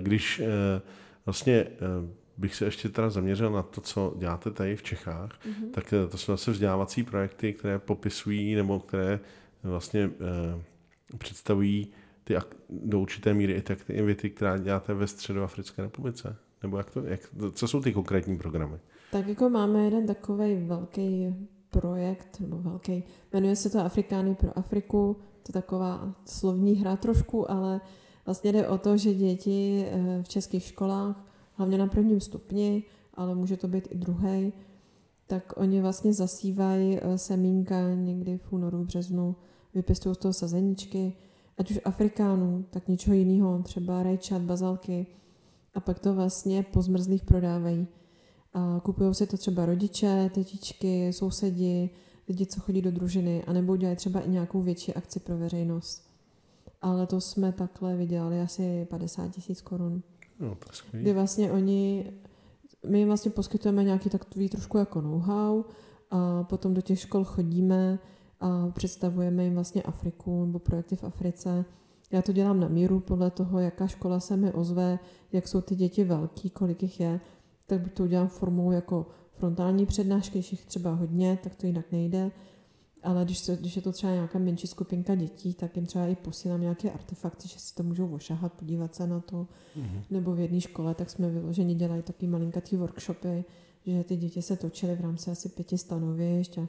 Když 0.03 0.43
vlastně 1.27 1.67
bych 2.41 2.55
se 2.55 2.65
ještě 2.65 2.89
teda 2.89 3.11
zaměřil 3.11 3.51
na 3.51 3.63
to, 3.63 3.81
co 3.81 4.15
děláte 4.19 4.51
tady 4.51 4.77
v 4.77 4.83
Čechách, 4.83 5.31
Mhm. 5.47 5.71
tak 5.71 5.93
eh, 5.93 6.07
to 6.09 6.19
jsou 6.19 6.33
zase 6.33 6.51
vzdělávací 6.51 7.03
projekty, 7.03 7.53
které 7.53 7.79
popisují 7.79 8.55
nebo 8.55 8.81
které 8.81 9.21
vlastně 9.63 10.11
eh, 11.11 11.17
představují 11.19 11.89
ty 12.25 12.35
do 12.71 13.01
určité 13.01 13.35
míry 13.35 13.53
i 13.53 13.63
ty 13.63 13.73
aktivity, 13.73 14.31
která 14.31 14.59
děláte 14.59 14.95
ve 14.95 15.07
Středoafrické 15.07 15.83
republice. 15.83 16.37
Nebo 16.63 16.77
jak 16.79 16.91
to, 16.91 17.05
jak, 17.05 17.21
co 17.53 17.69
jsou 17.69 17.81
ty 17.81 17.93
konkrétní 17.93 18.39
programy? 18.39 18.79
Tak 19.13 19.27
jako 19.27 19.51
máme 19.51 19.85
jeden 19.85 20.07
takový 20.07 20.55
velký 20.67 21.35
projekt, 21.71 22.41
nebo 22.41 22.59
velký, 22.59 23.05
jmenuje 23.33 23.57
se 23.57 23.71
to 23.71 23.81
Afrikány 23.81 24.35
pro 24.35 24.59
Afriku, 24.59 25.17
to 25.43 25.51
je 25.51 25.53
taková 25.63 26.15
slovní 26.25 26.75
hra 26.75 26.97
trošku, 26.97 27.51
ale 27.51 27.81
vlastně 28.27 28.53
jde 28.53 28.69
o 28.69 28.79
to, 28.79 28.97
že 28.97 29.15
děti 29.15 29.85
eh, 29.87 30.23
v 30.23 30.29
českých 30.29 30.63
školách, 30.65 31.30
hlavně 31.61 31.79
na 31.79 31.87
prvním 31.87 32.21
stupni, 32.21 32.83
ale 33.15 33.35
může 33.35 33.57
to 33.57 33.69
být 33.69 33.89
i 33.91 33.99
druhý, 33.99 34.53
tak 35.27 35.53
oni 35.57 35.81
vlastně 35.81 36.15
zasívají 36.15 36.99
eh, 36.99 37.19
semínka 37.19 37.95
někdy 37.95 38.39
v 38.39 38.53
únoru, 38.53 38.85
březnu, 38.85 39.37
vypěstují 39.75 40.15
z 40.15 40.19
toho 40.19 40.33
sazeničky, 40.33 41.13
ať 41.59 41.71
už 41.71 41.81
Afrikánů, 41.85 42.65
tak 42.71 42.89
něčeho 42.89 43.15
jiného, 43.15 43.63
třeba 43.63 44.03
rajčat, 44.03 44.43
bazalky, 44.43 45.07
a 45.75 45.81
pak 45.81 45.99
to 45.99 46.15
vlastně 46.15 46.63
po 46.63 46.83
zmrzlých 46.83 47.25
prodávají. 47.25 47.87
A 48.55 48.81
kupují 48.85 49.15
si 49.15 49.27
to 49.27 49.37
třeba 49.37 49.67
rodiče, 49.67 50.31
tetičky, 50.35 51.13
sousedi, 51.13 51.91
lidi, 52.29 52.47
co 52.47 52.61
chodí 52.61 52.83
do 52.83 52.91
družiny, 52.91 53.45
anebo 53.45 53.73
udělají 53.73 53.97
třeba 53.97 54.21
i 54.21 54.31
nějakou 54.31 54.63
větší 54.63 54.95
akci 54.95 55.21
pro 55.21 55.39
veřejnost. 55.39 56.11
Ale 56.83 57.07
to 57.07 57.21
jsme 57.21 57.53
takhle 57.53 57.97
vydělali 57.97 58.41
asi 58.41 58.87
50 58.91 59.29
tisíc 59.29 59.61
korun. 59.61 60.03
No. 60.41 60.57
Kdy 60.91 61.13
vlastně 61.13 61.53
oni, 61.53 62.13
my 62.87 62.99
jim 62.99 63.09
vlastně 63.09 63.31
poskytujeme 63.31 63.85
nějaký 63.85 64.11
takový 64.11 64.49
trošku 64.49 64.79
jako 64.79 65.01
know-how 65.01 65.65
a 66.11 66.43
potom 66.43 66.75
do 66.75 66.81
těch 66.81 67.01
škol 67.01 67.25
chodíme 67.25 67.99
a 68.41 68.69
představujeme 68.69 69.45
jim 69.45 69.55
vlastně 69.55 69.83
Afriku 69.83 70.45
nebo 70.45 70.59
projekty 70.59 70.97
v 70.97 71.05
Africe. 71.05 71.65
Já 72.13 72.23
to 72.23 72.33
dělám 72.33 72.61
na 72.61 72.69
míru 72.69 73.01
podle 73.01 73.31
toho, 73.31 73.59
jaká 73.59 73.87
škola 73.87 74.21
se 74.21 74.37
mi 74.37 74.53
ozve, 74.53 74.99
jak 75.33 75.49
jsou 75.49 75.61
ty 75.61 75.77
děti 75.77 76.05
velký, 76.05 76.51
kolik 76.51 76.83
jich 76.83 77.01
je, 77.01 77.21
tak 77.67 77.81
buď 77.81 77.93
to 77.93 78.03
udělám 78.03 78.29
formou 78.29 78.73
jako 78.73 79.07
frontální 79.33 79.87
přednášky, 79.87 80.39
když 80.39 80.53
jich 80.53 80.65
třeba 80.65 80.95
hodně, 80.95 81.39
tak 81.43 81.55
to 81.55 81.67
jinak 81.67 81.93
nejde. 81.93 82.31
Ale 83.03 83.25
když, 83.25 83.39
se, 83.39 83.57
když 83.57 83.77
je 83.77 83.83
to 83.83 83.93
třeba 83.93 84.13
nějaká 84.13 84.39
menší 84.39 84.67
skupinka 84.67 85.15
dětí, 85.15 85.55
tak 85.55 85.77
jim 85.77 85.87
třeba 85.87 86.07
i 86.07 86.17
posílám 86.17 86.61
nějaké 86.61 86.91
artefakty, 86.91 87.49
že 87.49 87.59
si 87.59 87.75
to 87.75 87.83
můžou 87.83 88.15
ošahat, 88.15 88.53
podívat 88.53 88.95
se 88.95 89.07
na 89.07 89.21
to. 89.21 89.47
Mhm. 89.77 90.03
Nebo 90.11 90.35
v 90.35 90.41
jedné 90.41 90.61
škole, 90.61 90.95
tak 90.95 91.11
jsme 91.11 91.31
vyloženě 91.31 91.75
dělali 91.75 92.03
taky 92.03 92.27
malinkatý 92.27 92.77
workshopy, 92.77 93.45
že 93.87 94.05
ty 94.05 94.17
děti 94.17 94.43
se 94.43 94.57
točily 94.57 94.97
v 94.97 95.01
rámci 95.01 95.31
asi 95.31 95.49
pěti 95.49 95.79
stanovišť 95.79 96.59
a 96.59 96.69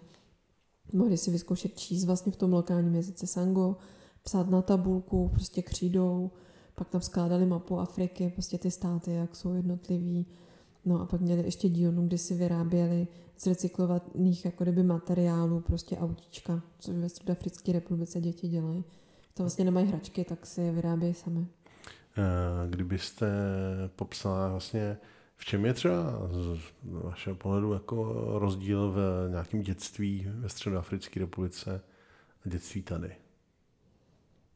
mohli 0.94 1.18
si 1.18 1.32
vyzkoušet 1.32 1.80
číst 1.80 2.06
vlastně 2.06 2.32
v 2.32 2.36
tom 2.36 2.54
lokálním 2.54 2.96
jazyce 2.96 3.28
sango, 3.28 3.78
psát 4.24 4.50
na 4.50 4.62
tabulku, 4.62 5.30
prostě 5.30 5.62
křídou, 5.62 6.32
pak 6.76 6.90
tam 6.90 7.02
skládali 7.02 7.46
mapu 7.46 7.80
Afriky, 7.80 8.30
prostě 8.30 8.58
ty 8.58 8.72
státy, 8.72 9.12
jak 9.12 9.36
jsou 9.36 9.54
jednotlivý. 9.54 10.26
No 10.86 11.02
a 11.02 11.06
pak 11.06 11.22
měli 11.22 11.44
ještě 11.44 11.70
dílnu, 11.70 12.08
kde 12.08 12.18
si 12.18 12.36
vyráběli 12.36 13.08
z 13.38 13.48
recyklovaných 13.48 14.46
jako 14.46 14.64
kdyby 14.64 14.84
materiálů, 14.84 15.60
prostě 15.60 15.98
autíčka, 15.98 16.62
což 16.80 16.96
ve 16.96 17.10
Středoafrické 17.10 17.72
republice 17.72 18.22
děti 18.22 18.48
dělají. 18.48 18.84
To 19.34 19.44
vlastně 19.44 19.66
nemají 19.66 19.88
hračky, 19.88 20.24
tak 20.24 20.46
si 20.46 20.62
je 20.62 20.72
vyrábějí 20.72 21.14
sami. 21.14 21.48
Eh, 22.18 22.70
Kdybyste 22.70 23.28
popsala 23.96 24.50
vlastně, 24.50 24.98
v 25.36 25.46
čem 25.46 25.66
je 25.66 25.74
třeba 25.74 26.30
z 26.32 26.60
vašeho 26.84 27.36
pohledu 27.36 27.74
jako 27.74 28.14
rozdíl 28.40 28.92
v 28.92 29.30
nějakém 29.30 29.62
dětství 29.62 30.28
ve 30.36 30.50
Středoafrické 30.50 31.20
republice 31.20 31.82
a 32.46 32.50
dětství 32.50 32.82
tady? 32.82 33.16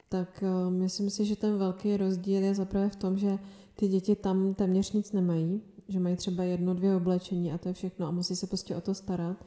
Tak 0.10 0.44
uh, 0.44 0.74
myslím 0.74 1.10
si, 1.10 1.26
že 1.26 1.36
ten 1.36 1.58
velký 1.58 1.98
rozdíl 1.98 2.44
je 2.44 2.56
zaprvé 2.56 2.90
v 2.90 2.96
tom, 2.96 3.18
že 3.18 3.38
ty 3.76 3.88
děti 3.88 4.16
tam 4.16 4.54
téměř 4.54 4.92
nic 4.92 5.12
nemají, 5.12 5.62
že 5.88 6.00
mají 6.00 6.16
třeba 6.16 6.44
jedno, 6.44 6.74
dvě 6.74 6.96
oblečení 6.96 7.52
a 7.52 7.58
to 7.58 7.68
je 7.68 7.74
všechno 7.74 8.08
a 8.08 8.12
musí 8.12 8.36
se 8.36 8.48
prostě 8.48 8.76
o 8.76 8.82
to 8.82 8.94
starat 8.94 9.46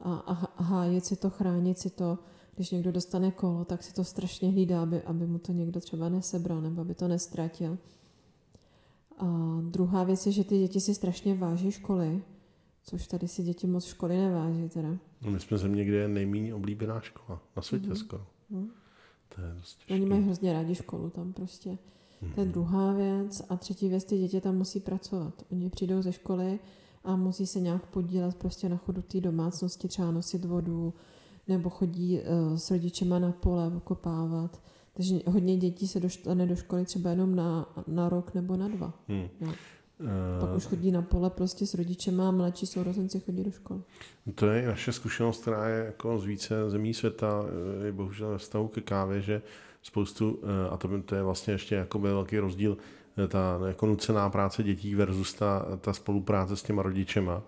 a, 0.00 0.14
a, 0.14 0.62
hájit 0.62 1.04
si 1.04 1.16
to, 1.16 1.30
chránit 1.30 1.78
si 1.78 1.90
to. 1.90 2.18
Když 2.54 2.70
někdo 2.70 2.92
dostane 2.92 3.30
kolo, 3.30 3.64
tak 3.64 3.82
si 3.82 3.94
to 3.94 4.04
strašně 4.04 4.50
hlídá, 4.50 4.82
aby, 4.82 5.02
aby 5.02 5.26
mu 5.26 5.38
to 5.38 5.52
někdo 5.52 5.80
třeba 5.80 6.08
nesebral 6.08 6.60
nebo 6.60 6.80
aby 6.80 6.94
to 6.94 7.08
nestratil. 7.08 7.78
A 9.18 9.58
druhá 9.70 10.04
věc 10.04 10.26
je, 10.26 10.32
že 10.32 10.44
ty 10.44 10.58
děti 10.58 10.80
si 10.80 10.94
strašně 10.94 11.34
váží 11.34 11.70
školy, 11.70 12.22
což 12.82 13.06
tady 13.06 13.28
si 13.28 13.42
děti 13.42 13.66
moc 13.66 13.84
školy 13.84 14.16
neváží 14.16 14.68
teda. 14.68 14.88
No 15.22 15.30
my 15.30 15.40
jsme 15.40 15.58
země, 15.58 15.84
kde 15.84 15.96
je 15.96 16.08
nejméně 16.08 16.54
oblíbená 16.54 17.00
škola 17.00 17.42
na 17.56 17.62
světě 17.62 17.88
mm-hmm. 17.88 17.94
skoro. 17.94 18.26
Mm. 18.50 18.70
To 19.34 19.40
je 19.40 19.54
dost 19.54 19.78
Oni 19.90 20.06
mají 20.06 20.22
hrozně 20.22 20.52
rádi 20.52 20.74
školu 20.74 21.10
tam 21.10 21.32
prostě. 21.32 21.78
Mm-hmm. 22.22 22.34
To 22.34 22.40
je 22.40 22.46
druhá 22.46 22.92
věc. 22.92 23.42
A 23.48 23.56
třetí 23.56 23.88
věc, 23.88 24.04
ty 24.04 24.18
děti 24.18 24.40
tam 24.40 24.56
musí 24.56 24.80
pracovat. 24.80 25.34
Oni 25.52 25.70
přijdou 25.70 26.02
ze 26.02 26.12
školy 26.12 26.58
a 27.04 27.16
musí 27.16 27.46
se 27.46 27.60
nějak 27.60 27.86
podílet 27.86 28.36
prostě 28.36 28.68
na 28.68 28.76
chodu 28.76 29.02
té 29.02 29.20
domácnosti, 29.20 29.88
třeba 29.88 30.10
nosit 30.10 30.44
vodu, 30.44 30.94
nebo 31.48 31.70
chodí 31.70 32.20
uh, 32.20 32.56
s 32.56 32.70
rodičema 32.70 33.18
na 33.18 33.32
pole 33.32 33.72
okopávat. 33.76 34.62
Takže 34.94 35.18
hodně 35.26 35.56
dětí 35.56 35.88
se 35.88 36.00
dostane 36.00 36.46
do 36.46 36.56
školy 36.56 36.84
třeba 36.84 37.10
jenom 37.10 37.36
na, 37.36 37.74
na 37.86 38.08
rok 38.08 38.34
nebo 38.34 38.56
na 38.56 38.68
dva. 38.68 38.92
Hmm. 39.08 39.28
No. 39.40 39.52
Pak 40.40 40.56
už 40.56 40.64
chodí 40.64 40.90
na 40.90 41.02
pole 41.02 41.30
prostě 41.30 41.66
s 41.66 41.74
rodičema 41.74 42.28
a 42.28 42.30
mladší 42.30 42.66
sourozenci 42.66 43.20
chodí 43.20 43.44
do 43.44 43.50
školy. 43.50 43.80
To 44.34 44.46
je 44.46 44.66
naše 44.66 44.92
zkušenost, 44.92 45.40
která 45.40 45.68
je 45.68 45.84
jako 45.84 46.18
z 46.18 46.24
více 46.24 46.70
zemí 46.70 46.94
světa, 46.94 47.44
je 47.84 47.92
bohužel 47.92 48.30
ve 48.30 48.38
vztahu 48.38 48.68
ke 48.68 48.80
kávě, 48.80 49.20
že 49.20 49.42
spoustu, 49.88 50.40
a 50.70 50.76
to, 50.76 51.02
to 51.02 51.14
je 51.14 51.22
vlastně 51.22 51.54
ještě 51.54 51.74
jako 51.74 51.98
velký 51.98 52.38
rozdíl, 52.38 52.76
ta 53.28 53.60
jako 53.68 53.86
nucená 53.86 54.30
práce 54.30 54.62
dětí 54.62 54.94
versus 54.94 55.34
ta, 55.34 55.66
ta 55.80 55.92
spolupráce 55.92 56.56
s 56.56 56.62
těma 56.62 56.82
rodičema, 56.82 57.42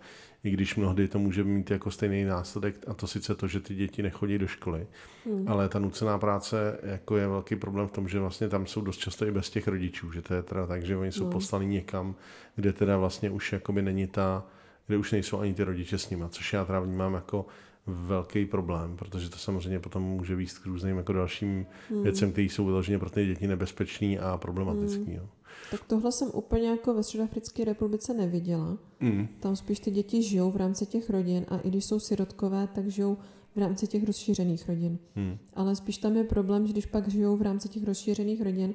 i 0.45 0.51
když 0.51 0.77
mnohdy 0.77 1.09
to 1.09 1.19
může 1.19 1.45
mít 1.45 1.71
jako 1.71 1.91
stejný 1.91 2.25
následek, 2.25 2.75
a 2.89 2.95
to 2.95 3.07
sice 3.07 3.35
to, 3.35 3.47
že 3.47 3.61
ty 3.61 3.75
děti 3.75 4.03
nechodí 4.03 4.39
do 4.39 4.47
školy, 4.47 4.87
hmm. 5.27 5.45
ale 5.49 5.69
ta 5.69 5.79
nucená 5.79 6.19
práce 6.19 6.79
jako 6.83 7.17
je 7.17 7.29
velký 7.29 7.57
problém 7.57 7.87
v 7.89 7.93
tom, 7.93 8.09
že 8.09 8.21
vlastně 8.21 8.49
tam 8.49 8.67
jsou 8.67 8.81
dost 8.81 8.97
často 8.97 9.27
i 9.27 9.31
bez 9.31 9.51
těch 9.51 9.69
rodičů, 9.69 10.13
že 10.13 10.23
to 10.23 10.35
je 10.35 10.43
teda 10.43 10.67
tak, 10.67 10.85
že 10.85 10.97
oni 10.97 11.13
jsou 11.13 11.25
hmm. 11.25 11.33
poslani 11.33 11.67
někam, 11.67 12.15
kde 12.57 12.73
teda 12.73 12.97
vlastně 12.97 13.31
už 13.31 13.53
jakoby 13.53 13.83
není 13.83 14.07
ta, 14.07 14.47
kde 14.87 14.97
už 14.97 15.13
nejsou 15.13 15.39
ani 15.41 15.55
ty 15.55 15.65
rodiče 15.65 15.99
s 15.99 16.11
nima, 16.11 16.29
což 16.29 16.53
já 16.53 16.65
teda 16.65 16.81
vnímám 16.81 17.15
jako 17.15 17.47
velký 17.93 18.47
problém, 18.47 18.97
protože 18.97 19.31
to 19.31 19.37
samozřejmě 19.37 19.79
potom 19.79 20.03
může 20.03 20.37
výst 20.37 20.59
k 20.59 20.67
různým 20.67 20.97
jako 20.97 21.13
dalším 21.13 21.67
hmm. 21.91 22.03
věcem, 22.03 22.33
které 22.33 22.45
jsou 22.45 22.65
vyloženě 22.65 22.99
pro 22.99 23.11
ty 23.11 23.27
děti 23.27 23.47
nebezpečný 23.47 24.19
a 24.19 24.39
problematický. 24.39 25.13
Hmm. 25.13 25.29
Tak 25.71 25.85
tohle 25.87 26.13
jsem 26.13 26.29
úplně 26.35 26.69
jako 26.69 26.95
ve 26.95 27.03
Středoafrické 27.03 27.65
republice 27.65 28.15
neviděla. 28.15 28.79
Mm. 29.01 29.29
Tam 29.41 29.57
spíš 29.57 29.81
ty 29.81 29.91
děti 29.91 30.23
žijou 30.23 30.51
v 30.51 30.57
rámci 30.57 30.87
těch 30.87 31.11
rodin 31.11 31.47
a 31.49 31.59
i 31.59 31.69
když 31.69 31.85
jsou 31.85 32.01
sirotkové, 32.01 32.69
tak 32.75 32.89
žijou 32.89 33.19
v 33.57 33.59
rámci 33.59 33.87
těch 33.87 34.05
rozšířených 34.05 34.69
rodin. 34.69 34.99
Mm. 35.17 35.39
Ale 35.55 35.77
spíš 35.77 35.99
tam 35.99 36.17
je 36.17 36.25
problém, 36.25 36.67
že 36.67 36.73
když 36.73 36.87
pak 36.87 37.09
žijou 37.09 37.37
v 37.37 37.43
rámci 37.43 37.69
těch 37.69 37.85
rozšířených 37.85 38.43
rodin, 38.43 38.75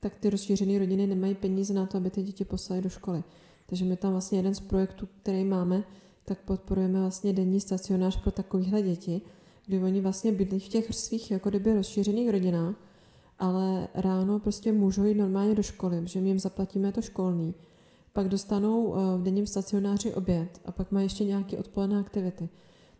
tak 0.00 0.16
ty 0.16 0.30
rozšířené 0.30 0.78
rodiny 0.78 1.06
nemají 1.06 1.34
peníze 1.34 1.74
na 1.74 1.86
to, 1.86 1.96
aby 1.96 2.10
ty 2.10 2.22
děti 2.22 2.44
poslali 2.44 2.82
do 2.82 2.88
školy. 2.88 3.24
Takže 3.66 3.84
my 3.84 3.96
tam 3.96 4.12
vlastně 4.12 4.38
jeden 4.38 4.54
z 4.54 4.60
projektů, 4.60 5.08
který 5.22 5.44
máme, 5.44 5.84
tak 6.26 6.38
podporujeme 6.38 7.00
vlastně 7.00 7.32
denní 7.32 7.60
stacionář 7.60 8.22
pro 8.22 8.30
takovéhle 8.30 8.82
děti, 8.82 9.20
kdy 9.66 9.82
oni 9.82 10.00
vlastně 10.00 10.32
bydlí 10.32 10.60
v 10.60 10.68
těch 10.68 10.94
svých 10.94 11.30
jako 11.30 11.50
kdyby 11.50 11.74
rozšířených 11.74 12.30
rodinách 12.30 12.74
ale 13.38 13.88
ráno 13.94 14.38
prostě 14.38 14.72
můžou 14.72 15.04
jít 15.04 15.14
normálně 15.14 15.54
do 15.54 15.62
školy, 15.62 16.02
že 16.04 16.20
my 16.20 16.28
jim 16.28 16.38
zaplatíme 16.38 16.92
to 16.92 17.02
školní. 17.02 17.54
Pak 18.12 18.28
dostanou 18.28 18.94
eh, 18.94 19.18
v 19.18 19.22
denním 19.22 19.46
stacionáři 19.46 20.14
oběd 20.14 20.60
a 20.64 20.72
pak 20.72 20.92
mají 20.92 21.04
ještě 21.06 21.24
nějaké 21.24 21.58
odpoledné 21.58 22.00
aktivity. 22.00 22.48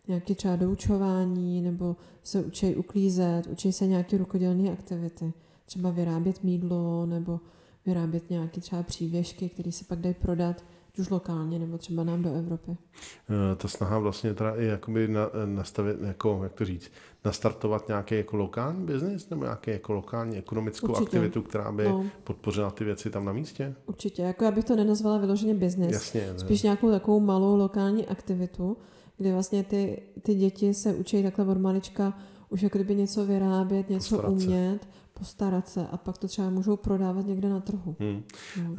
Nějaké 0.09 0.35
třeba 0.35 0.57
doučování, 0.57 1.63
nebo 1.63 1.97
se 2.23 2.45
učí 2.45 2.75
uklízet, 2.75 3.47
učí 3.47 3.73
se 3.73 3.87
nějaké 3.87 4.19
rukodělné 4.19 4.71
aktivity. 4.71 5.33
Třeba 5.67 5.91
vyrábět 5.91 6.45
mídlo, 6.45 7.07
nebo 7.07 7.41
vyrábět 7.87 8.31
nějaké 8.31 8.61
třeba 8.61 8.83
přívěšky, 8.83 9.49
které 9.49 9.73
se 9.73 9.85
pak 9.85 10.01
dají 10.01 10.15
prodat 10.15 10.65
už 10.99 11.11
lokálně 11.11 11.59
nebo 11.59 11.79
třeba 11.79 12.05
nám 12.05 12.23
do 12.23 12.35
Evropy. 12.35 12.71
Eh, 12.73 13.57
ta 13.57 13.69
snaha 13.69 13.99
vlastně 13.99 14.35
teda 14.35 14.57
i 14.57 14.65
jakoby 14.65 15.09
na, 15.09 15.31
nastavit, 15.45 15.97
jako, 16.03 16.41
jak 16.43 16.53
to 16.53 16.65
říct, 16.65 16.91
nastartovat 17.25 17.89
nějaký 17.89 18.15
jako 18.15 18.37
lokální 18.37 18.87
biznis 18.87 19.31
nebo 19.31 19.45
nějaký 19.45 19.71
jako 19.71 19.93
lokální 19.93 20.37
ekonomickou 20.37 20.87
Určitě. 20.87 21.05
aktivitu, 21.05 21.43
která 21.43 21.73
by 21.73 21.85
no. 21.85 22.05
podpořila 22.25 22.71
ty 22.71 22.85
věci 22.85 23.11
tam 23.11 23.25
na 23.25 23.33
místě? 23.33 23.75
Určitě, 23.87 24.23
jako 24.23 24.45
já 24.45 24.51
bych 24.51 24.65
to 24.65 24.77
nenazvala 24.77 25.19
vyloženě 25.19 25.55
biznis. 25.55 25.93
Jasně, 25.93 26.33
ne. 26.33 26.39
Spíš 26.39 26.63
nějakou 26.63 26.91
takovou 26.91 27.21
malou 27.21 27.57
lokální 27.57 28.07
aktivitu, 28.07 28.77
kdy 29.17 29.33
vlastně 29.33 29.65
ty, 29.65 30.03
ty 30.23 30.35
děti 30.35 30.75
se 30.75 30.95
učí 30.95 31.23
takhle 31.23 31.47
od 31.47 31.59
malička 31.59 32.15
už 32.49 32.63
jako 32.63 32.79
kdyby 32.79 32.95
něco 32.95 33.27
vyrábět, 33.27 33.91
něco 33.91 34.17
Postarat 34.17 34.33
umět, 34.33 34.79
se 34.83 34.89
postarat 35.19 35.69
se 35.69 35.87
a 35.87 35.97
pak 35.97 36.19
to 36.19 36.29
třeba 36.29 36.51
můžou 36.51 36.77
prodávat 36.77 37.27
někde 37.27 37.49
na 37.49 37.61
trhu. 37.61 37.97
Hmm. 38.01 38.23
No. 38.65 38.75
E, 38.75 38.77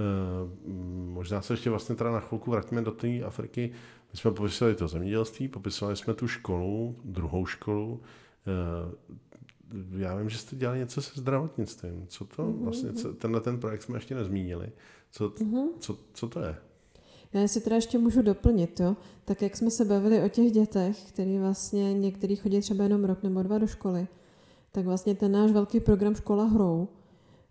možná 1.13 1.41
se 1.41 1.53
ještě 1.53 1.69
vlastně 1.69 1.95
teda 1.95 2.11
na 2.11 2.19
chvilku 2.19 2.51
vrátíme 2.51 2.81
do 2.81 2.91
té 2.91 3.23
Afriky. 3.23 3.71
My 4.13 4.19
jsme 4.19 4.31
popisovali 4.31 4.75
to 4.75 4.87
zemědělství, 4.87 5.47
popisovali 5.47 5.97
jsme 5.97 6.13
tu 6.13 6.27
školu, 6.27 6.95
druhou 7.03 7.45
školu. 7.45 8.01
E, 8.47 9.17
já 9.97 10.15
vím, 10.15 10.29
že 10.29 10.37
jste 10.37 10.55
dělali 10.55 10.79
něco 10.79 11.01
se 11.01 11.11
zdravotnictvím. 11.15 12.05
Co 12.07 12.25
to 12.25 12.43
mm-hmm. 12.43 12.63
vlastně, 12.63 12.93
co, 12.93 13.13
tenhle 13.13 13.41
ten 13.41 13.59
projekt 13.59 13.81
jsme 13.81 13.97
ještě 13.97 14.15
nezmínili. 14.15 14.71
Co, 15.11 15.29
mm-hmm. 15.29 15.67
co, 15.79 15.97
co 16.13 16.27
to 16.27 16.39
je? 16.39 16.55
Já 17.33 17.47
si 17.47 17.61
teda 17.61 17.75
ještě 17.75 17.97
můžu 17.97 18.21
doplnit, 18.21 18.79
jo? 18.79 18.95
tak 19.25 19.41
jak 19.41 19.57
jsme 19.57 19.71
se 19.71 19.85
bavili 19.85 20.23
o 20.23 20.29
těch 20.29 20.51
dětech, 20.51 21.03
který 21.11 21.39
vlastně 21.39 21.93
některý 21.93 22.35
chodí 22.35 22.61
třeba 22.61 22.83
jenom 22.83 23.05
rok 23.05 23.23
nebo 23.23 23.43
dva 23.43 23.57
do 23.57 23.67
školy, 23.67 24.07
tak 24.77 24.85
vlastně 24.85 25.15
ten 25.15 25.31
náš 25.31 25.51
velký 25.51 25.79
program 25.79 26.15
Škola 26.15 26.43
hrou 26.43 26.87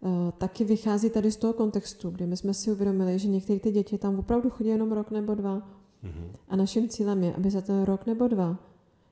uh, 0.00 0.10
taky 0.38 0.64
vychází 0.64 1.10
tady 1.10 1.32
z 1.32 1.36
toho 1.36 1.52
kontextu, 1.52 2.10
kdy 2.10 2.26
my 2.26 2.36
jsme 2.36 2.54
si 2.54 2.72
uvědomili, 2.72 3.18
že 3.18 3.28
některé 3.28 3.60
ty 3.60 3.72
děti 3.72 3.98
tam 3.98 4.18
opravdu 4.18 4.50
chodí 4.50 4.68
jenom 4.68 4.92
rok 4.92 5.10
nebo 5.10 5.34
dva. 5.34 5.56
Mm-hmm. 5.56 6.28
A 6.48 6.56
naším 6.56 6.88
cílem 6.88 7.24
je, 7.24 7.34
aby 7.34 7.50
za 7.50 7.60
ten 7.60 7.82
rok 7.82 8.06
nebo 8.06 8.28
dva, 8.28 8.58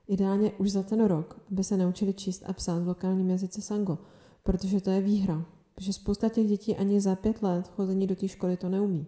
ideálně 0.09 0.53
už 0.59 0.71
za 0.71 0.83
ten 0.83 1.05
rok, 1.05 1.41
aby 1.53 1.65
se 1.65 1.77
naučili 1.77 2.12
číst 2.12 2.43
a 2.47 2.53
psát 2.53 2.83
v 2.83 2.89
lokálním 2.89 3.31
jazyce 3.31 3.62
Sango, 3.62 3.99
protože 4.43 4.81
to 4.81 4.91
je 4.91 5.01
výhra. 5.01 5.45
Protože 5.75 5.93
spousta 5.93 6.29
těch 6.29 6.47
dětí 6.47 6.77
ani 6.77 7.01
za 7.01 7.17
pět 7.17 7.43
let 7.43 7.69
chození 7.69 8.07
do 8.07 8.17
té 8.17 8.29
školy 8.29 8.57
to 8.57 8.69
neumí. 8.69 9.07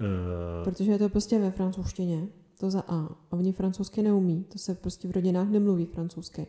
Uh... 0.00 0.64
Protože 0.64 0.92
je 0.92 0.98
to 0.98 1.08
prostě 1.08 1.38
ve 1.38 1.50
francouzštině, 1.50 2.28
to 2.60 2.70
za 2.70 2.80
A. 2.80 3.08
A 3.30 3.36
oni 3.36 3.52
francouzsky 3.52 4.02
neumí, 4.02 4.44
to 4.52 4.58
se 4.58 4.74
prostě 4.74 5.08
v 5.08 5.10
rodinách 5.10 5.48
nemluví 5.48 5.86
francouzsky. 5.86 6.46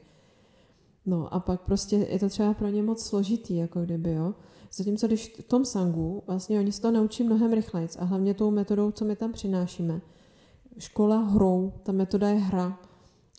No 1.09 1.33
a 1.33 1.39
pak 1.39 1.61
prostě 1.61 1.95
je 1.95 2.19
to 2.19 2.29
třeba 2.29 2.53
pro 2.53 2.67
ně 2.67 2.83
moc 2.83 3.05
složitý, 3.05 3.55
jako 3.55 3.81
kdyby, 3.81 4.11
jo. 4.11 4.33
Zatímco 4.73 5.07
když 5.07 5.35
v 5.39 5.43
tom 5.43 5.65
sangu, 5.65 6.23
vlastně 6.27 6.59
oni 6.59 6.71
se 6.71 6.81
to 6.81 6.91
naučí 6.91 7.23
mnohem 7.23 7.53
rychleji 7.53 7.87
a 7.99 8.05
hlavně 8.05 8.33
tou 8.33 8.51
metodou, 8.51 8.91
co 8.91 9.05
my 9.05 9.15
tam 9.15 9.31
přinášíme. 9.31 10.01
Škola 10.77 11.17
hrou, 11.17 11.73
ta 11.83 11.91
metoda 11.91 12.29
je 12.29 12.35
hra, 12.39 12.79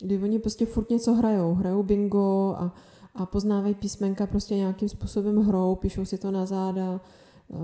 kdy 0.01 0.23
oni 0.23 0.39
prostě 0.39 0.65
furt 0.65 0.89
něco 0.89 1.13
hrajou, 1.13 1.53
hrajou 1.53 1.83
bingo 1.83 2.55
a, 2.57 2.75
a 3.15 3.25
poznávají 3.25 3.73
písmenka 3.73 4.27
prostě 4.27 4.55
nějakým 4.55 4.89
způsobem 4.89 5.37
hrou, 5.37 5.75
píšou 5.75 6.05
si 6.05 6.17
to 6.17 6.31
na 6.31 6.45
záda, 6.45 7.01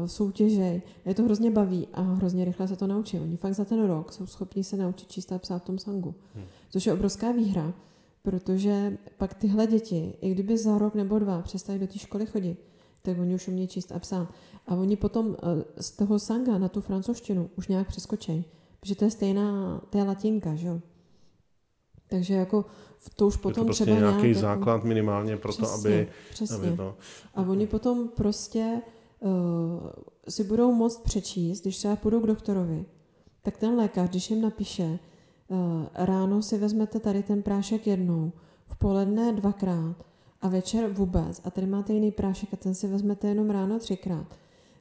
e, 0.03 0.08
soutěžej. 0.08 0.82
Je 1.05 1.14
to 1.14 1.24
hrozně 1.24 1.51
baví 1.51 1.88
a 1.93 2.01
hrozně 2.01 2.45
rychle 2.45 2.68
se 2.68 2.76
to 2.76 2.88
naučí. 2.88 3.20
Oni 3.20 3.38
fakt 3.38 3.53
za 3.53 3.66
ten 3.66 3.86
rok 3.86 4.12
jsou 4.12 4.26
schopni 4.26 4.64
se 4.64 4.78
naučit 4.78 5.12
číst 5.12 5.32
a 5.32 5.39
psát 5.39 5.60
v 5.60 5.66
tom 5.66 5.80
sangu, 5.80 6.16
hmm. 6.36 6.45
což 6.70 6.86
je 6.86 6.93
obrovská 6.93 7.32
výhra 7.32 7.74
Protože 8.22 8.97
pak 9.18 9.34
tyhle 9.34 9.68
děti, 9.68 10.18
i 10.22 10.32
kdyby 10.32 10.57
za 10.57 10.78
rok 10.78 10.95
nebo 10.95 11.20
dva 11.20 11.41
přestali 11.41 11.80
do 11.80 11.88
té 11.88 11.99
školy 11.99 12.26
chodit, 12.26 12.57
tak 13.01 13.20
oni 13.20 13.36
už 13.36 13.47
umějí 13.47 13.68
číst 13.68 13.91
a 13.91 13.99
psát. 13.99 14.34
A 14.68 14.76
oni 14.76 14.95
potom 14.95 15.36
eh, 15.36 15.84
z 15.84 15.91
toho 15.91 16.20
sanga 16.20 16.57
na 16.57 16.70
tu 16.70 16.82
francouzštinu 16.82 17.49
už 17.55 17.68
nějak 17.68 17.88
přeskočí, 17.88 18.45
protože 18.80 18.95
to 18.95 19.05
je 19.05 19.11
stejná, 19.11 19.82
to 19.89 19.97
je 19.97 20.03
latinka, 20.03 20.55
že 20.55 20.68
jo. 20.68 20.80
Takže 22.09 22.34
jako 22.34 22.65
to 23.15 23.28
už 23.28 23.38
potom 23.38 23.51
je 23.51 23.55
to 23.55 23.65
prostě 23.65 23.84
třeba 23.84 23.99
nějaký 23.99 24.22
nějak, 24.22 24.38
základ 24.38 24.76
jako, 24.76 24.88
minimálně 24.88 25.38
pro 25.38 25.51
přesně, 25.51 25.68
to, 25.68 25.74
aby... 25.74 26.07
Přesně. 26.30 26.68
Aby 26.68 26.78
to... 26.78 26.95
A 27.36 27.41
oni 27.41 27.68
potom 27.68 28.07
prostě 28.07 28.82
uh, 29.20 29.30
si 30.30 30.43
budou 30.43 30.74
moct 30.74 31.03
přečíst, 31.03 31.61
když 31.61 31.78
třeba 31.78 31.95
půjdou 31.95 32.20
k 32.20 32.28
doktorovi, 32.28 32.86
tak 33.41 33.57
ten 33.57 33.76
lékař, 33.76 34.09
když 34.09 34.30
jim 34.30 34.41
napíše, 34.41 34.99
ráno 35.93 36.41
si 36.41 36.58
vezmete 36.58 37.00
tady 37.00 37.24
ten 37.24 37.43
prášek 37.43 37.88
jednou, 37.88 38.32
v 38.68 38.76
poledne 38.76 39.34
dvakrát 39.34 39.95
a 40.41 40.48
večer 40.48 40.91
vůbec 40.91 41.41
a 41.43 41.52
tady 41.52 41.68
máte 41.68 41.93
jiný 41.93 42.12
prášek 42.12 42.50
a 42.54 42.58
ten 42.58 42.76
si 42.76 42.88
vezmete 42.88 43.28
jenom 43.28 43.50
ráno 43.50 43.80
třikrát, 43.80 44.28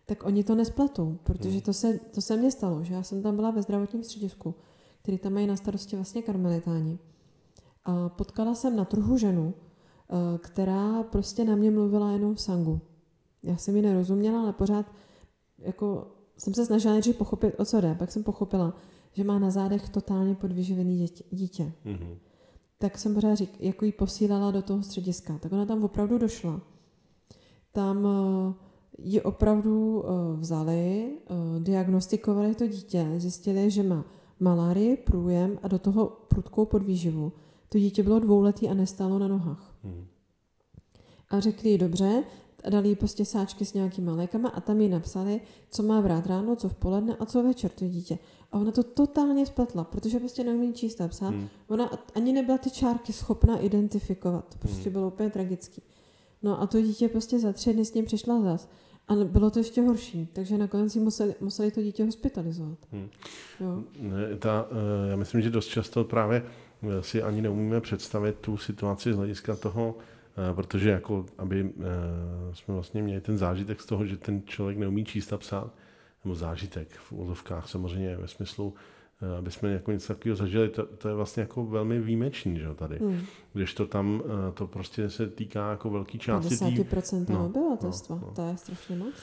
tak 0.07 0.27
oni 0.27 0.45
to 0.45 0.55
nespletou, 0.55 1.19
protože 1.23 1.51
hmm. 1.51 1.61
to 1.61 1.73
se, 1.73 1.99
to 1.99 2.21
se 2.21 2.37
mně 2.37 2.51
stalo, 2.51 2.85
že 2.85 2.95
já 2.95 3.03
jsem 3.03 3.23
tam 3.23 3.37
byla 3.37 3.51
ve 3.51 3.62
zdravotním 3.62 4.03
středisku, 4.03 4.55
který 5.03 5.19
tam 5.19 5.33
mají 5.33 5.47
na 5.47 5.57
starosti 5.57 5.97
vlastně 5.97 6.23
karmelitáni. 6.23 6.99
A 7.85 8.09
potkala 8.09 8.55
jsem 8.55 8.77
na 8.77 8.85
trhu 8.85 9.19
ženu, 9.19 9.55
eh, 9.55 10.39
která 10.39 11.03
prostě 11.03 11.45
na 11.45 11.57
mě 11.57 11.71
mluvila 11.71 12.12
jenom 12.12 12.35
v 12.35 12.41
sangu. 12.41 12.81
Já 13.43 13.57
jsem 13.57 13.77
ji 13.77 13.83
nerozuměla, 13.83 14.41
ale 14.41 14.53
pořád 14.53 14.87
jako 15.59 16.07
jsem 16.39 16.55
se 16.55 16.67
snažila 16.67 16.93
nejdřív 16.93 17.17
pochopit, 17.17 17.55
o 17.59 17.64
co 17.64 17.81
jde. 17.81 17.95
Pak 17.95 18.12
jsem 18.12 18.25
pochopila, 18.25 18.75
že 19.17 19.25
má 19.25 19.39
na 19.39 19.51
zádech 19.51 19.89
totálně 19.89 20.35
podvyživený 20.35 21.07
dítě. 21.31 21.73
Mm-hmm. 21.87 22.17
Tak 22.79 22.99
jsem 22.99 23.14
pořád 23.14 23.35
řík, 23.35 23.51
jako 23.61 23.85
jí 23.85 23.93
posílala 23.93 24.51
do 24.51 24.62
toho 24.62 24.83
střediska. 24.83 25.39
Tak 25.39 25.53
ona 25.53 25.67
tam 25.67 25.85
opravdu 25.85 26.19
došla. 26.19 26.61
Tam 27.73 28.05
uh, 28.05 28.55
ji 28.99 29.21
opravdu 29.21 30.01
uh, 30.01 30.41
vzali, 30.41 31.12
uh, 31.31 31.62
diagnostikovali 31.62 32.55
to 32.55 32.67
dítě, 32.67 33.07
zjistili, 33.17 33.71
že 33.71 33.83
má 33.83 34.05
malárii, 34.41 34.97
průjem 34.97 35.59
a 35.62 35.69
do 35.69 35.79
toho 35.79 36.07
prudkou 36.29 36.64
podvýživu. 36.64 37.33
To 37.69 37.79
dítě 37.79 38.03
bylo 38.03 38.19
dvouletý 38.19 38.69
a 38.69 38.75
nestálo 38.75 39.19
na 39.19 39.29
nohách. 39.29 39.75
Hmm. 39.85 40.07
A 41.31 41.41
řekli 41.41 41.79
dobře, 41.79 42.25
dali 42.71 42.89
jí 42.89 42.97
prostě 42.97 43.25
sáčky 43.25 43.64
s 43.64 43.75
nějakýma 43.75 44.14
lékama 44.14 44.49
a 44.49 44.61
tam 44.61 44.81
jí 44.81 44.89
napsali, 44.89 45.41
co 45.71 45.83
má 45.83 46.03
brát 46.03 46.27
ráno, 46.27 46.57
co 46.57 46.69
v 46.69 46.75
poledne 46.75 47.17
a 47.21 47.27
co 47.27 47.43
večer 47.43 47.71
to 47.71 47.85
dítě. 47.85 48.19
A 48.53 48.59
ona 48.59 48.73
to 48.73 48.83
totálně 48.83 49.47
spletla, 49.47 49.85
protože 49.85 50.19
prostě 50.19 50.45
neumí 50.45 50.73
číst 50.73 51.01
a 51.01 51.09
psát. 51.09 51.29
Hmm. 51.29 51.49
Ona 51.69 51.91
ani 52.14 52.33
nebyla 52.33 52.59
ty 52.59 52.71
čárky 52.71 53.12
schopna 53.12 53.59
identifikovat. 53.59 54.45
To 54.53 54.59
prostě 54.59 54.85
hmm. 54.85 54.93
bylo 54.93 55.07
úplně 55.07 55.31
tragický. 55.31 55.83
No 56.43 56.61
a 56.61 56.67
to 56.67 56.81
dítě 56.81 57.09
prostě 57.09 57.39
za 57.39 57.53
tři 57.53 57.73
dny 57.73 57.85
s 57.85 57.95
ním 57.95 58.05
přišla 58.05 58.41
zas. 58.41 58.69
A 59.09 59.14
bylo 59.14 59.51
to 59.51 59.59
ještě 59.59 59.83
horší, 59.83 60.29
takže 60.33 60.59
nakonec 60.59 60.93
si 60.93 61.01
museli, 61.01 61.35
museli 61.41 61.71
to 61.71 61.83
dítě 61.83 62.05
hospitalizovat. 62.05 62.79
Hmm. 62.93 63.09
Jo. 63.61 63.83
Ne, 63.99 64.37
ta, 64.39 64.67
eh, 64.71 65.11
já 65.11 65.17
myslím, 65.17 65.41
že 65.43 65.51
dost 65.51 65.67
často 65.67 66.05
právě 66.05 66.43
eh, 66.83 67.03
si 67.03 67.23
ani 67.23 67.43
neumíme 67.43 67.81
představit 67.81 68.37
tu 68.41 68.57
situaci 68.57 69.12
z 69.12 69.17
hlediska 69.17 69.57
toho, 69.57 69.95
protože 70.55 70.91
jako, 70.91 71.26
aby 71.39 71.72
jsme 72.53 72.74
vlastně 72.74 73.03
měli 73.03 73.20
ten 73.20 73.39
zážitek 73.39 73.80
z 73.80 73.87
toho, 73.87 74.07
že 74.07 74.16
ten 74.16 74.43
člověk 74.43 74.78
neumí 74.78 75.05
číst 75.05 75.32
a 75.32 75.39
psát, 75.39 75.74
nebo 76.24 76.34
zážitek 76.34 76.89
v 76.89 77.12
úzovkách 77.12 77.68
samozřejmě 77.68 78.16
ve 78.16 78.28
smyslu, 78.28 78.74
Eh, 79.22 79.39
aby 79.39 79.51
jsme 79.51 79.72
jako 79.72 79.93
něco 79.93 80.14
takového 80.14 80.37
zažili, 80.37 80.68
to, 80.68 80.87
to 80.87 81.09
je 81.09 81.14
vlastně 81.14 81.41
jako 81.41 81.66
velmi 81.66 82.01
výjimečný, 82.01 82.59
že 82.59 82.74
tady. 82.74 82.99
Hmm. 82.99 83.20
Když 83.53 83.74
to 83.74 83.87
tam, 83.87 84.22
eh, 84.24 84.53
to 84.53 84.66
prostě 84.66 85.11
se 85.11 85.26
týká 85.26 85.70
jako 85.70 85.91
velký 85.91 86.18
části. 86.18 86.55
50% 86.55 87.24
tý... 87.26 87.32
no, 87.32 87.47
obyvatelstva, 87.47 88.16
no, 88.16 88.22
no. 88.26 88.32
to 88.32 88.43
je 88.43 88.57
strašně 88.57 88.97
moc. 88.97 89.14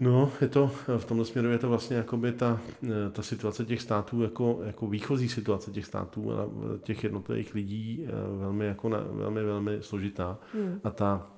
No, 0.00 0.32
je 0.40 0.48
to, 0.48 0.70
v 0.98 1.04
tomto 1.04 1.24
směru 1.24 1.50
je 1.50 1.58
to 1.58 1.68
vlastně 1.68 1.96
jakoby 1.96 2.32
ta, 2.32 2.60
eh, 2.84 3.10
ta 3.12 3.22
situace 3.22 3.64
těch 3.64 3.82
států, 3.82 4.22
jako, 4.22 4.60
jako 4.64 4.86
výchozí 4.86 5.28
situace 5.28 5.70
těch 5.70 5.86
států 5.86 6.32
a 6.32 6.48
těch 6.82 7.04
jednotlivých 7.04 7.54
lidí 7.54 8.06
velmi, 8.38 8.66
jako 8.66 8.88
na, 8.88 8.98
velmi, 9.00 9.42
velmi 9.42 9.78
složitá. 9.80 10.38
Hmm. 10.54 10.80
A 10.84 10.90
ta 10.90 11.30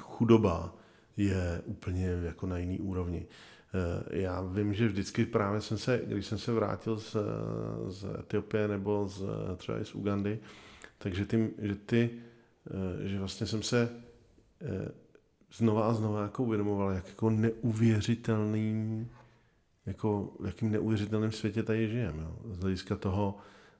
chudoba 0.00 0.74
je 1.16 1.62
úplně 1.64 2.06
jako 2.06 2.46
na 2.46 2.58
jiný 2.58 2.80
úrovni. 2.80 3.26
Eh, 3.74 4.18
já 4.20 4.42
vím, 4.42 4.74
že 4.74 4.88
vždycky 4.88 5.26
právě 5.26 5.60
jsem 5.60 5.78
se, 5.78 6.02
když 6.06 6.26
jsem 6.26 6.38
se 6.38 6.52
vrátil 6.52 6.96
z, 6.96 7.16
z 7.88 8.06
Etiopie 8.20 8.68
nebo 8.68 9.08
z, 9.08 9.22
třeba 9.56 9.78
i 9.78 9.84
z 9.84 9.94
Ugandy, 9.94 10.38
takže 10.98 11.26
ty, 11.26 11.50
že 11.58 11.74
ty, 11.74 12.10
eh, 12.70 13.08
že 13.08 13.18
vlastně 13.18 13.46
jsem 13.46 13.62
se 13.62 13.88
eh, 14.62 14.90
znova 15.52 15.88
a 15.88 15.94
znova 15.94 16.22
jako 16.22 16.42
uvědomoval, 16.42 16.90
jak 16.90 17.08
jako 17.08 17.30
neuvěřitelným, 17.30 19.10
jako 19.86 20.32
jakým 20.46 20.70
neuvěřitelným 20.70 21.32
světě 21.32 21.62
tady 21.62 21.88
žijeme. 21.88 22.26
Z 22.50 22.58
hlediska 22.58 22.96
toho, 22.96 23.36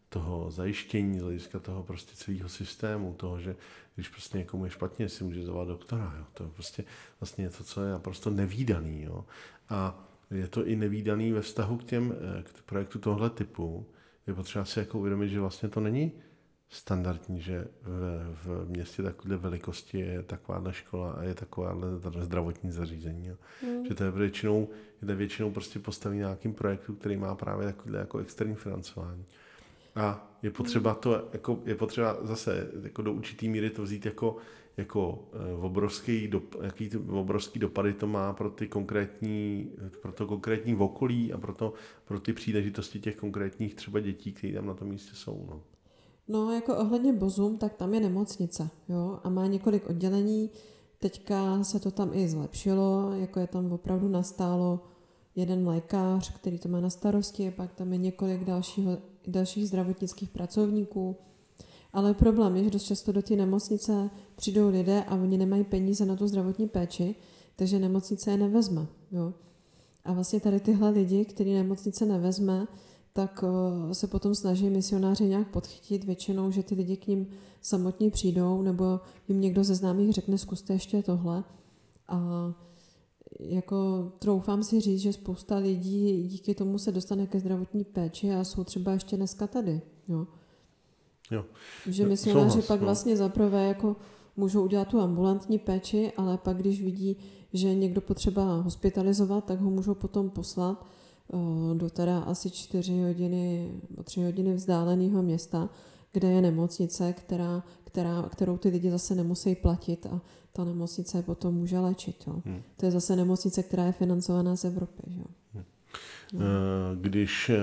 toho 0.08 0.50
zajištění, 0.50 1.18
z 1.18 1.22
hlediska 1.22 1.58
toho 1.58 1.82
prostě 1.82 2.16
celého 2.16 2.48
systému, 2.48 3.14
toho, 3.14 3.40
že 3.40 3.56
když 3.94 4.08
prostě 4.08 4.38
někomu 4.38 4.64
je 4.64 4.70
špatně, 4.70 5.08
si 5.08 5.24
může 5.24 5.44
zavolat 5.44 5.68
doktora. 5.68 6.14
Jo. 6.18 6.24
To 6.34 6.44
je 6.44 6.50
prostě 6.50 6.84
vlastně 7.20 7.42
něco, 7.42 7.64
co 7.64 7.82
je 7.82 7.92
naprosto 7.92 8.30
nevýdaný. 8.30 9.02
Jo. 9.02 9.24
A 9.68 10.08
je 10.30 10.48
to 10.48 10.66
i 10.66 10.76
nevýdaný 10.76 11.32
ve 11.32 11.40
vztahu 11.40 11.76
k 11.76 11.84
těm 11.84 12.14
eh, 12.38 12.42
k 12.42 12.62
projektu 12.62 12.98
tohle 12.98 13.30
typu. 13.30 13.86
Je 14.26 14.34
potřeba 14.34 14.64
si 14.64 14.78
jako 14.78 14.98
uvědomit, 14.98 15.28
že 15.28 15.40
vlastně 15.40 15.68
to 15.68 15.80
není 15.80 16.12
standardní, 16.72 17.40
že 17.40 17.64
v, 18.32 18.46
v 18.64 18.68
městě 18.68 19.02
takové 19.02 19.36
velikosti 19.36 19.98
je 19.98 20.22
takováhle 20.22 20.72
škola 20.72 21.12
a 21.12 21.22
je 21.22 21.34
takováhle 21.34 21.88
zdravotní 22.20 22.72
zařízení. 22.72 23.28
Jo. 23.28 23.36
Mm. 23.66 23.86
Že 23.86 23.94
to 23.94 24.04
je 24.04 24.10
většinou, 24.10 24.68
je 25.02 25.08
to 25.08 25.16
většinou 25.16 25.50
prostě 25.50 25.78
postaví 25.78 26.16
nějakým 26.16 26.54
projektu, 26.54 26.94
který 26.94 27.16
má 27.16 27.34
právě 27.34 27.66
takovýhle 27.66 27.98
jako 28.00 28.18
externí 28.18 28.54
financování. 28.54 29.24
A 29.96 30.38
je 30.42 30.50
potřeba 30.50 30.94
to, 30.94 31.28
jako, 31.32 31.60
je 31.64 31.74
potřeba 31.74 32.16
zase 32.22 32.70
jako 32.82 33.02
do 33.02 33.12
určitý 33.12 33.48
míry 33.48 33.70
to 33.70 33.82
vzít 33.82 34.06
jako, 34.06 34.36
jako 34.76 35.28
eh, 35.32 35.54
obrovský, 35.54 36.28
dop, 36.28 36.56
jaký 36.62 36.88
to, 36.88 37.00
obrovský 37.00 37.58
dopady 37.58 37.92
to 37.92 38.06
má 38.06 38.32
pro 38.32 38.50
ty 38.50 38.68
konkrétní, 38.68 39.70
pro 40.02 40.12
to 40.12 40.26
konkrétní 40.26 40.76
okolí 40.76 41.32
a 41.32 41.38
pro, 41.38 41.54
to, 41.54 41.72
pro 42.04 42.20
ty 42.20 42.32
příležitosti 42.32 43.00
těch 43.00 43.16
konkrétních 43.16 43.74
třeba 43.74 44.00
dětí, 44.00 44.32
které 44.32 44.52
tam 44.52 44.66
na 44.66 44.74
tom 44.74 44.88
místě 44.88 45.14
jsou. 45.14 45.46
No. 45.50 45.62
No, 46.32 46.52
jako 46.52 46.76
ohledně 46.76 47.12
Bozum, 47.12 47.58
tak 47.58 47.74
tam 47.74 47.94
je 47.94 48.00
nemocnice, 48.00 48.70
jo, 48.88 49.18
a 49.24 49.28
má 49.28 49.46
několik 49.46 49.90
oddělení. 49.90 50.50
Teďka 50.98 51.64
se 51.64 51.80
to 51.80 51.90
tam 51.90 52.10
i 52.12 52.28
zlepšilo, 52.28 53.12
jako 53.12 53.40
je 53.40 53.46
tam 53.46 53.72
opravdu 53.72 54.08
nastálo 54.08 54.80
jeden 55.36 55.68
lékař, 55.68 56.34
který 56.34 56.58
to 56.58 56.68
má 56.68 56.80
na 56.80 56.90
starosti, 56.90 57.50
pak 57.50 57.74
tam 57.74 57.92
je 57.92 57.98
několik 57.98 58.44
dalšího, 58.44 58.98
dalších 59.26 59.68
zdravotnických 59.68 60.28
pracovníků. 60.28 61.16
Ale 61.92 62.14
problém 62.14 62.56
je, 62.56 62.64
že 62.64 62.70
dost 62.70 62.84
často 62.84 63.12
do 63.12 63.22
té 63.22 63.36
nemocnice 63.36 64.10
přijdou 64.36 64.68
lidé 64.68 65.04
a 65.04 65.14
oni 65.14 65.38
nemají 65.38 65.64
peníze 65.64 66.06
na 66.06 66.16
tu 66.16 66.28
zdravotní 66.28 66.68
péči, 66.68 67.14
takže 67.56 67.78
nemocnice 67.78 68.30
je 68.30 68.36
nevezme. 68.36 68.86
Jo? 69.10 69.34
A 70.04 70.12
vlastně 70.12 70.40
tady 70.40 70.60
tyhle 70.60 70.90
lidi, 70.90 71.24
který 71.24 71.54
nemocnice 71.54 72.06
nevezme, 72.06 72.66
tak 73.12 73.44
eh, 73.44 73.94
se 73.94 74.06
potom 74.06 74.34
snaží 74.34 74.70
misionáři 74.70 75.24
nějak 75.24 75.48
podchytit 75.48 76.04
většinou, 76.04 76.50
že 76.50 76.62
ty 76.62 76.74
lidi 76.74 76.96
k 76.96 77.06
ním 77.06 77.26
samotní 77.62 78.10
přijdou, 78.10 78.62
nebo 78.62 79.00
jim 79.28 79.40
někdo 79.40 79.64
ze 79.64 79.74
známých 79.74 80.12
řekne, 80.12 80.38
zkuste 80.38 80.72
ještě 80.72 81.02
tohle. 81.02 81.44
A 82.08 82.52
jako 83.40 84.12
troufám 84.18 84.62
si 84.62 84.80
říct, 84.80 85.00
že 85.00 85.12
spousta 85.12 85.56
lidí 85.56 86.22
díky 86.28 86.54
tomu 86.54 86.78
se 86.78 86.92
dostane 86.92 87.26
ke 87.26 87.40
zdravotní 87.40 87.84
péči 87.84 88.32
a 88.32 88.44
jsou 88.44 88.64
třeba 88.64 88.92
ještě 88.92 89.16
dneska 89.16 89.46
tady. 89.46 89.80
Jo. 90.08 90.26
Jo. 91.30 91.44
Že 91.86 92.06
misionáři 92.06 92.62
pak 92.62 92.80
no. 92.80 92.84
vlastně 92.84 93.16
zaprvé 93.16 93.68
jako 93.68 93.96
můžou 94.36 94.64
udělat 94.64 94.88
tu 94.88 95.00
ambulantní 95.00 95.58
péči, 95.58 96.12
ale 96.16 96.38
pak 96.38 96.56
když 96.56 96.82
vidí, 96.82 97.16
že 97.52 97.74
někdo 97.74 98.00
potřeba 98.00 98.56
hospitalizovat, 98.56 99.44
tak 99.44 99.60
ho 99.60 99.70
můžou 99.70 99.94
potom 99.94 100.30
poslat 100.30 100.86
do 101.74 101.90
teda 101.90 102.18
asi 102.18 102.50
čtyři 102.50 103.02
hodiny, 103.02 103.72
tři 104.04 104.22
hodiny 104.22 104.54
vzdáleného 104.54 105.22
města, 105.22 105.68
kde 106.12 106.28
je 106.28 106.42
nemocnice, 106.42 107.12
která, 107.12 107.62
která, 107.84 108.22
kterou 108.22 108.56
ty 108.56 108.68
lidi 108.68 108.90
zase 108.90 109.14
nemusí 109.14 109.54
platit 109.54 110.06
a 110.06 110.20
ta 110.52 110.64
nemocnice 110.64 111.22
potom 111.22 111.54
může 111.54 111.78
léčit. 111.78 112.24
Jo. 112.26 112.42
Hmm. 112.44 112.62
To 112.76 112.86
je 112.86 112.92
zase 112.92 113.16
nemocnice, 113.16 113.62
která 113.62 113.84
je 113.84 113.92
financovaná 113.92 114.56
z 114.56 114.64
Evropy. 114.64 115.02
Jo. 115.06 115.24
Hmm. 115.54 115.64
No. 116.32 116.40
Eh, 116.40 116.96
když 116.96 117.50
eh, 117.50 117.58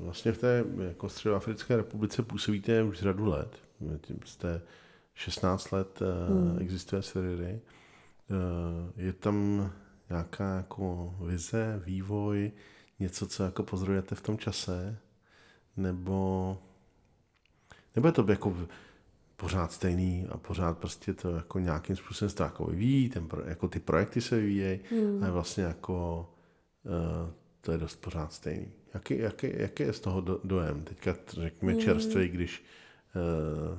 vlastně 0.00 0.32
v 0.32 0.38
té 0.38 0.64
jako 0.88 1.08
Středoafrické 1.08 1.76
republice 1.76 2.22
působíte 2.22 2.82
už 2.82 2.98
řadu 2.98 3.26
let, 3.26 3.56
jste 4.24 4.62
16 5.14 5.70
let 5.70 5.98
eh, 6.02 6.32
hmm. 6.32 6.58
existuje 6.60 7.02
Siriry, 7.02 7.60
je 8.96 9.12
tam 9.12 9.70
nějaká 10.10 10.56
jako 10.56 11.14
vize, 11.20 11.82
vývoj, 11.86 12.52
něco, 13.00 13.26
co 13.26 13.42
jako 13.42 13.62
pozorujete 13.62 14.14
v 14.14 14.20
tom 14.20 14.38
čase, 14.38 14.98
nebo, 15.76 16.58
nebo 17.96 18.08
je 18.08 18.12
to 18.12 18.26
jako 18.28 18.56
pořád 19.36 19.72
stejný 19.72 20.26
a 20.30 20.36
pořád 20.38 20.78
prostě 20.78 21.14
to 21.14 21.30
jako 21.30 21.58
nějakým 21.58 21.96
způsobem 21.96 22.30
se 22.30 22.36
to 22.36 22.42
jako 22.42 22.64
vyvíjí, 22.64 23.08
ten, 23.08 23.28
jako 23.44 23.68
ty 23.68 23.80
projekty 23.80 24.20
se 24.20 24.36
vyvíjejí 24.36 24.80
hmm. 24.90 25.22
a 25.22 25.26
je 25.26 25.32
vlastně 25.32 25.64
jako 25.64 26.28
uh, 26.84 27.30
to 27.60 27.72
je 27.72 27.78
dost 27.78 27.96
pořád 27.96 28.32
stejný. 28.32 28.68
Jaký, 28.94 29.18
jaký, 29.18 29.48
jaký 29.54 29.82
je 29.82 29.92
z 29.92 30.00
toho 30.00 30.20
do, 30.20 30.40
dojem? 30.44 30.84
Teďka 30.84 31.16
řekněme 31.28 31.72
hmm. 31.72 31.80
čerstvý, 31.80 32.28
když 32.28 32.64
uh, 33.14 33.78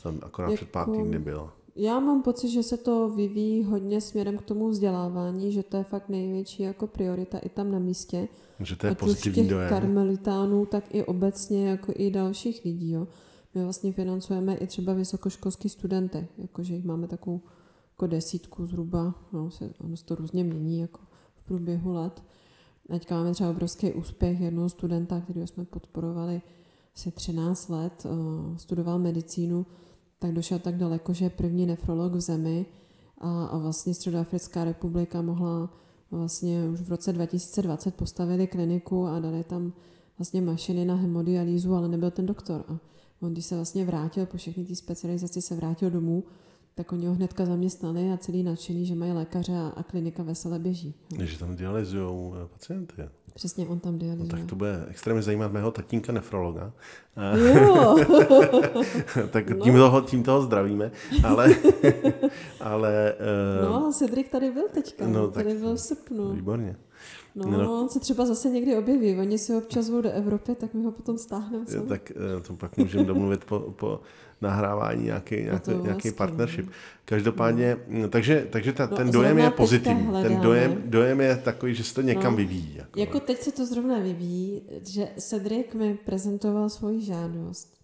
jsem 0.00 0.20
akorát 0.22 0.48
jako, 0.48 0.56
před 0.56 0.70
pár 0.70 0.86
týdny 0.86 1.18
byl. 1.18 1.52
Já 1.80 2.00
mám 2.00 2.22
pocit, 2.22 2.48
že 2.48 2.62
se 2.62 2.76
to 2.76 3.10
vyvíjí 3.10 3.64
hodně 3.64 4.00
směrem 4.00 4.38
k 4.38 4.42
tomu 4.42 4.68
vzdělávání, 4.68 5.52
že 5.52 5.62
to 5.62 5.76
je 5.76 5.84
fakt 5.84 6.08
největší 6.08 6.62
jako 6.62 6.86
priorita 6.86 7.38
i 7.38 7.48
tam 7.48 7.72
na 7.72 7.78
místě. 7.78 8.28
Že 8.60 8.76
to 8.76 8.86
je 8.86 8.90
Ať 8.90 8.98
pozitivní 8.98 9.42
těch 9.42 9.50
dojem. 9.50 9.68
karmelitánů, 9.68 10.66
tak 10.66 10.94
i 10.94 11.04
obecně 11.04 11.68
jako 11.68 11.92
i 11.96 12.10
dalších 12.10 12.64
lidí. 12.64 12.90
Jo. 12.90 13.08
My 13.54 13.64
vlastně 13.64 13.92
financujeme 13.92 14.56
i 14.56 14.66
třeba 14.66 14.92
vysokoškolský 14.92 15.68
studenty, 15.68 16.28
jakože 16.38 16.74
jich 16.74 16.84
máme 16.84 17.08
takovou 17.08 17.40
jako 17.90 18.06
desítku 18.06 18.66
zhruba, 18.66 19.14
no, 19.32 19.50
se, 19.50 19.70
ono 19.80 19.96
se 19.96 20.04
to 20.04 20.14
různě 20.14 20.44
mění 20.44 20.78
jako 20.80 21.00
v 21.36 21.42
průběhu 21.46 21.92
let. 21.92 22.22
Teďka 22.90 23.14
máme 23.14 23.32
třeba 23.32 23.50
obrovský 23.50 23.92
úspěch 23.92 24.40
jednoho 24.40 24.68
studenta, 24.68 25.20
kterého 25.20 25.46
jsme 25.46 25.64
podporovali 25.64 26.42
asi 26.96 27.10
13 27.10 27.68
let, 27.68 28.06
eh, 28.06 28.58
studoval 28.58 28.98
medicínu, 28.98 29.66
tak 30.18 30.32
došel 30.32 30.58
tak 30.58 30.76
daleko, 30.76 31.12
že 31.12 31.30
první 31.30 31.66
nefrolog 31.66 32.12
v 32.12 32.20
zemi 32.20 32.66
a, 33.18 33.44
a 33.44 33.58
vlastně 33.58 33.94
Středoafrická 33.94 34.64
republika 34.64 35.22
mohla 35.22 35.70
vlastně 36.10 36.68
už 36.68 36.80
v 36.80 36.88
roce 36.88 37.12
2020 37.12 37.94
postavili 37.94 38.46
kliniku 38.46 39.06
a 39.06 39.20
dali 39.20 39.44
tam 39.44 39.72
vlastně 40.18 40.40
mašiny 40.40 40.84
na 40.84 40.94
hemodialýzu, 40.94 41.74
ale 41.74 41.88
nebyl 41.88 42.10
ten 42.10 42.26
doktor. 42.26 42.64
A 42.68 42.78
on, 43.20 43.32
když 43.32 43.44
se 43.44 43.54
vlastně 43.54 43.84
vrátil 43.84 44.26
po 44.26 44.36
všechny 44.36 44.64
té 44.64 44.74
specializaci, 44.74 45.42
se 45.42 45.56
vrátil 45.56 45.90
domů, 45.90 46.24
tak 46.74 46.92
oni 46.92 47.06
ho 47.06 47.14
hnedka 47.14 47.46
zaměstnali 47.46 48.12
a 48.12 48.16
celý 48.16 48.42
nadšený, 48.42 48.86
že 48.86 48.94
mají 48.94 49.12
lékaře 49.12 49.52
a, 49.52 49.72
a 49.76 49.82
klinika 49.82 50.22
vesele 50.22 50.58
běží. 50.58 50.94
Že 51.22 51.38
tam 51.38 51.56
dialyzují 51.56 52.32
eh, 52.34 52.46
pacienty. 52.46 53.02
Přesně, 53.38 53.66
on 53.66 53.80
tam 53.80 53.98
dialyzuje. 53.98 54.28
No, 54.32 54.38
tak 54.38 54.48
to 54.48 54.56
bude 54.56 54.86
extrémně 54.88 55.22
zajímat 55.22 55.52
mého 55.52 55.70
tatínka 55.70 56.12
nefrologa. 56.12 56.72
Jo. 57.36 57.96
tak 59.30 59.44
tím, 59.62 59.74
no. 59.74 59.78
toho, 59.80 60.00
tím 60.00 60.22
toho 60.22 60.42
zdravíme. 60.42 60.90
Ale, 61.24 61.48
ale 62.60 63.14
No, 63.62 63.92
Cedric 63.92 64.28
tady 64.28 64.50
byl 64.50 64.64
teďka. 64.74 65.08
No, 65.08 65.30
tady 65.30 65.54
byl 65.54 65.74
v 65.74 65.80
srpnu. 65.80 66.32
Výborně. 66.32 66.76
No, 67.34 67.50
no, 67.50 67.80
on 67.80 67.88
se 67.88 68.00
třeba 68.00 68.26
zase 68.26 68.50
někdy 68.50 68.76
objeví. 68.76 69.18
Oni 69.18 69.38
si 69.38 69.54
občas 69.54 69.84
zvou 69.84 70.00
do 70.00 70.10
Evropy, 70.10 70.54
tak 70.54 70.74
my 70.74 70.84
ho 70.84 70.92
potom 70.92 71.18
stáhneme. 71.18 71.64
Tak 71.88 72.10
eh, 72.10 72.40
to 72.46 72.54
pak 72.54 72.76
můžeme 72.76 73.04
domluvit 73.04 73.44
po, 73.44 73.60
po 73.60 74.00
nahrávání 74.40 75.04
nějaký, 75.04 75.34
nějaký, 75.34 75.70
no 75.70 75.82
nějaký 75.82 76.12
partnership. 76.12 76.66
No. 76.66 76.72
Každopádně, 77.04 77.76
mm, 77.88 78.08
takže, 78.10 78.46
takže 78.50 78.72
ta, 78.72 78.86
no, 78.86 78.96
ten 78.96 79.10
dojem 79.10 79.38
je 79.38 79.50
pozitivní. 79.50 80.22
Ten 80.22 80.40
dojem, 80.40 80.82
dojem 80.86 81.20
je 81.20 81.36
takový, 81.36 81.74
že 81.74 81.84
se 81.84 81.94
to 81.94 82.02
někam 82.02 82.32
no, 82.32 82.36
vyvíjí. 82.36 82.76
Jako. 82.76 83.00
jako 83.00 83.20
teď 83.20 83.40
se 83.40 83.52
to 83.52 83.66
zrovna 83.66 83.98
vyvíjí, 83.98 84.62
že 84.86 85.08
Cedric 85.18 85.74
mi 85.74 85.94
prezentoval 85.94 86.68
svoji 86.68 87.00
žádost, 87.00 87.74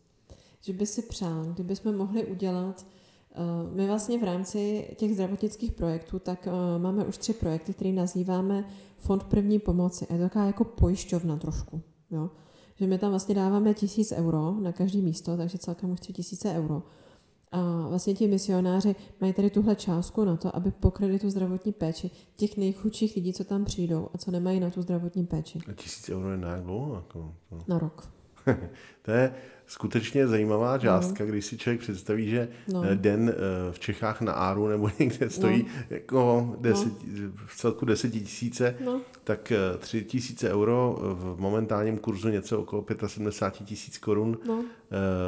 že 0.60 0.72
by 0.72 0.86
si 0.86 1.02
přál, 1.02 1.44
kdyby 1.44 1.76
jsme 1.76 1.92
mohli 1.92 2.24
udělat 2.24 2.86
Eh, 3.34 3.74
my 3.74 3.86
vlastně 3.86 4.18
v 4.18 4.24
rámci 4.24 4.88
těch 4.96 5.14
zdravotnických 5.14 5.72
projektů, 5.72 6.18
tak 6.18 6.46
eh, 6.46 6.78
máme 6.78 7.04
už 7.04 7.18
tři 7.18 7.32
projekty, 7.32 7.74
které 7.74 7.92
nazýváme 7.92 8.64
Fond 8.98 9.24
první 9.24 9.58
pomoci. 9.58 10.06
Je 10.10 10.16
to 10.16 10.22
taková 10.22 10.44
jako 10.44 10.64
pojišťovna 10.64 11.36
trošku. 11.36 11.82
Jo? 12.10 12.30
Že 12.76 12.86
my 12.86 12.98
tam 12.98 13.10
vlastně 13.10 13.34
dáváme 13.34 13.74
tisíc 13.74 14.12
euro 14.12 14.54
na 14.60 14.72
každý 14.72 15.02
místo, 15.02 15.36
takže 15.36 15.58
celkem 15.58 15.90
už 15.90 16.00
tři 16.00 16.12
tisíce 16.12 16.52
euro. 16.52 16.82
A 17.52 17.88
vlastně 17.88 18.14
ti 18.14 18.26
misionáři 18.28 18.96
mají 19.20 19.32
tady 19.32 19.50
tuhle 19.50 19.76
částku 19.76 20.24
na 20.24 20.36
to, 20.36 20.56
aby 20.56 20.70
pokryli 20.70 21.18
tu 21.18 21.30
zdravotní 21.30 21.72
péči 21.72 22.10
těch 22.36 22.56
nejchudších 22.56 23.16
lidí, 23.16 23.32
co 23.32 23.44
tam 23.44 23.64
přijdou 23.64 24.08
a 24.14 24.18
co 24.18 24.30
nemají 24.30 24.60
na 24.60 24.70
tu 24.70 24.82
zdravotní 24.82 25.26
péči. 25.26 25.58
A 25.68 25.72
tisíc 25.72 26.08
euro 26.08 26.30
je 26.30 26.36
na 26.36 26.50
jak 26.50 26.62
dlouho? 26.62 26.94
Jako, 26.94 27.34
to... 27.48 27.58
Na 27.68 27.78
rok. 27.78 28.13
to 29.02 29.10
je 29.10 29.34
skutečně 29.66 30.26
zajímavá 30.26 30.78
částka, 30.78 31.24
no. 31.24 31.30
když 31.30 31.44
si 31.46 31.58
člověk 31.58 31.80
představí, 31.80 32.30
že 32.30 32.48
no. 32.72 32.82
Eh, 32.84 32.94
den 32.94 33.28
eh, 33.28 33.72
v 33.72 33.78
Čechách 33.78 34.20
na 34.20 34.32
Áru 34.32 34.68
nebo 34.68 34.90
někde 34.98 35.30
stojí 35.30 35.62
no. 35.62 35.70
jako 35.90 36.54
deset, 36.60 36.92
no. 37.06 37.30
v 37.46 37.56
celku 37.56 37.84
desetitisíce, 37.84 38.76
no. 38.84 39.00
tak 39.24 39.52
eh, 39.52 39.58
tři 39.78 40.04
tisíce 40.04 40.50
euro 40.50 40.98
v 41.00 41.40
momentálním 41.40 41.98
kurzu 41.98 42.28
něco 42.28 42.60
okolo 42.60 42.84
75 43.06 43.66
tisíc 43.66 43.98
korun 43.98 44.38
no. 44.46 44.64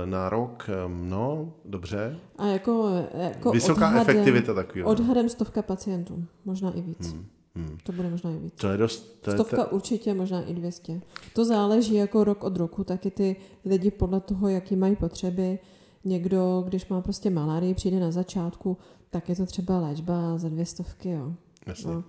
na 0.04 0.28
rok. 0.28 0.70
No, 0.88 1.52
dobře. 1.64 2.18
A 2.38 2.46
jako, 2.46 3.06
jako 3.14 3.50
Vysoká 3.50 3.88
odhadem, 3.88 4.00
efektivita 4.00 4.54
takového. 4.54 4.90
Odhadem 4.90 5.28
stovka 5.28 5.62
pacientů, 5.62 6.24
možná 6.44 6.72
i 6.72 6.80
víc. 6.80 7.12
Hmm. 7.12 7.26
Hmm. 7.56 7.78
To 7.82 7.92
bude 7.92 8.10
možná 8.10 8.30
i 8.30 8.38
víc. 8.38 8.54
To 8.54 8.68
je 8.68 8.76
dost... 8.76 9.20
To 9.20 9.32
Stovka 9.32 9.56
je 9.56 9.64
to... 9.64 9.70
určitě, 9.70 10.14
možná 10.14 10.42
i 10.42 10.54
200. 10.54 11.00
To 11.34 11.44
záleží 11.44 11.94
jako 11.94 12.24
rok 12.24 12.44
od 12.44 12.56
roku, 12.56 12.84
taky 12.84 13.10
ty 13.10 13.36
lidi 13.64 13.90
podle 13.90 14.20
toho, 14.20 14.48
jaký 14.48 14.76
mají 14.76 14.96
potřeby. 14.96 15.58
Někdo, 16.04 16.64
když 16.66 16.88
má 16.88 17.00
prostě 17.00 17.30
malárii, 17.30 17.74
přijde 17.74 18.00
na 18.00 18.10
začátku, 18.10 18.76
tak 19.10 19.28
je 19.28 19.36
to 19.36 19.46
třeba 19.46 19.80
léčba 19.80 20.38
za 20.38 20.48
dvě 20.48 20.66
stovky, 20.66 21.10
jo. 21.10 21.34
Jasně. 21.66 21.90
No. 21.90 22.04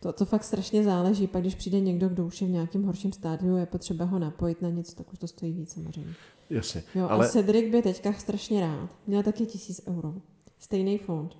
To, 0.00 0.12
to 0.12 0.24
fakt 0.24 0.44
strašně 0.44 0.84
záleží. 0.84 1.26
Pak 1.26 1.42
když 1.42 1.54
přijde 1.54 1.80
někdo, 1.80 2.08
kdo 2.08 2.26
už 2.26 2.40
je 2.40 2.48
v 2.48 2.50
nějakém 2.50 2.82
horším 2.82 3.12
stádiu, 3.12 3.56
je 3.56 3.66
potřeba 3.66 4.04
ho 4.04 4.18
napojit 4.18 4.62
na 4.62 4.70
něco, 4.70 4.94
tak 4.96 5.12
už 5.12 5.18
to 5.18 5.26
stojí 5.26 5.52
víc 5.52 5.72
samozřejmě. 5.72 6.14
Jasně. 6.50 6.82
Jo, 6.94 7.06
ale... 7.10 7.26
A 7.26 7.28
Cedric 7.28 7.72
by 7.72 7.82
teďka 7.82 8.12
strašně 8.12 8.60
rád. 8.60 8.90
Měl 9.06 9.22
taky 9.22 9.46
tisíc 9.46 9.80
euro. 9.88 10.14
Stejný 10.58 10.98
fond. 10.98 11.36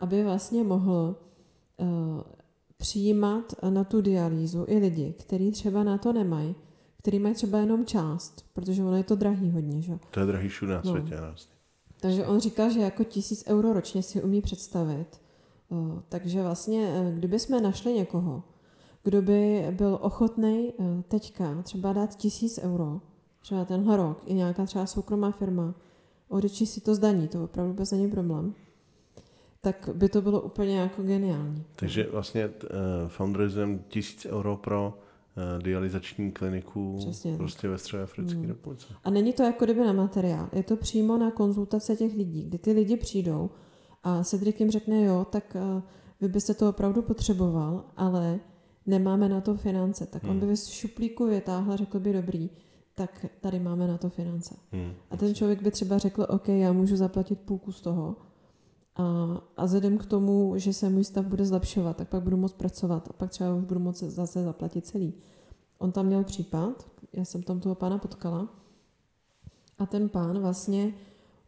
Aby 0.00 0.24
vlastně 0.24 0.64
mohl 0.64 1.16
uh, 1.76 1.88
přijímat 2.76 3.54
na 3.70 3.84
tu 3.84 4.00
dialýzu 4.00 4.64
i 4.68 4.78
lidi, 4.78 5.14
kteří 5.18 5.50
třeba 5.50 5.84
na 5.84 5.98
to 5.98 6.12
nemají, 6.12 6.54
který 6.98 7.18
mají 7.18 7.34
třeba 7.34 7.58
jenom 7.58 7.86
část, 7.86 8.44
protože 8.52 8.82
ono 8.82 8.96
je 8.96 9.04
to 9.04 9.16
drahý 9.16 9.50
hodně, 9.50 9.82
že? 9.82 9.98
To 10.10 10.20
je 10.20 10.26
drahý 10.26 10.48
všude 10.48 10.72
na 10.72 10.82
no. 10.84 10.90
světě. 10.90 11.16
Vlastně. 11.20 11.56
Takže 12.00 12.26
on 12.26 12.40
říká, 12.40 12.68
že 12.68 12.80
jako 12.80 13.04
tisíc 13.04 13.44
euro 13.46 13.72
ročně 13.72 14.02
si 14.02 14.22
umí 14.22 14.42
představit. 14.42 15.20
Takže 16.08 16.42
vlastně, 16.42 16.88
e, 16.88 17.12
kdyby 17.12 17.38
jsme 17.38 17.60
našli 17.60 17.92
někoho, 17.92 18.42
kdo 19.04 19.22
by 19.22 19.66
byl 19.70 19.98
ochotný 20.02 20.72
teďka 21.08 21.62
třeba 21.62 21.92
dát 21.92 22.16
tisíc 22.16 22.58
euro, 22.62 23.00
třeba 23.40 23.64
tenhle 23.64 23.96
rok, 23.96 24.22
i 24.26 24.34
nějaká 24.34 24.66
třeba 24.66 24.86
soukromá 24.86 25.30
firma, 25.30 25.74
odečí 26.28 26.66
si 26.66 26.80
to 26.80 26.94
zdaní, 26.94 27.28
to 27.28 27.44
opravdu 27.44 27.74
bez 27.74 27.90
není 27.90 28.10
problém, 28.10 28.54
tak 29.66 29.90
by 29.92 30.08
to 30.08 30.22
bylo 30.22 30.40
úplně 30.40 30.78
jako 30.78 31.02
geniální. 31.02 31.64
Takže 31.76 32.08
vlastně 32.12 32.46
uh, 32.46 32.50
fundraisem 33.08 33.84
tisíc 33.88 34.26
euro 34.26 34.56
pro 34.56 34.98
uh, 35.56 35.62
dializační 35.62 36.32
kliniku 36.32 36.96
Přesně 36.98 37.36
prostě 37.36 37.68
ve 37.68 37.78
středě 37.78 38.02
Africké 38.02 38.34
hmm. 38.34 38.48
republice. 38.48 38.86
A 39.04 39.10
není 39.10 39.32
to 39.32 39.42
jako 39.42 39.64
kdyby 39.64 39.80
na 39.80 39.92
materiál, 39.92 40.48
je 40.52 40.62
to 40.62 40.76
přímo 40.76 41.16
na 41.18 41.30
konzultace 41.30 41.96
těch 41.96 42.14
lidí, 42.14 42.44
kdy 42.44 42.58
ty 42.58 42.72
lidi 42.72 42.96
přijdou 42.96 43.50
a 44.02 44.24
Cedric 44.24 44.60
jim 44.60 44.70
řekne, 44.70 45.04
jo, 45.04 45.26
tak 45.30 45.56
uh, 45.76 45.82
vy 46.20 46.28
byste 46.28 46.54
to 46.54 46.68
opravdu 46.68 47.02
potřeboval, 47.02 47.84
ale 47.96 48.40
nemáme 48.86 49.28
na 49.28 49.40
to 49.40 49.56
finance. 49.56 50.06
Tak 50.06 50.22
hmm. 50.22 50.32
on 50.32 50.40
by 50.40 50.56
v 50.56 50.58
šuplíku 50.58 51.26
vytáhl 51.26 51.72
a 51.72 51.76
řekl 51.76 52.00
by 52.00 52.12
dobrý, 52.12 52.50
tak 52.94 53.26
tady 53.40 53.60
máme 53.60 53.86
na 53.86 53.98
to 53.98 54.10
finance. 54.10 54.54
Hmm. 54.72 54.92
A 55.10 55.16
ten 55.16 55.34
člověk 55.34 55.62
by 55.62 55.70
třeba 55.70 55.98
řekl, 55.98 56.26
OK, 56.28 56.48
já 56.48 56.72
můžu 56.72 56.96
zaplatit 56.96 57.40
půlku 57.40 57.72
z 57.72 57.80
toho, 57.80 58.16
a, 58.96 59.40
a 59.56 59.64
vzhledem 59.64 59.98
k 59.98 60.06
tomu, 60.06 60.52
že 60.56 60.72
se 60.72 60.88
můj 60.88 61.04
stav 61.04 61.26
bude 61.26 61.44
zlepšovat, 61.44 61.96
tak 61.96 62.08
pak 62.08 62.22
budu 62.22 62.36
moct 62.36 62.52
pracovat 62.52 63.08
a 63.10 63.12
pak 63.12 63.30
třeba 63.30 63.54
už 63.54 63.64
budu 63.64 63.80
moct 63.80 64.02
zase 64.02 64.42
zaplatit 64.42 64.86
celý. 64.86 65.14
On 65.78 65.92
tam 65.92 66.06
měl 66.06 66.24
případ, 66.24 66.86
já 67.12 67.24
jsem 67.24 67.42
tam 67.42 67.60
toho 67.60 67.74
pána 67.74 67.98
potkala 67.98 68.48
a 69.78 69.86
ten 69.86 70.08
pán 70.08 70.38
vlastně, 70.38 70.94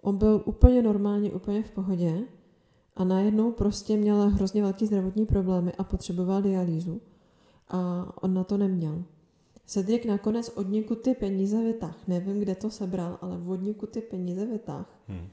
on 0.00 0.16
byl 0.16 0.42
úplně 0.44 0.82
normálně, 0.82 1.32
úplně 1.32 1.62
v 1.62 1.70
pohodě 1.70 2.20
a 2.96 3.04
najednou 3.04 3.52
prostě 3.52 3.96
měl 3.96 4.30
hrozně 4.30 4.62
velký 4.62 4.86
zdravotní 4.86 5.26
problémy 5.26 5.72
a 5.72 5.84
potřeboval 5.84 6.42
dialýzu 6.42 7.00
a 7.68 8.06
on 8.22 8.34
na 8.34 8.44
to 8.44 8.56
neměl. 8.56 9.02
Cedric 9.66 10.04
nakonec 10.06 10.48
od 10.48 10.68
někud 10.68 11.00
ty 11.00 11.14
peníze 11.14 11.64
vytáhl. 11.64 11.94
Nevím, 12.06 12.40
kde 12.40 12.54
to 12.54 12.70
sebral, 12.70 13.18
ale 13.20 13.38
od 13.78 13.90
ty 13.90 14.00
peníze 14.00 14.46
vytáhl. 14.46 14.84
Hmm 15.08 15.28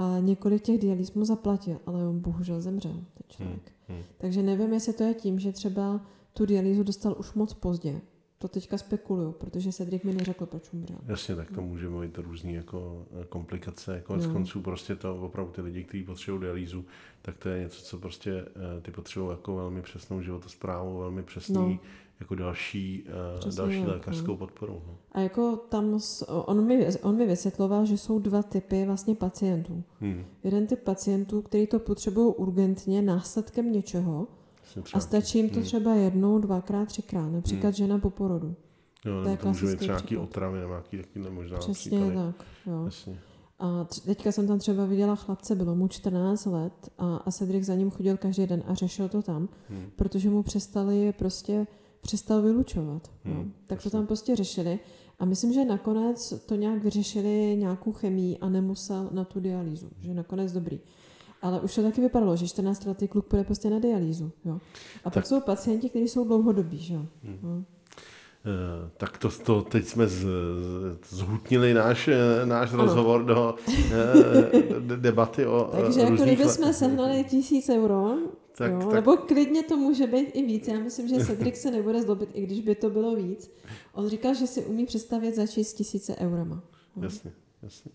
a 0.00 0.18
několik 0.20 0.62
těch 0.62 0.78
dialýz 0.78 1.12
mu 1.12 1.24
zaplatil, 1.24 1.80
ale 1.86 2.08
on 2.08 2.20
bohužel 2.20 2.60
zemřel, 2.60 2.92
ten 2.92 3.24
člověk. 3.28 3.72
Hmm, 3.88 3.98
hmm. 3.98 4.06
Takže 4.18 4.42
nevím, 4.42 4.72
jestli 4.72 4.92
to 4.92 5.02
je 5.02 5.14
tím, 5.14 5.38
že 5.38 5.52
třeba 5.52 6.00
tu 6.32 6.46
dialýzu 6.46 6.82
dostal 6.82 7.16
už 7.18 7.34
moc 7.34 7.54
pozdě. 7.54 8.00
To 8.42 8.48
teďka 8.48 8.78
spekuluju, 8.78 9.32
protože 9.32 9.72
Cedric 9.72 10.02
mi 10.02 10.12
neřekl, 10.12 10.46
proč 10.46 10.72
umřel. 10.72 10.98
Jasně, 11.06 11.36
tak 11.36 11.50
to 11.50 11.62
může 11.62 11.88
být 11.88 12.18
různý 12.18 12.54
jako 12.54 13.06
eh, 13.20 13.24
komplikace. 13.24 13.94
Jako 13.94 14.16
no. 14.16 14.32
konců 14.32 14.60
prostě 14.60 14.96
to 14.96 15.16
opravdu 15.16 15.52
ty 15.52 15.60
lidi, 15.62 15.84
kteří 15.84 16.02
potřebují 16.02 16.42
dialýzu, 16.42 16.84
tak 17.22 17.38
to 17.38 17.48
je 17.48 17.60
něco, 17.60 17.82
co 17.82 17.98
prostě 17.98 18.32
eh, 18.32 18.80
ty 18.80 18.90
potřebují 18.90 19.30
jako 19.30 19.56
velmi 19.56 19.82
přesnou 19.82 20.22
životosprávu, 20.22 20.98
velmi 20.98 21.22
přesný 21.22 21.54
no 21.54 21.78
jako 22.20 22.34
další, 22.34 23.04
uh, 23.44 23.54
další 23.54 23.86
lékařskou 23.86 24.36
podporu. 24.36 24.82
No. 24.86 24.96
A 25.12 25.20
jako 25.20 25.56
tam, 25.56 25.98
on 26.28 26.66
mi, 26.66 26.88
on 27.02 27.16
mi 27.16 27.26
vysvětloval, 27.26 27.86
že 27.86 27.98
jsou 27.98 28.18
dva 28.18 28.42
typy 28.42 28.84
vlastně 28.86 29.14
pacientů. 29.14 29.82
Hmm. 30.00 30.24
Jeden 30.44 30.66
typ 30.66 30.82
pacientů, 30.82 31.42
který 31.42 31.66
to 31.66 31.78
potřebují 31.78 32.34
urgentně 32.34 33.02
následkem 33.02 33.72
něčeho 33.72 34.26
a 34.94 35.00
stačí 35.00 35.38
jim 35.38 35.48
to 35.48 35.54
hmm. 35.54 35.64
třeba 35.64 35.94
jednou, 35.94 36.38
dvakrát, 36.38 36.86
třikrát, 36.86 37.28
například 37.30 37.68
hmm. 37.68 37.74
žena 37.74 37.98
po 37.98 38.10
porodu. 38.10 38.56
Jo, 39.04 39.22
to 39.22 39.28
je 39.28 39.36
to 39.36 39.48
může 39.48 39.66
být 39.66 39.76
třeba 39.76 39.92
nějaký 39.92 40.16
otravy 40.16 40.60
nebo 40.60 40.72
nějaký 40.72 40.96
taky 40.96 41.30
možná 41.30 41.58
Přesně 41.58 41.98
případy. 41.98 42.16
tak, 42.16 42.46
jo. 42.66 42.84
Jasně. 42.84 43.20
A 43.58 43.86
teďka 44.04 44.32
jsem 44.32 44.46
tam 44.46 44.58
třeba 44.58 44.84
viděla 44.84 45.14
chlapce, 45.14 45.54
bylo 45.54 45.74
mu 45.74 45.88
14 45.88 46.46
let 46.46 46.72
a, 46.98 47.16
a 47.16 47.30
Cedric 47.30 47.64
za 47.64 47.74
ním 47.74 47.90
chodil 47.90 48.16
každý 48.16 48.46
den 48.46 48.62
a 48.66 48.74
řešil 48.74 49.08
to 49.08 49.22
tam, 49.22 49.48
hmm. 49.68 49.90
protože 49.96 50.30
mu 50.30 50.42
přestali 50.42 51.12
prostě 51.12 51.66
přestal 52.00 52.42
vylučovat. 52.42 53.10
Hmm, 53.24 53.36
no. 53.36 53.44
Tak 53.66 53.82
to 53.82 53.90
tam 53.90 54.06
prostě 54.06 54.36
řešili. 54.36 54.78
A 55.18 55.24
myslím, 55.24 55.52
že 55.52 55.64
nakonec 55.64 56.34
to 56.46 56.54
nějak 56.54 56.82
vyřešili 56.82 57.56
nějakou 57.56 57.92
chemii 57.92 58.38
a 58.38 58.48
nemusel 58.48 59.08
na 59.12 59.24
tu 59.24 59.40
dialýzu. 59.40 59.90
Že 60.00 60.14
nakonec 60.14 60.52
dobrý. 60.52 60.80
Ale 61.42 61.60
už 61.60 61.74
to 61.74 61.82
taky 61.82 62.00
vypadalo, 62.00 62.36
že 62.36 62.48
14 62.48 62.86
letý 62.86 63.08
kluk 63.08 63.26
půjde 63.26 63.44
prostě 63.44 63.70
na 63.70 63.78
dialýzu. 63.78 64.32
Jo. 64.44 64.54
A 65.04 65.10
tak. 65.10 65.14
pak 65.14 65.26
jsou 65.26 65.40
pacienti, 65.40 65.88
kteří 65.88 66.08
jsou 66.08 66.24
dlouhodobí. 66.24 66.78
Že? 66.78 66.94
Hmm. 66.94 67.38
No. 67.42 67.64
Eh, 68.44 68.90
tak 68.96 69.18
to, 69.18 69.28
to 69.30 69.62
teď 69.62 69.86
jsme 69.86 70.08
z, 70.08 70.26
zhutnili 71.08 71.74
náš, 71.74 72.08
eh, 72.08 72.46
náš 72.46 72.72
rozhovor 72.72 73.24
do 73.24 73.54
uh, 73.68 74.96
debaty 74.96 75.46
o 75.46 75.70
Takže 75.72 76.00
jako 76.00 76.22
kdyby 76.22 76.44
jsme 76.44 76.74
sehnali 76.74 77.24
tisíc 77.24 77.68
euro, 77.68 78.16
tak, 78.56 78.72
jo, 78.72 78.78
tak... 78.78 78.92
nebo 78.92 79.16
klidně 79.16 79.62
to 79.62 79.76
může 79.76 80.06
být 80.06 80.30
i 80.32 80.42
víc. 80.42 80.68
Já 80.68 80.78
myslím, 80.78 81.08
že 81.08 81.24
Cedric 81.26 81.56
se 81.56 81.70
nebude 81.70 82.02
zlobit, 82.02 82.28
i 82.32 82.42
když 82.42 82.60
by 82.60 82.74
to 82.74 82.90
bylo 82.90 83.16
víc. 83.16 83.50
On 83.92 84.08
říkal, 84.08 84.34
že 84.34 84.46
si 84.46 84.64
umí 84.64 84.86
představit 84.86 85.34
začít 85.34 85.64
s 85.64 85.74
tisíce 85.74 86.16
eurama. 86.16 86.62
Jo. 86.96 87.02
Jasně, 87.02 87.32
jasně. 87.62 87.90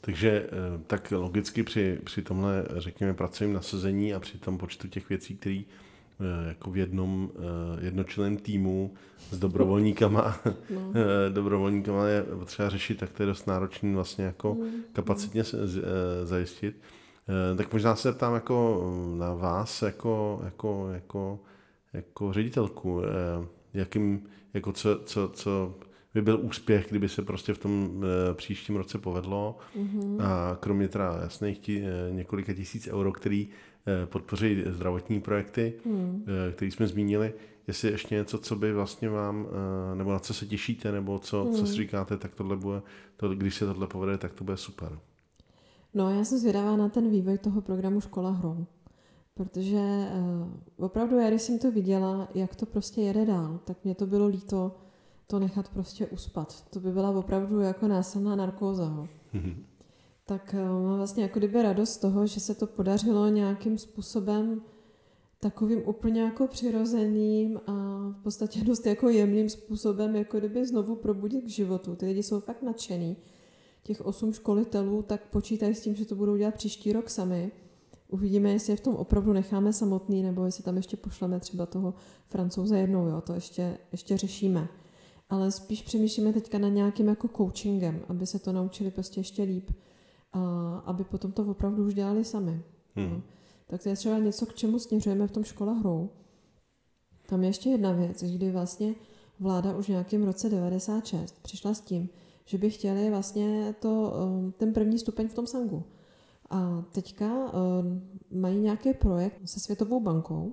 Takže 0.00 0.30
eh, 0.30 0.80
tak 0.86 1.10
logicky 1.10 1.62
při, 1.62 1.98
při 2.04 2.22
tomhle, 2.22 2.64
řekněme, 2.76 3.14
pracovním 3.14 3.54
nasazení 3.54 4.14
a 4.14 4.20
při 4.20 4.38
tom 4.38 4.58
počtu 4.58 4.88
těch 4.88 5.08
věcí, 5.08 5.36
který 5.36 5.64
eh, 6.20 6.48
jako 6.48 6.70
v 6.70 6.76
jednom 6.76 7.30
jednočleném 7.80 8.36
týmu 8.36 8.94
s 9.30 9.38
dobrovolníkama, 9.38 10.40
no. 10.70 10.92
dobrovolníkama 11.28 12.06
je 12.06 12.22
potřeba 12.22 12.68
řešit, 12.68 12.98
tak 12.98 13.12
to 13.12 13.22
je 13.22 13.26
dost 13.26 13.46
náročný 13.46 13.94
vlastně 13.94 14.24
jako 14.24 14.54
mm. 14.54 14.70
kapacitně 14.92 15.42
zajistit. 16.24 16.80
Tak 17.56 17.72
možná 17.72 17.96
se 17.96 18.12
ptám 18.12 18.34
jako 18.34 18.84
na 19.18 19.34
vás 19.34 19.82
jako, 19.82 20.40
jako, 20.44 20.90
jako, 20.92 21.40
jako 21.92 22.32
ředitelku, 22.32 23.02
jakým, 23.74 24.22
jako 24.54 24.72
co, 24.72 24.98
co, 25.04 25.28
co 25.28 25.74
by 26.14 26.22
byl 26.22 26.40
úspěch, 26.42 26.86
kdyby 26.90 27.08
se 27.08 27.22
prostě 27.22 27.54
v 27.54 27.58
tom 27.58 28.04
e, 28.30 28.34
příštím 28.34 28.76
roce 28.76 28.98
povedlo. 28.98 29.58
Mm-hmm. 29.76 30.22
A 30.22 30.56
kromě 30.60 30.88
teda 30.88 31.18
jasných 31.22 31.58
tí, 31.58 31.82
e, 31.82 32.10
několika 32.10 32.54
tisíc 32.54 32.88
euro, 32.88 33.12
který 33.12 33.48
e, 33.86 34.06
podpoří 34.06 34.64
zdravotní 34.66 35.20
projekty, 35.20 35.74
mm. 35.84 36.24
který 36.52 36.70
jsme 36.70 36.86
zmínili, 36.86 37.34
jestli 37.66 37.90
ještě 37.90 38.14
něco, 38.14 38.38
co 38.38 38.56
by 38.56 38.72
vlastně 38.72 39.08
vám, 39.08 39.46
nebo 39.94 40.12
na 40.12 40.18
co 40.18 40.34
se 40.34 40.46
těšíte, 40.46 40.92
nebo 40.92 41.18
co, 41.18 41.44
mm. 41.44 41.52
co 41.52 41.66
si 41.66 41.74
říkáte, 41.74 42.16
tak 42.16 42.34
tohle 42.34 42.56
bude, 42.56 42.82
to, 43.16 43.28
když 43.28 43.54
se 43.54 43.66
tohle 43.66 43.86
povede, 43.86 44.18
tak 44.18 44.34
to 44.34 44.44
bude 44.44 44.56
super. 44.56 44.98
No, 45.94 46.10
já 46.10 46.24
jsem 46.24 46.38
zvědavá 46.38 46.76
na 46.76 46.88
ten 46.88 47.10
vývoj 47.10 47.38
toho 47.38 47.60
programu 47.60 48.00
Škola 48.00 48.30
hrou. 48.30 48.66
Protože 49.34 49.76
uh, 49.76 50.84
opravdu, 50.84 51.16
já 51.16 51.28
když 51.28 51.42
jsem 51.42 51.58
to 51.58 51.70
viděla, 51.70 52.28
jak 52.34 52.56
to 52.56 52.66
prostě 52.66 53.00
jede 53.00 53.26
dál, 53.26 53.60
tak 53.64 53.76
mě 53.84 53.94
to 53.94 54.06
bylo 54.06 54.26
líto, 54.26 54.76
to 55.30 55.38
nechat 55.38 55.68
prostě 55.68 56.06
uspat. 56.06 56.64
To 56.70 56.80
by 56.80 56.92
byla 56.92 57.10
opravdu 57.10 57.60
jako 57.60 57.88
násilná 57.88 58.36
narkóza. 58.36 59.08
Mm-hmm. 59.34 59.56
Tak 60.26 60.54
uh, 60.54 60.86
mám 60.86 60.96
vlastně 60.96 61.22
jako 61.22 61.38
kdyby 61.38 61.62
radost 61.62 61.90
z 61.90 61.98
toho, 61.98 62.26
že 62.26 62.40
se 62.40 62.54
to 62.54 62.66
podařilo 62.66 63.28
nějakým 63.28 63.78
způsobem 63.78 64.62
takovým 65.40 65.82
úplně 65.86 66.20
jako 66.22 66.46
přirozeným 66.46 67.60
a 67.66 67.72
v 68.08 68.22
podstatě 68.22 68.60
dost 68.64 68.86
jako 68.86 69.08
jemným 69.08 69.48
způsobem 69.48 70.16
jako 70.16 70.38
kdyby 70.38 70.66
znovu 70.66 70.96
probudit 70.96 71.44
k 71.44 71.48
životu. 71.48 71.96
Ty 71.96 72.06
lidi 72.06 72.22
jsou 72.22 72.40
fakt 72.40 72.62
nadšený. 72.62 73.16
Těch 73.82 74.00
osm 74.00 74.32
školitelů 74.32 75.02
tak 75.02 75.28
počítají 75.30 75.74
s 75.74 75.80
tím, 75.80 75.94
že 75.94 76.04
to 76.04 76.14
budou 76.14 76.36
dělat 76.36 76.54
příští 76.54 76.92
rok 76.92 77.10
sami. 77.10 77.52
Uvidíme, 78.08 78.52
jestli 78.52 78.72
je 78.72 78.76
v 78.76 78.80
tom 78.80 78.94
opravdu 78.94 79.32
necháme 79.32 79.72
samotný, 79.72 80.22
nebo 80.22 80.44
jestli 80.44 80.62
tam 80.64 80.76
ještě 80.76 80.96
pošleme 80.96 81.40
třeba 81.40 81.66
toho 81.66 81.94
francouze 82.26 82.78
jednou, 82.78 83.06
jo, 83.06 83.20
to 83.20 83.32
ještě, 83.32 83.78
ještě 83.92 84.16
řešíme 84.16 84.68
ale 85.30 85.50
spíš 85.50 85.82
přemýšlíme 85.82 86.32
teďka 86.32 86.58
na 86.58 86.68
nějakým 86.68 87.08
jako 87.08 87.28
coachingem, 87.28 88.00
aby 88.08 88.26
se 88.26 88.38
to 88.38 88.52
naučili 88.52 88.90
prostě 88.90 89.20
ještě 89.20 89.42
líp 89.42 89.70
a 90.32 90.38
aby 90.86 91.04
potom 91.04 91.32
to 91.32 91.42
opravdu 91.44 91.86
už 91.86 91.94
dělali 91.94 92.24
sami. 92.24 92.62
Hmm. 92.94 93.10
No. 93.10 93.22
Tak 93.66 93.82
to 93.82 93.88
je 93.88 93.96
třeba 93.96 94.18
něco, 94.18 94.46
k 94.46 94.54
čemu 94.54 94.78
směřujeme 94.78 95.26
v 95.26 95.32
tom 95.32 95.44
škola 95.44 95.72
hrou. 95.72 96.10
Tam 97.26 97.42
je 97.42 97.48
ještě 97.48 97.70
jedna 97.70 97.92
věc, 97.92 98.22
kdy 98.22 98.50
vlastně 98.50 98.94
vláda 99.40 99.76
už 99.76 99.86
v 99.86 99.88
nějakém 99.88 100.24
roce 100.24 100.48
96 100.48 101.42
přišla 101.42 101.74
s 101.74 101.80
tím, 101.80 102.08
že 102.44 102.58
by 102.58 102.70
chtěli 102.70 103.10
vlastně 103.10 103.74
to, 103.80 104.12
um, 104.24 104.52
ten 104.52 104.72
první 104.72 104.98
stupeň 104.98 105.28
v 105.28 105.34
tom 105.34 105.46
sangu. 105.46 105.84
A 106.50 106.84
teďka 106.92 107.52
um, 107.52 108.02
mají 108.40 108.58
nějaký 108.58 108.94
projekt 108.94 109.40
se 109.44 109.60
Světovou 109.60 110.00
bankou 110.00 110.52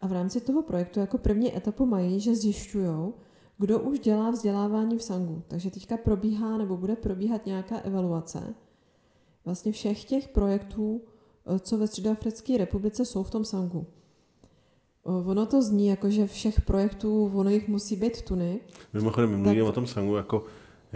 a 0.00 0.06
v 0.06 0.12
rámci 0.12 0.40
toho 0.40 0.62
projektu 0.62 1.00
jako 1.00 1.18
první 1.18 1.56
etapu 1.56 1.86
mají, 1.86 2.20
že 2.20 2.36
zjišťují, 2.36 3.12
kdo 3.58 3.80
už 3.80 3.98
dělá 3.98 4.30
vzdělávání 4.30 4.98
v 4.98 5.02
Sangu. 5.02 5.42
Takže 5.48 5.70
teďka 5.70 5.96
probíhá 5.96 6.58
nebo 6.58 6.76
bude 6.76 6.96
probíhat 6.96 7.46
nějaká 7.46 7.76
evaluace 7.78 8.54
vlastně 9.46 9.72
všech 9.72 10.04
těch 10.04 10.28
projektů, 10.28 11.00
eh, 11.46 11.58
co 11.58 11.78
ve 11.78 11.86
Středoafrické 11.86 12.58
republice 12.58 13.04
jsou 13.04 13.22
v 13.22 13.30
tom 13.30 13.44
Sangu. 13.44 13.86
Eh, 15.06 15.30
ono 15.30 15.46
to 15.46 15.62
zní 15.62 15.86
jako, 15.86 16.10
že 16.10 16.26
všech 16.26 16.60
projektů, 16.60 17.32
ono 17.34 17.50
jich 17.50 17.68
musí 17.68 17.96
být 17.96 18.22
tuny. 18.22 18.60
Mimochodem, 18.92 19.30
my 19.30 19.36
mluvíme 19.36 19.62
tak... 19.62 19.68
o 19.68 19.72
tom 19.72 19.86
Sangu 19.86 20.16
jako 20.16 20.44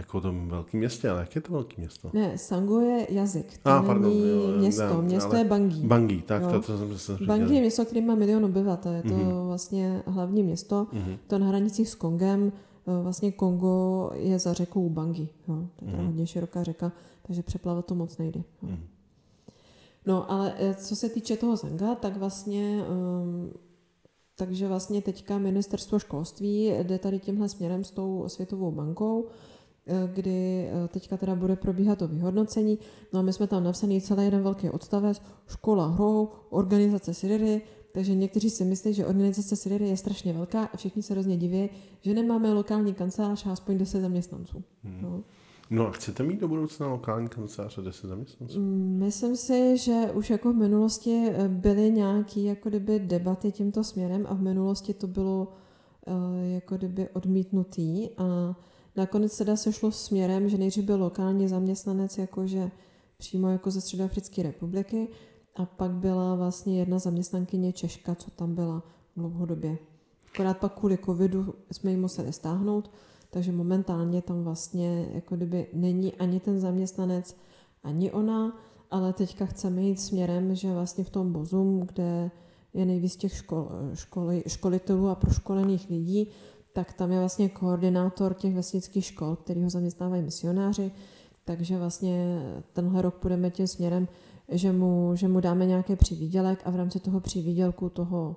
jako 0.01 0.17
o 0.17 0.21
tom 0.21 0.47
velkém 0.49 0.79
městě, 0.79 1.09
ale 1.09 1.19
jak 1.19 1.35
je 1.35 1.41
to 1.41 1.53
velké 1.53 1.75
město? 1.77 2.09
Ne, 2.13 2.37
Sango 2.37 2.79
je 2.79 3.07
jazyk, 3.09 3.57
to 3.57 3.69
ah, 3.69 3.85
pardon, 3.85 4.03
není 4.03 4.29
jo, 4.29 4.57
město, 4.57 5.01
ne, 5.01 5.07
město 5.07 5.35
je 5.35 5.43
Bangui. 5.43 5.87
Bangui, 5.87 6.21
tak 6.21 6.41
jo. 6.41 6.51
to, 6.51 6.61
to 6.61 6.77
jsem, 6.77 6.97
jsem 6.97 7.27
Bangui 7.27 7.55
je 7.55 7.61
město, 7.61 7.85
které 7.85 8.01
má 8.01 8.15
milion 8.15 8.45
obyvatel, 8.45 8.93
je 8.93 9.01
to 9.01 9.09
mm-hmm. 9.09 9.47
vlastně 9.47 10.03
hlavní 10.05 10.43
město, 10.43 10.87
mm-hmm. 10.93 11.17
to 11.27 11.39
na 11.39 11.47
hranicích 11.47 11.89
s 11.89 11.95
Kongem, 11.95 12.51
eh, 12.87 13.03
vlastně 13.03 13.31
Kongo 13.31 14.09
je 14.13 14.39
za 14.39 14.53
řekou 14.53 14.89
Bangui, 14.89 15.29
jo. 15.47 15.67
to 15.75 15.85
je 15.85 15.91
mm-hmm. 15.91 16.05
hodně 16.05 16.27
široká 16.27 16.63
řeka, 16.63 16.91
takže 17.21 17.43
přeplavat 17.43 17.85
to 17.85 17.95
moc 17.95 18.17
nejde. 18.17 18.39
Jo. 18.39 18.69
Mm-hmm. 18.69 18.79
No, 20.05 20.31
ale 20.31 20.53
eh, 20.57 20.73
co 20.73 20.95
se 20.95 21.09
týče 21.09 21.37
toho 21.37 21.55
Zanga, 21.55 21.95
tak 21.95 22.17
vlastně 22.17 22.83
um, 22.89 23.51
takže 24.41 24.67
vlastně 24.67 25.01
teďka 25.01 25.37
ministerstvo 25.37 25.99
školství 25.99 26.73
jde 26.83 26.99
tady 26.99 27.19
tímhle 27.19 27.49
směrem 27.49 27.83
s 27.83 27.91
tou 27.91 28.23
Světovou 28.27 28.71
bankou, 28.71 29.27
kdy 30.13 30.67
eh, 30.67 30.87
teďka 30.87 31.17
teda 31.17 31.35
bude 31.35 31.55
probíhat 31.55 31.99
to 31.99 32.07
vyhodnocení. 32.07 32.79
No 33.13 33.19
a 33.19 33.23
my 33.23 33.33
jsme 33.33 33.47
tam 33.47 33.63
napsaný 33.63 34.01
celý 34.01 34.23
jeden 34.25 34.43
velký 34.43 34.69
odstavec, 34.69 35.21
škola 35.47 35.87
hrou, 35.87 36.29
organizace 36.49 37.13
Siriry, 37.13 37.61
takže 37.93 38.15
někteří 38.15 38.49
si 38.49 38.65
myslí, 38.65 38.93
že 38.93 39.05
organizace 39.05 39.55
Siriry 39.55 39.87
je 39.89 39.97
strašně 39.97 40.33
velká 40.33 40.63
a 40.63 40.77
všichni 40.77 41.03
se 41.03 41.13
hrozně 41.13 41.37
diví, 41.37 41.69
že 42.01 42.13
nemáme 42.13 42.53
lokální 42.53 42.93
kancelář 42.93 43.45
a 43.45 43.51
aspoň 43.51 43.77
10 43.77 44.01
zaměstnanců. 44.01 44.63
Hmm. 44.83 45.01
No. 45.01 45.23
No 45.69 45.87
a 45.87 45.91
chcete 45.91 46.23
mít 46.23 46.39
do 46.39 46.47
budoucna 46.47 46.87
lokální 46.87 47.29
kancelář 47.29 47.77
a 47.77 47.81
10 47.81 48.07
zaměstnanců? 48.07 48.59
Mm, 48.59 48.97
myslím 49.03 49.35
si, 49.35 49.77
že 49.77 50.11
už 50.13 50.29
jako 50.29 50.53
v 50.53 50.55
minulosti 50.55 51.29
eh, 51.29 51.47
byly 51.47 51.91
nějaké 51.91 52.41
jako 52.41 52.69
kdyby 52.69 52.99
debaty 52.99 53.51
tímto 53.51 53.83
směrem 53.83 54.25
a 54.29 54.33
v 54.33 54.41
minulosti 54.41 54.93
to 54.93 55.07
bylo 55.07 55.47
jako 56.43 56.77
kdyby 56.77 57.09
odmítnutý 57.09 58.09
a 58.17 58.55
Nakonec 58.95 59.37
teda 59.37 59.55
se 59.55 59.73
šlo 59.73 59.91
směrem, 59.91 60.49
že 60.49 60.57
nejdřív 60.57 60.85
byl 60.85 60.99
lokální 60.99 61.47
zaměstnanec 61.47 62.17
jakože 62.17 62.71
přímo 63.17 63.49
jako 63.49 63.71
ze 63.71 63.81
Středoafrické 63.81 64.43
republiky 64.43 65.07
a 65.55 65.65
pak 65.65 65.91
byla 65.91 66.35
vlastně 66.35 66.79
jedna 66.79 66.99
zaměstnankyně 66.99 67.73
Češka, 67.73 68.15
co 68.15 68.31
tam 68.31 68.55
byla 68.55 68.83
dlouhodobě. 69.17 69.77
Akorát 70.33 70.57
pak 70.57 70.79
kvůli 70.79 70.97
covidu 70.97 71.53
jsme 71.71 71.91
ji 71.91 71.97
museli 71.97 72.33
stáhnout, 72.33 72.91
takže 73.29 73.51
momentálně 73.51 74.21
tam 74.21 74.43
vlastně 74.43 75.07
jako 75.13 75.35
kdyby 75.35 75.67
není 75.73 76.13
ani 76.13 76.39
ten 76.39 76.59
zaměstnanec, 76.59 77.35
ani 77.83 78.11
ona, 78.11 78.57
ale 78.91 79.13
teďka 79.13 79.45
chceme 79.45 79.81
jít 79.81 79.99
směrem, 79.99 80.55
že 80.55 80.73
vlastně 80.73 81.03
v 81.03 81.09
tom 81.09 81.33
Bozum, 81.33 81.79
kde 81.79 82.31
je 82.73 82.85
nejvíc 82.85 83.15
těch 83.15 83.33
škol, 83.33 83.69
školy, 83.93 84.43
školitelů 84.47 85.09
a 85.09 85.15
proškolených 85.15 85.89
lidí, 85.89 86.27
tak 86.73 86.93
tam 86.93 87.11
je 87.11 87.19
vlastně 87.19 87.49
koordinátor 87.49 88.33
těch 88.33 88.55
vesnických 88.55 89.05
škol, 89.05 89.35
který 89.35 89.63
ho 89.63 89.69
zaměstnávají 89.69 90.21
misionáři, 90.21 90.91
takže 91.45 91.77
vlastně 91.77 92.41
tenhle 92.73 93.01
rok 93.01 93.15
půjdeme 93.15 93.49
tím 93.49 93.67
směrem, 93.67 94.07
že 94.49 94.71
mu, 94.71 95.11
že 95.15 95.27
mu 95.27 95.39
dáme 95.39 95.65
nějaký 95.65 95.95
přivídělek 95.95 96.61
a 96.65 96.71
v 96.71 96.75
rámci 96.75 96.99
toho 96.99 97.19
přivídělku 97.19 97.89
toho 97.89 98.35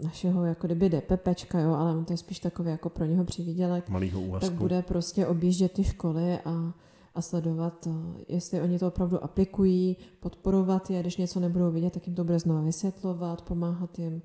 našeho 0.00 0.44
jako 0.44 0.66
kdyby 0.66 0.88
DPPčka, 0.90 1.60
jo, 1.60 1.74
ale 1.74 1.96
on 1.96 2.04
to 2.04 2.12
je 2.12 2.16
spíš 2.16 2.38
takový 2.38 2.70
jako 2.70 2.88
pro 2.88 3.04
něho 3.04 3.24
přivídělek, 3.24 3.88
Malýho 3.88 4.20
úvazku. 4.20 4.48
tak 4.48 4.58
bude 4.58 4.82
prostě 4.82 5.26
objíždět 5.26 5.72
ty 5.72 5.84
školy 5.84 6.38
a 6.44 6.72
a 7.14 7.22
sledovat, 7.22 7.88
jestli 8.28 8.60
oni 8.60 8.78
to 8.78 8.88
opravdu 8.88 9.24
aplikují, 9.24 9.96
podporovat 10.20 10.90
je, 10.90 11.00
když 11.00 11.16
něco 11.16 11.40
nebudou 11.40 11.70
vidět, 11.70 11.92
tak 11.92 12.06
jim 12.06 12.16
to 12.16 12.24
bude 12.24 12.38
znovu 12.38 12.64
vysvětlovat, 12.64 13.42
pomáhat 13.42 13.98
jim. 13.98 14.22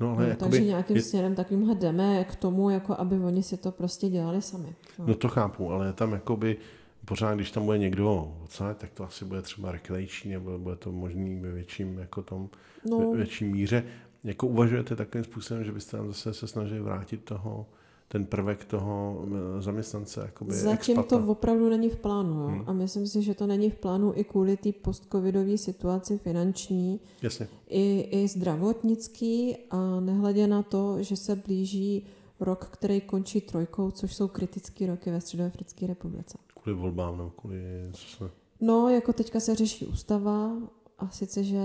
No, 0.00 0.12
ale 0.12 0.28
no, 0.28 0.36
takže 0.36 0.64
nějakým 0.64 0.96
je... 0.96 1.02
směrem 1.02 1.34
takovýmhle 1.34 1.74
jdeme 1.74 2.24
k 2.24 2.36
tomu, 2.36 2.70
jako 2.70 2.94
aby 2.98 3.18
oni 3.18 3.42
si 3.42 3.56
to 3.56 3.72
prostě 3.72 4.08
dělali 4.08 4.42
sami. 4.42 4.74
No, 4.98 5.06
no 5.06 5.14
to 5.14 5.28
chápu, 5.28 5.70
ale 5.70 5.92
tam 5.92 6.12
jakoby 6.12 6.56
pořád, 7.04 7.34
když 7.34 7.50
tam 7.50 7.64
bude 7.64 7.78
někdo 7.78 8.34
odsaď, 8.44 8.76
tak 8.76 8.90
to 8.90 9.04
asi 9.04 9.24
bude 9.24 9.42
třeba 9.42 9.72
reklejší, 9.72 10.28
nebo 10.28 10.58
bude 10.58 10.76
to 10.76 10.92
možný 10.92 11.40
ve 11.40 11.52
větším, 11.52 11.98
jako 11.98 12.22
tom, 12.22 12.48
no. 12.90 13.10
ve 13.10 13.16
větší 13.16 13.44
míře. 13.44 13.84
Jako 14.24 14.46
uvažujete 14.46 14.96
takovým 14.96 15.24
způsobem, 15.24 15.64
že 15.64 15.72
byste 15.72 15.96
tam 15.96 16.06
zase 16.06 16.34
se 16.34 16.46
snažili 16.46 16.80
vrátit 16.80 17.24
toho 17.24 17.66
ten 18.08 18.26
prvek 18.26 18.64
toho 18.64 19.24
eh, 19.26 19.62
zaměstnance. 19.62 20.20
Jakoby 20.20 20.52
Zatím 20.52 20.98
expata. 20.98 21.22
to 21.22 21.30
opravdu 21.30 21.68
není 21.68 21.90
v 21.90 21.96
plánu. 21.96 22.40
Jo? 22.40 22.48
Hmm. 22.48 22.64
A 22.66 22.72
myslím 22.72 23.06
si, 23.06 23.22
že 23.22 23.34
to 23.34 23.46
není 23.46 23.70
v 23.70 23.74
plánu 23.74 24.12
i 24.16 24.24
kvůli 24.24 24.56
té 24.56 24.72
postcovidové 24.72 25.58
situaci 25.58 26.18
finanční, 26.18 27.00
Jasně. 27.22 27.48
I, 27.68 28.00
i 28.00 28.28
zdravotnický 28.28 29.56
a 29.70 30.00
nehledě 30.00 30.46
na 30.46 30.62
to, 30.62 31.02
že 31.02 31.16
se 31.16 31.36
blíží 31.36 32.06
rok, 32.40 32.64
který 32.64 33.00
končí 33.00 33.40
trojkou, 33.40 33.90
což 33.90 34.14
jsou 34.14 34.28
kritické 34.28 34.86
roky 34.86 35.10
ve 35.10 35.20
Středoafrické 35.20 35.86
republice. 35.86 36.38
Kvůli 36.62 36.76
volbám 36.76 37.16
nebo 37.16 37.30
kvůli... 37.30 37.60
Se... 37.94 38.30
No, 38.60 38.88
jako 38.88 39.12
teďka 39.12 39.40
se 39.40 39.54
řeší 39.54 39.86
ústava 39.86 40.52
a 40.98 41.10
sice, 41.10 41.44
že 41.44 41.60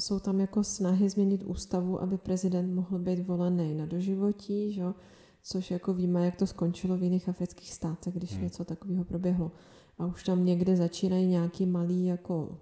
jsou 0.00 0.18
tam 0.18 0.40
jako 0.40 0.64
snahy 0.64 1.08
změnit 1.08 1.42
ústavu, 1.46 2.02
aby 2.02 2.18
prezident 2.18 2.74
mohl 2.74 2.98
být 2.98 3.26
volený 3.26 3.74
na 3.74 3.86
doživotí, 3.86 4.72
že? 4.72 4.82
Což 5.42 5.70
jako 5.70 5.94
víme, 5.94 6.24
jak 6.24 6.36
to 6.36 6.46
skončilo 6.46 6.96
v 6.96 7.02
jiných 7.02 7.28
afrických 7.28 7.72
státech, 7.72 8.14
když 8.14 8.32
hmm. 8.32 8.42
něco 8.42 8.64
takového 8.64 9.04
proběhlo. 9.04 9.52
a 9.98 10.06
už 10.06 10.24
tam 10.24 10.44
někde 10.44 10.76
začínají 10.76 11.26
nějaký 11.26 11.66
malý 11.66 12.06
jako 12.06 12.58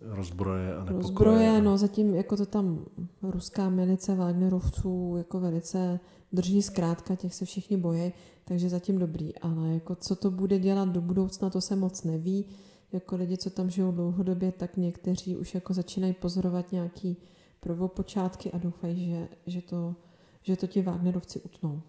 rozbroje 0.00 0.74
a 0.74 0.78
nepokoje. 0.78 1.02
rozbroje, 1.02 1.62
no 1.62 1.78
zatím 1.78 2.14
jako 2.14 2.36
to 2.36 2.46
tam 2.46 2.84
ruská 3.22 3.68
milice 3.68 4.14
Wagnerovců 4.14 5.14
jako 5.18 5.40
velice 5.40 6.00
drží 6.32 6.62
zkrátka, 6.62 7.16
těch 7.16 7.34
se 7.34 7.44
všichni 7.44 7.76
bojí, 7.76 8.12
takže 8.44 8.68
zatím 8.68 8.98
dobrý, 8.98 9.38
ale 9.38 9.68
jako 9.74 9.94
co 9.94 10.16
to 10.16 10.30
bude 10.30 10.58
dělat 10.58 10.88
do 10.88 11.00
budoucna, 11.00 11.50
to 11.50 11.60
se 11.60 11.76
moc 11.76 12.04
neví. 12.04 12.44
Jako 12.92 13.16
lidi, 13.16 13.36
co 13.36 13.50
tam 13.50 13.70
žijou 13.70 13.92
dlouhodobě, 13.92 14.52
tak 14.52 14.76
někteří 14.76 15.36
už 15.36 15.54
jako 15.54 15.74
začínají 15.74 16.12
pozorovat 16.12 16.72
nějaký 16.72 17.16
prvopočátky 17.60 18.52
a 18.52 18.58
doufají, 18.58 19.10
že, 19.10 19.28
že, 19.46 19.62
to, 19.62 19.94
že 20.42 20.56
to 20.56 20.66
ti 20.66 20.82
Wagnerovci 20.82 21.40
utnou. 21.40 21.82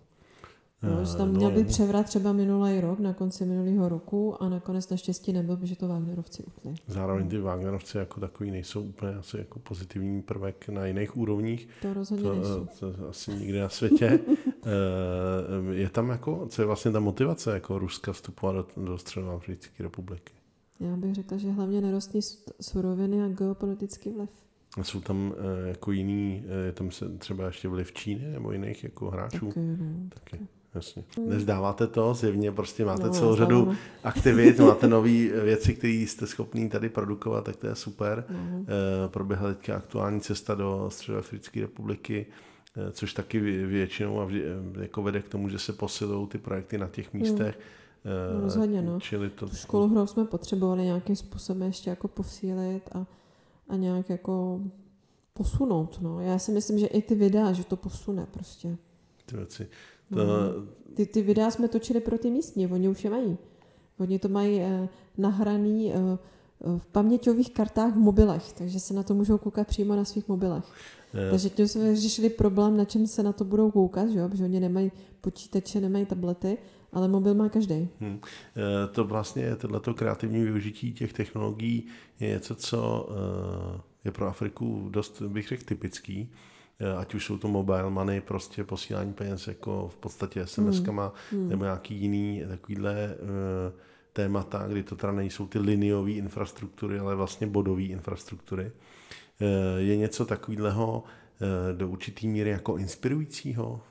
No, 0.84 1.06
že 1.06 1.16
tam 1.16 1.30
měl 1.30 1.52
být 1.52 1.68
převrat 1.68 2.06
třeba 2.06 2.34
minulý 2.34 2.82
rok, 2.82 3.00
na 3.00 3.14
konci 3.14 3.46
minulého 3.46 3.90
roku 3.90 4.44
a 4.44 4.50
nakonec 4.50 4.90
naštěstí 4.90 5.34
nebyl, 5.34 5.58
protože 5.58 5.76
to 5.76 5.88
Wagnerovci 5.88 6.44
utli. 6.44 6.74
Zároveň 6.88 7.30
ty 7.30 7.40
Wagnerovci 7.40 7.98
jako 7.98 8.20
takový 8.20 8.52
nejsou 8.52 8.82
úplně 8.82 9.16
asi 9.16 9.38
jako 9.38 9.60
pozitivní 9.60 10.22
prvek 10.22 10.70
na 10.70 10.86
jiných 10.86 11.18
úrovních. 11.18 11.68
To 11.82 11.94
rozhodně 11.94 12.24
to, 12.24 12.34
nejsou. 12.34 12.68
To 12.80 13.10
asi 13.10 13.34
nikdy 13.34 13.60
na 13.60 13.70
světě. 13.70 14.20
Eh, 14.66 15.74
je 15.74 15.90
tam 15.90 16.10
jako, 16.10 16.46
co 16.50 16.62
je 16.62 16.66
vlastně 16.66 16.92
ta 16.92 17.00
motivace 17.00 17.54
jako 17.54 17.80
Ruska 17.80 18.14
vstupovat 18.14 18.52
do, 18.52 18.86
do 18.86 18.98
Středoafrické 18.98 19.84
republiky? 19.84 20.34
Já 20.80 20.96
bych 20.96 21.16
řekla, 21.16 21.38
že 21.38 21.52
hlavně 21.52 21.82
nerostní 21.82 22.22
suroviny 22.62 23.24
a 23.24 23.28
geopolitický 23.28 24.12
vliv. 24.12 24.30
A 24.78 24.84
jsou 24.84 25.02
tam 25.02 25.34
jako 25.66 25.92
jiný, 25.92 26.44
je 26.66 26.72
tam 26.72 26.92
se 26.92 27.10
třeba 27.18 27.46
ještě 27.46 27.68
vliv 27.68 27.92
Číny 27.92 28.32
nebo 28.32 28.52
jiných 28.52 28.84
jako 28.84 29.10
hráčů? 29.10 29.48
Taky, 29.48 29.60
no, 29.60 30.10
taky. 30.10 30.32
taky. 30.38 30.48
Jasně. 30.76 31.04
Nezdáváte 31.26 31.88
to, 31.88 32.14
zjevně 32.14 32.52
prostě 32.52 32.86
máte 32.86 33.04
no, 33.04 33.14
celou 33.14 33.36
řadu 33.36 33.66
no. 33.66 33.76
aktivit, 34.04 34.60
máte 34.60 34.88
nové 34.88 35.10
věci, 35.44 35.74
které 35.74 35.94
jste 35.94 36.28
schopný 36.28 36.70
tady 36.70 36.90
produkovat, 36.90 37.46
tak 37.46 37.56
to 37.56 37.68
je 37.68 37.76
super. 37.76 38.26
No. 38.30 38.66
E, 39.06 39.10
proběhla 39.10 39.54
teďka 39.54 39.76
aktuální 39.76 40.22
cesta 40.22 40.56
do 40.56 40.90
Středoafrické 40.90 41.62
republiky, 41.62 42.26
e, 42.76 42.92
což 42.92 43.14
taky 43.14 43.40
většinou 43.66 44.20
a 44.20 44.26
vždy, 44.26 44.44
jako 44.80 45.04
vede 45.04 45.22
k 45.22 45.30
tomu, 45.30 45.50
že 45.50 45.60
se 45.60 45.74
posilují 45.74 46.28
ty 46.28 46.38
projekty 46.38 46.78
na 46.78 46.88
těch 46.88 47.14
místech. 47.14 47.60
No, 48.34 48.42
rozhodně, 48.42 48.82
no. 48.82 49.00
Čili 49.00 49.30
to... 49.30 49.48
Školu 49.48 49.88
hrou 49.88 50.08
jsme 50.08 50.26
potřebovali 50.26 50.84
nějakým 50.84 51.16
způsobem 51.16 51.64
ještě 51.64 51.90
jako 51.90 52.08
posílit 52.08 52.90
a, 52.96 53.06
a 53.70 53.76
nějak 53.76 54.10
jako 54.10 54.62
posunout, 55.34 56.02
no. 56.02 56.20
Já 56.20 56.40
si 56.40 56.52
myslím, 56.52 56.80
že 56.80 56.88
i 56.88 57.02
ty 57.02 57.16
videa, 57.16 57.52
že 57.52 57.64
to 57.64 57.76
posune 57.76 58.26
prostě. 58.32 58.78
Ty 59.26 59.38
věci. 59.38 59.68
To... 60.14 60.26
No. 60.26 60.74
Ty, 60.94 61.06
ty 61.06 61.22
videa 61.22 61.52
jsme 61.52 61.68
točili 61.68 62.00
pro 62.00 62.18
ty 62.18 62.30
místní, 62.30 62.68
oni 62.68 62.90
už 62.90 63.04
je 63.04 63.10
mají. 63.10 63.38
Oni 64.00 64.20
to 64.20 64.30
mají 64.30 64.62
eh, 64.62 64.90
nahraný 65.18 65.94
eh, 65.94 66.18
v 66.78 66.86
paměťových 66.86 67.54
kartách 67.54 67.94
v 67.94 68.00
mobilech, 68.00 68.54
takže 68.54 68.80
se 68.80 68.94
na 68.94 69.04
to 69.04 69.14
můžou 69.14 69.38
koukat 69.38 69.68
přímo 69.68 69.96
na 69.96 70.06
svých 70.06 70.28
mobilech. 70.28 70.64
Je. 71.14 71.30
Takže 71.30 71.50
tím 71.50 71.68
jsme 71.68 71.96
řešili 71.96 72.30
problém, 72.30 72.78
na 72.78 72.86
čem 72.86 73.08
se 73.08 73.24
na 73.24 73.34
to 73.34 73.44
budou 73.44 73.72
koukat, 73.72 74.10
že 74.10 74.20
jo? 74.20 74.30
protože 74.30 74.44
oni 74.44 74.60
nemají 74.60 74.92
počítače, 75.22 75.82
nemají 75.82 76.06
tablety, 76.06 76.58
ale 76.94 77.08
mobil 77.08 77.34
má 77.34 77.50
každý. 77.50 77.88
Hmm. 78.00 78.20
To 78.92 79.04
vlastně, 79.04 79.56
tohleto 79.56 79.94
kreativní 79.94 80.44
využití 80.44 80.94
těch 80.94 81.14
technologií 81.14 81.88
je 82.20 82.30
něco, 82.30 82.56
co 82.56 83.10
eh, 83.10 83.82
je 84.06 84.12
pro 84.12 84.28
Afriku 84.28 84.88
dost, 84.90 85.22
bych 85.22 85.48
řekl, 85.48 85.64
typický. 85.66 86.32
Eh, 86.84 86.98
ať 86.98 87.14
už 87.14 87.26
jsou 87.26 87.38
to 87.38 87.48
mobile 87.48 87.90
money, 87.90 88.22
prostě 88.22 88.64
posílání 88.64 89.14
peněz 89.14 89.48
jako 89.48 89.88
v 89.94 89.98
podstatě 89.98 90.44
SMS-kama, 90.44 91.12
hmm. 91.32 91.50
nebo 91.50 91.64
nějaký 91.64 91.96
jiný 91.96 92.44
takovýhle 92.48 93.16
uh, 93.16 93.80
témata, 94.14 94.68
kdy 94.68 94.84
to 94.84 94.96
teda 94.96 95.14
nejsou 95.14 95.48
ty 95.48 95.60
liniové 95.60 96.12
infrastruktury, 96.12 97.00
ale 97.00 97.16
vlastně 97.16 97.48
bodové 97.48 97.82
infrastruktury. 97.82 98.64
Uh, 98.64 99.48
je 99.78 99.98
něco 99.98 100.26
takového 100.26 101.04
do 101.78 101.90
určitý 101.90 102.28
míry 102.28 102.50
jako 102.50 102.78
inspirujícího, 102.78 103.82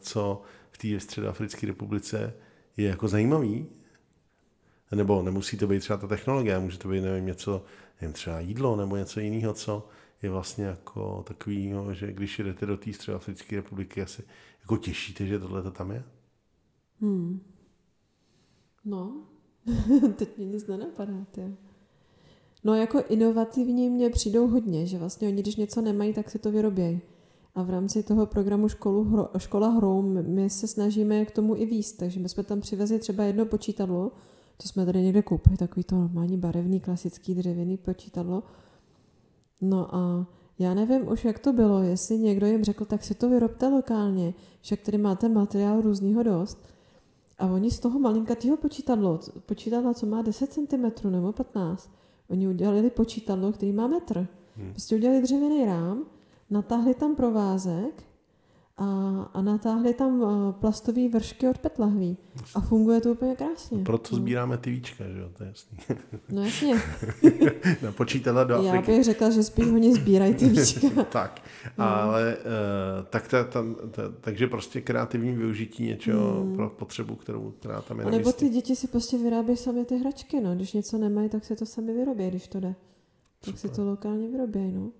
co 0.00 0.42
v 0.70 0.78
té 0.78 1.00
Středoafrické 1.00 1.66
republice 1.66 2.34
je 2.76 2.88
jako 2.88 3.08
zajímavý, 3.08 3.66
nebo 4.92 5.22
nemusí 5.22 5.56
to 5.56 5.66
být 5.66 5.80
třeba 5.80 5.96
ta 5.96 6.06
technologie, 6.06 6.58
může 6.58 6.78
to 6.78 6.88
být 6.88 7.00
nevím, 7.00 7.26
něco, 7.26 7.64
nevím, 8.00 8.12
třeba 8.12 8.40
jídlo 8.40 8.76
nebo 8.76 8.96
něco 8.96 9.20
jiného, 9.20 9.52
co 9.52 9.88
je 10.22 10.30
vlastně 10.30 10.64
jako 10.64 11.24
takový, 11.26 11.70
no, 11.70 11.94
že 11.94 12.12
když 12.12 12.38
jdete 12.38 12.66
do 12.66 12.76
té 12.76 12.92
Středoafrické 12.92 13.56
republiky, 13.56 14.02
asi 14.02 14.22
jako 14.60 14.76
těšíte, 14.76 15.26
že 15.26 15.38
tohle 15.38 15.62
to 15.62 15.70
tam 15.70 15.90
je? 15.90 16.04
Hmm. 17.00 17.40
No, 18.84 19.22
teď 20.16 20.36
mě 20.38 20.46
nic 20.46 20.66
nenapadá. 20.66 21.26
Tě. 21.32 21.56
No 22.64 22.74
jako 22.74 23.02
inovativní 23.08 23.90
mě 23.90 24.10
přijdou 24.10 24.46
hodně, 24.46 24.86
že 24.86 24.98
vlastně 24.98 25.28
oni, 25.28 25.42
když 25.42 25.56
něco 25.56 25.80
nemají, 25.80 26.12
tak 26.12 26.30
si 26.30 26.38
to 26.38 26.50
vyrobějí. 26.50 27.00
A 27.54 27.62
v 27.62 27.70
rámci 27.70 28.02
toho 28.02 28.26
programu 28.26 28.68
školu, 28.68 29.04
hro, 29.04 29.28
Škola 29.38 29.68
hrou 29.68 30.02
my 30.02 30.50
se 30.50 30.66
snažíme 30.68 31.24
k 31.24 31.30
tomu 31.30 31.56
i 31.56 31.66
výst. 31.66 31.96
Takže 31.98 32.20
my 32.20 32.28
jsme 32.28 32.44
tam 32.44 32.60
přivezli 32.60 32.98
třeba 32.98 33.24
jedno 33.24 33.46
počítadlo, 33.46 34.12
to 34.56 34.68
jsme 34.68 34.86
tady 34.86 35.02
někde 35.02 35.22
koupili, 35.22 35.56
takový 35.56 35.84
to 35.84 35.94
normální 35.94 36.38
barevný, 36.38 36.80
klasický 36.80 37.34
dřevěný 37.34 37.76
počítadlo. 37.76 38.42
No 39.60 39.94
a 39.94 40.26
já 40.58 40.74
nevím 40.74 41.08
už, 41.08 41.24
jak 41.24 41.38
to 41.38 41.52
bylo, 41.52 41.82
jestli 41.82 42.18
někdo 42.18 42.46
jim 42.46 42.64
řekl, 42.64 42.84
tak 42.84 43.04
si 43.04 43.14
to 43.14 43.28
vyrobte 43.28 43.68
lokálně, 43.68 44.34
však 44.60 44.80
tady 44.80 44.98
máte 44.98 45.28
materiál 45.28 45.80
různýho 45.80 46.22
dost. 46.22 46.58
A 47.38 47.46
oni 47.46 47.70
z 47.70 47.80
toho 47.80 47.98
malinkatého 47.98 48.56
počítadlo, 48.56 49.20
počítadla, 49.46 49.94
co 49.94 50.06
má 50.06 50.22
10 50.22 50.52
cm 50.52 51.10
nebo 51.10 51.32
15, 51.32 51.90
oni 52.30 52.48
udělali 52.48 52.90
počítadlo, 52.90 53.52
který 53.52 53.72
má 53.72 53.86
metr. 53.86 54.26
Hmm. 54.56 54.70
Prostě 54.70 54.96
udělali 54.96 55.22
dřevěný 55.22 55.64
rám, 55.64 56.04
natáhli 56.50 56.94
tam 56.94 57.16
provázek 57.16 58.04
a, 58.80 59.30
a 59.34 59.42
natáhli 59.42 59.94
tam 59.94 60.20
uh, 60.20 60.52
plastové 60.52 61.08
vršky 61.08 61.48
od 61.48 61.58
petlahví. 61.58 62.16
A 62.54 62.60
funguje 62.60 63.00
to 63.00 63.10
úplně 63.10 63.34
krásně. 63.36 63.78
No 63.78 63.84
proto 63.84 64.08
no. 64.12 64.16
sbíráme 64.16 64.58
ty 64.58 64.70
víčka, 64.70 65.04
že 65.04 65.18
jo, 65.20 65.28
to 65.36 65.44
je 65.44 65.48
jasný. 65.48 65.78
No 66.28 66.44
jasně. 66.44 66.74
Na 67.82 67.92
počítala 67.92 68.44
do 68.44 68.54
Afriky. 68.54 68.76
Já 68.76 68.82
bych 68.82 69.04
řekla, 69.04 69.30
že 69.30 69.42
spíš 69.42 69.66
oni 69.66 69.94
sbírají 69.94 70.34
ty 70.34 70.48
víčka. 70.48 71.04
tak, 71.10 71.42
no. 71.78 71.84
ale 71.84 72.36
uh, 72.36 73.04
tak 73.10 73.28
ta, 73.28 73.44
ta, 73.44 73.64
ta, 73.90 74.02
takže 74.20 74.46
prostě 74.46 74.80
kreativní 74.80 75.32
využití 75.32 75.84
něčeho 75.84 76.40
hmm. 76.40 76.56
pro 76.56 76.70
potřebu, 76.70 77.16
kterou, 77.16 77.50
která 77.50 77.82
tam 77.82 77.98
je 77.98 78.04
A 78.04 78.10
nebo 78.10 78.32
ty 78.32 78.48
děti 78.48 78.76
si 78.76 78.88
prostě 78.88 79.18
vyrábějí 79.18 79.56
sami 79.56 79.84
ty 79.84 79.96
hračky, 79.96 80.40
no. 80.40 80.54
Když 80.54 80.72
něco 80.72 80.98
nemají, 80.98 81.28
tak 81.28 81.44
si 81.44 81.56
to 81.56 81.66
sami 81.66 81.92
vyrobí, 81.92 82.28
když 82.28 82.48
to 82.48 82.60
jde. 82.60 82.74
Tak 83.44 83.58
Super. 83.58 83.70
si 83.70 83.76
to 83.76 83.84
lokálně 83.84 84.28
vyrobí, 84.28 84.72
no. 84.72 84.90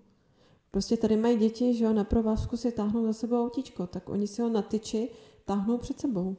Prostě 0.71 0.97
tady 0.97 1.17
mají 1.17 1.37
děti, 1.37 1.75
že 1.75 1.85
jo, 1.85 1.93
na 1.93 2.05
provázku 2.05 2.57
si 2.57 2.73
táhnou 2.73 3.07
za 3.07 3.13
sebou 3.13 3.45
autíčko, 3.45 3.87
tak 3.87 4.09
oni 4.09 4.27
si 4.27 4.43
ho 4.43 4.49
na 4.49 4.63
tyči 4.63 5.09
táhnou 5.45 5.79
před 5.79 6.01
sebou. 6.01 6.37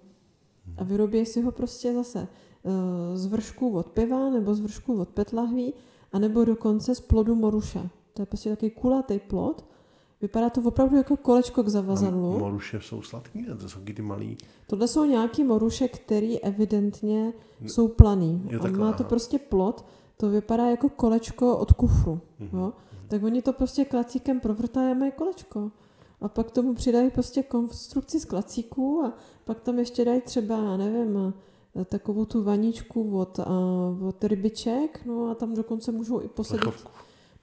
A 0.77 0.83
vyrobí 0.83 1.25
si 1.25 1.41
ho 1.41 1.51
prostě 1.51 1.93
zase 1.93 2.27
eh, 2.27 3.17
z 3.17 3.25
vršku 3.25 3.77
od 3.77 3.87
piva, 3.87 4.29
nebo 4.29 4.55
z 4.55 4.59
vršku 4.59 5.01
od 5.01 5.09
petlahví, 5.09 5.73
anebo 6.11 6.45
dokonce 6.45 6.95
z 6.95 6.99
plodu 6.99 7.35
moruše. 7.35 7.89
To 8.13 8.21
je 8.21 8.25
prostě 8.25 8.49
takový 8.49 8.71
kulatý 8.71 9.19
plod. 9.19 9.65
Vypadá 10.21 10.49
to 10.49 10.61
opravdu 10.61 10.97
jako 10.97 11.17
kolečko 11.17 11.63
k 11.63 11.67
zavazadlu. 11.67 12.35
A 12.35 12.37
moruše 12.37 12.79
jsou 12.81 13.01
sladký, 13.01 13.45
to 13.59 13.69
jsou 13.69 13.79
ty 13.79 14.01
malý. 14.01 14.37
Tohle 14.67 14.87
jsou 14.87 15.05
nějaký 15.05 15.43
moruše, 15.43 15.87
které 15.87 16.35
evidentně 16.43 17.33
jsou 17.65 17.87
planý. 17.87 18.41
Jo, 18.49 18.59
On 18.63 18.79
má 18.79 18.93
to 18.93 19.03
prostě 19.03 19.39
plod, 19.39 19.85
to 20.17 20.29
vypadá 20.29 20.69
jako 20.69 20.89
kolečko 20.89 21.57
od 21.57 21.71
kufru. 21.71 22.21
Mm-hmm. 22.39 22.57
Jo? 22.57 22.73
Tak 23.11 23.23
oni 23.23 23.41
to 23.41 23.53
prostě 23.53 23.85
klacíkem 23.85 24.39
provrtají 24.39 24.91
a 24.91 24.95
mají 24.95 25.11
kolečko. 25.11 25.71
A 26.21 26.27
pak 26.27 26.51
tomu 26.51 26.73
přidají 26.73 27.11
prostě 27.11 27.43
konstrukci 27.43 28.19
z 28.19 28.25
klacíků 28.25 29.01
a 29.05 29.13
pak 29.45 29.59
tam 29.59 29.79
ještě 29.79 30.05
dají 30.05 30.21
třeba, 30.21 30.55
já 30.55 30.77
nevím, 30.77 31.33
takovou 31.85 32.25
tu 32.25 32.43
vaničku 32.43 33.17
od, 33.17 33.39
od 34.07 34.23
rybiček, 34.23 35.05
no 35.05 35.29
a 35.29 35.35
tam 35.35 35.53
dokonce 35.53 35.91
můžou 35.91 36.21
i 36.21 36.27
posadit. 36.27 36.61
Plechovku. 36.61 36.91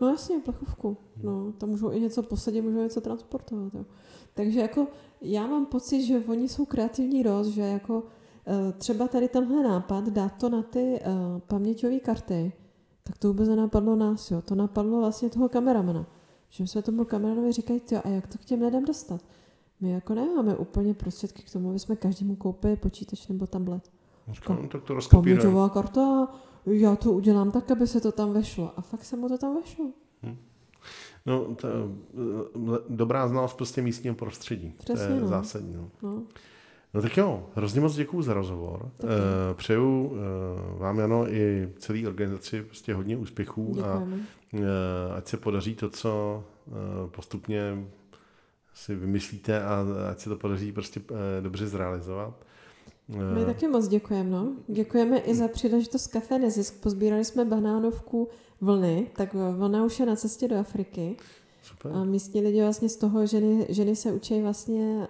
No 0.01 0.09
jasně, 0.09 0.39
plechovku. 0.39 0.97
No, 1.23 1.53
tam 1.53 1.69
můžou 1.69 1.91
i 1.91 2.01
něco 2.01 2.23
posadit, 2.23 2.63
můžou 2.63 2.83
něco 2.83 3.01
transportovat. 3.01 3.75
Jo. 3.75 3.85
Takže 4.35 4.61
jako 4.61 4.87
já 5.21 5.47
mám 5.47 5.67
pocit, 5.67 6.03
že 6.03 6.23
oni 6.29 6.49
jsou 6.49 6.65
kreativní 6.65 7.23
dost, 7.23 7.47
že 7.47 7.63
jako 7.63 8.03
e, 8.47 8.73
třeba 8.73 9.09
tady 9.09 9.29
tenhle 9.29 9.63
nápad 9.63 10.09
dát 10.09 10.29
to 10.41 10.49
na 10.49 10.63
ty 10.63 11.01
uh, 11.01 11.41
paměťové 11.41 12.01
karty, 12.01 12.53
tak 13.09 13.19
to 13.19 13.29
vůbec 13.29 13.49
nenapadlo 13.49 13.97
nás, 13.97 14.31
jo. 14.31 14.43
To 14.43 14.55
napadlo 14.55 14.99
vlastně 15.01 15.31
toho 15.31 15.49
kameramana. 15.49 16.07
Že 16.49 16.67
jsme 16.67 16.83
tomu 16.83 17.05
kameramanovi 17.05 17.53
říkají, 17.53 17.81
jo, 17.91 18.01
a 18.05 18.09
jak 18.09 18.27
to 18.27 18.39
k 18.39 18.45
těm 18.45 18.63
lidem 18.63 18.85
dostat? 18.85 19.25
My 19.81 19.91
jako 19.91 20.15
nemáme 20.15 20.57
úplně 20.57 20.95
prostředky 20.95 21.43
k 21.43 21.53
tomu, 21.53 21.71
aby 21.71 21.79
jsme 21.79 21.97
každému 21.97 22.37
koupili 22.37 22.77
počítač 22.77 23.29
nebo 23.29 23.47
tablet. 23.47 23.91
Říkám, 24.33 24.69
tak 24.69 24.83
to 24.83 24.99
Paměťová 25.11 25.69
karta, 25.69 26.29
já 26.67 26.97
to 26.97 27.13
udělám 27.13 27.51
tak, 27.51 27.71
aby 27.71 27.87
se 27.87 28.01
to 28.01 28.13
tam 28.13 28.33
vešlo. 28.33 28.73
A 28.77 28.81
fakt 28.81 29.05
se 29.05 29.17
mu 29.17 29.29
to 29.29 29.39
tam 29.39 29.55
vešlo. 29.55 29.91
Hmm. 30.23 30.37
No, 31.27 31.55
to, 31.55 31.69
dobrá 32.89 33.29
znalost 33.29 33.55
prostě 33.55 33.83
místního 33.83 34.15
prostředí. 34.15 34.75
Přesně, 34.79 35.07
to 35.07 35.13
je 35.13 35.21
no. 35.21 35.29
zásadní. 35.29 35.77
No. 35.77 35.91
No. 36.03 36.23
No 36.95 37.03
tak 37.03 37.17
jo, 37.17 37.47
hrozně 37.55 37.81
moc 37.81 37.95
děkuji 37.95 38.23
za 38.23 38.35
rozhovor. 38.35 38.91
Uh, 39.03 39.09
přeju 39.55 40.07
uh, 40.07 40.19
vám, 40.79 40.99
Jano, 40.99 41.33
i 41.33 41.73
celé 41.79 42.09
organizaci 42.09 42.63
prostě 42.63 42.95
hodně 42.95 43.17
úspěchů 43.17 43.73
Děkujeme. 43.75 44.17
a 44.53 44.57
uh, 44.59 45.17
ať 45.17 45.29
se 45.29 45.37
podaří 45.37 45.75
to, 45.75 45.91
co 45.91 46.45
postupně 47.11 47.87
si 48.75 48.95
vymyslíte 48.95 49.63
a 49.63 49.85
ať 50.11 50.19
se 50.19 50.29
to 50.29 50.37
podaří 50.37 50.73
prostě 50.73 51.01
dobře 51.41 51.67
zrealizovat. 51.67 52.35
My 53.09 53.45
taky 53.45 53.69
moc 53.69 53.89
děkujeme, 53.89 54.31
no. 54.31 54.53
Děkujeme 54.69 55.19
i 55.19 55.35
za 55.35 55.49
příležitost 55.49 56.07
Café 56.07 56.39
Nezisk. 56.39 56.81
Pozbírali 56.81 57.25
jsme 57.25 57.45
banánovku 57.45 58.29
vlny, 58.61 59.07
tak 59.17 59.37
ona 59.59 59.85
už 59.85 60.01
je 60.01 60.07
na 60.07 60.17
cestě 60.17 60.49
do 60.49 60.57
Afriky. 60.57 61.17
Super. 61.63 61.93
A 61.93 62.05
místní 62.05 62.41
lidi 62.41 62.63
vlastně 62.63 62.89
z 62.89 62.97
toho, 62.97 63.27
ženy, 63.27 63.67
ženy 63.69 63.97
se 63.97 64.13
učí 64.13 64.43
vlastně 64.43 65.07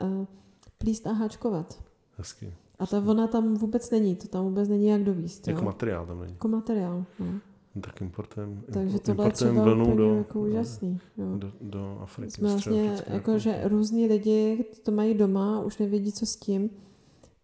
plíst 0.79 1.07
a 1.07 1.13
háčkovat. 1.13 1.83
Hezky. 2.17 2.55
A 2.79 2.87
ta 2.87 3.01
vlna 3.01 3.27
tam 3.27 3.55
vůbec 3.55 3.91
není, 3.91 4.17
to 4.17 4.29
tam 4.29 4.45
vůbec 4.45 4.69
není 4.69 4.87
jak 4.87 5.05
dovíst. 5.05 5.49
Jako 5.49 5.61
jo? 5.61 5.65
materiál 5.65 6.07
tam 6.07 6.21
není. 6.21 6.33
Jako 6.33 6.49
materiál, 6.49 7.05
no. 7.19 7.27
Tak 7.81 8.01
importem, 8.01 8.63
Takže 8.73 8.99
tohle 8.99 9.27
je 9.27 9.33
třeba 9.33 9.65
vlnu 9.65 9.85
úplně 9.85 9.97
do, 9.97 10.15
jako 10.15 10.41
úžasný. 10.41 11.01
Jo. 11.17 11.39
do, 11.39 11.53
do 11.61 11.99
Afriky. 12.01 12.31
Jsme 12.31 12.49
vlastně, 12.49 12.97
jako, 13.07 13.39
že 13.39 13.61
různí 13.65 14.07
lidi 14.07 14.65
to 14.83 14.93
mají 14.93 15.15
doma, 15.15 15.61
už 15.61 15.79
nevědí, 15.79 16.13
co 16.13 16.27
s 16.27 16.37
tím, 16.37 16.71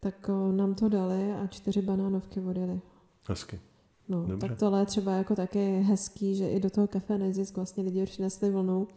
tak 0.01 0.29
o, 0.29 0.53
nám 0.53 0.75
to 0.75 0.89
dali 0.89 1.33
a 1.33 1.47
čtyři 1.47 1.83
banánovky 1.83 2.41
odjeli. 2.41 2.81
Hezky. 3.29 3.61
No, 4.09 4.27
Dobře. 4.27 4.49
tak 4.49 4.59
tohle 4.59 4.81
je 4.81 4.87
třeba 4.87 5.13
jako 5.13 5.35
taky 5.35 5.81
hezký, 5.81 6.35
že 6.35 6.49
i 6.49 6.61
do 6.61 6.71
toho 6.71 6.87
kafe 6.87 7.19
Nezisk 7.19 7.57
vlastně 7.57 7.85
lidi 7.85 8.05
přinesli 8.05 8.51
vlnu. 8.51 8.89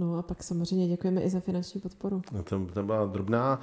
No 0.00 0.18
a 0.18 0.22
pak 0.22 0.42
samozřejmě 0.42 0.88
děkujeme 0.88 1.20
i 1.22 1.30
za 1.30 1.40
finanční 1.40 1.80
podporu. 1.80 2.22
No, 2.32 2.42
to, 2.42 2.66
to 2.74 2.82
byla 2.82 3.06
drobná, 3.06 3.60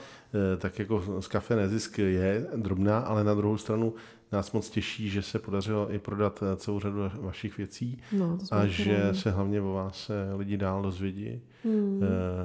eh, 0.53 0.57
tak 0.57 0.79
jako 0.79 1.03
z 1.21 1.27
kafe 1.27 1.55
Nezisk 1.55 1.97
je 1.99 2.47
drobná, 2.55 2.99
ale 2.99 3.23
na 3.23 3.33
druhou 3.33 3.57
stranu 3.57 3.93
nás 4.31 4.51
moc 4.51 4.69
těší, 4.69 5.09
že 5.09 5.21
se 5.21 5.39
podařilo 5.39 5.93
i 5.93 5.99
prodat 5.99 6.43
eh, 6.43 6.55
celou 6.57 6.79
řadu 6.79 6.97
vašich 7.21 7.57
věcí 7.57 8.01
No, 8.11 8.37
a 8.51 8.65
že 8.67 8.97
rádi. 9.03 9.19
se 9.19 9.31
hlavně 9.31 9.61
o 9.61 9.73
vás 9.73 10.09
eh, 10.09 10.35
lidi 10.35 10.57
dál 10.57 10.81
dozvědí. 10.81 11.41
Hmm. 11.63 12.01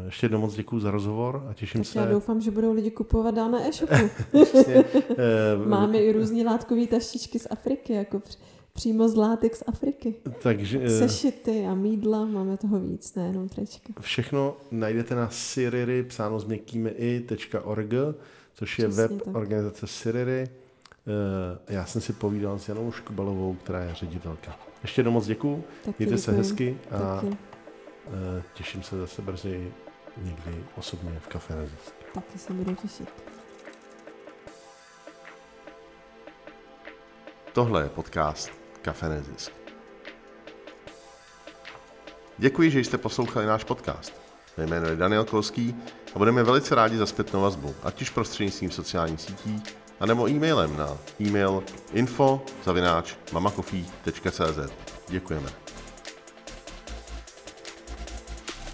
Ještě 0.06 0.24
jednou 0.24 0.40
moc 0.40 0.54
děkuji 0.54 0.80
za 0.80 0.90
rozhovor 0.90 1.46
a 1.50 1.54
těším 1.54 1.80
Tak 1.80 1.86
se. 1.92 1.98
já 1.98 2.06
doufám, 2.06 2.40
že 2.40 2.50
budou 2.50 2.72
lidi 2.72 2.90
kupovat 2.90 3.34
dál 3.34 3.50
na 3.50 3.66
e-shopu. 3.68 3.94
Máme 5.66 5.98
i 5.98 6.12
různý 6.12 6.44
látkové 6.44 6.86
taštičky 6.86 7.38
z 7.38 7.46
Afriky, 7.50 7.92
jako 7.92 8.22
přímo 8.72 9.08
z 9.08 9.14
látek 9.14 9.56
z 9.56 9.62
Afriky. 9.66 10.14
Takže 10.42 10.80
eh, 10.82 10.90
Sešity 10.98 11.66
a 11.66 11.74
mídla, 11.74 12.24
máme 12.24 12.56
toho 12.56 12.80
víc, 12.80 13.14
nejenom 13.14 13.48
trička. 13.48 13.92
všechno 14.00 14.56
najdete 14.70 15.14
na 15.14 15.28
Siriry, 15.30 16.02
psáno 16.02 16.40
s 16.40 16.44
měkkými 16.44 16.90
i.org, 16.90 17.90
což 18.54 18.78
je 18.78 18.88
Přesně 18.88 19.08
web 19.08 19.22
tak. 19.22 19.34
organizace 19.36 19.86
Siriry. 19.86 20.48
Eh, 21.68 21.74
Já 21.74 21.86
jsem 21.86 22.00
si 22.00 22.12
povídal 22.12 22.58
s 22.58 22.68
Janou 22.68 22.92
Škbalovou, 22.92 23.54
která 23.54 23.82
je 23.84 23.94
ředitelka. 23.94 24.56
Ještě 24.82 25.00
jednou 25.00 25.12
moc 25.12 25.26
děkuji, 25.26 25.64
Taky 25.84 25.94
mějte 26.06 26.18
se 26.18 26.30
děkuji. 26.30 26.38
hezky 26.38 26.78
a 26.90 26.98
Taky, 27.20 27.36
eh, 28.06 28.42
těším 28.54 28.82
se 28.82 28.98
zase 28.98 29.22
brzy 29.22 29.72
někdy 30.22 30.64
osobně 30.78 31.20
v 31.20 31.28
kafe 31.28 31.54
Nezisk. 31.56 31.94
taky 32.14 32.38
se 32.38 32.52
budu 32.52 32.74
těšit. 32.74 33.08
Tohle 37.52 37.82
je 37.82 37.88
podcast 37.88 38.50
Kafe 38.82 39.08
Nezisk. 39.08 39.52
Děkuji, 42.38 42.70
že 42.70 42.80
jste 42.80 42.98
poslouchali 42.98 43.46
náš 43.46 43.64
podcast. 43.64 44.12
Mé 44.58 44.66
jméno 44.66 44.86
je 44.88 44.96
Daniel 44.96 45.24
Kolský 45.24 45.74
a 46.14 46.18
budeme 46.18 46.42
velice 46.42 46.74
rádi 46.74 46.96
za 46.96 47.06
zpětnou 47.06 47.42
vazbu, 47.42 47.74
ať 47.82 48.02
už 48.02 48.10
prostřednictvím 48.10 48.70
sociálních 48.70 49.20
sítí, 49.20 49.62
anebo 50.00 50.28
e-mailem 50.28 50.76
na 50.76 50.98
e-mail 51.20 51.64
info 51.92 52.42
Děkujeme. 55.08 55.48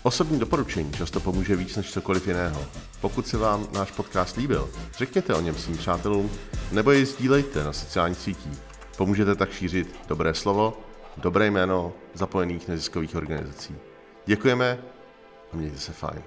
Osobní 0.03 0.39
doporučení 0.39 0.93
často 0.93 1.21
pomůže 1.21 1.57
víc 1.57 1.77
než 1.77 1.93
cokoliv 1.93 2.27
jiného. 2.27 2.67
Pokud 3.01 3.29
se 3.29 3.37
vám 3.37 3.69
náš 3.73 3.91
podcast 3.91 4.37
líbil, 4.37 4.71
řekněte 4.99 5.35
o 5.35 5.41
něm 5.41 5.55
svým 5.55 5.77
přátelům 5.77 6.31
nebo 6.73 6.91
jej 6.91 7.05
sdílejte 7.05 7.65
na 7.65 7.73
sociálních 7.73 8.19
sítích. 8.19 8.68
Pomůžete 8.99 9.35
tak 9.35 9.53
šířit 9.53 9.97
dobré 10.09 10.35
slovo, 10.35 10.79
dobré 11.17 11.47
jméno 11.47 11.93
zapojených 12.15 12.69
neziskových 12.69 13.17
organizací. 13.17 13.77
Děkujeme 14.27 14.79
a 15.53 15.57
mějte 15.57 15.79
se 15.79 15.93
fajn. 15.93 16.23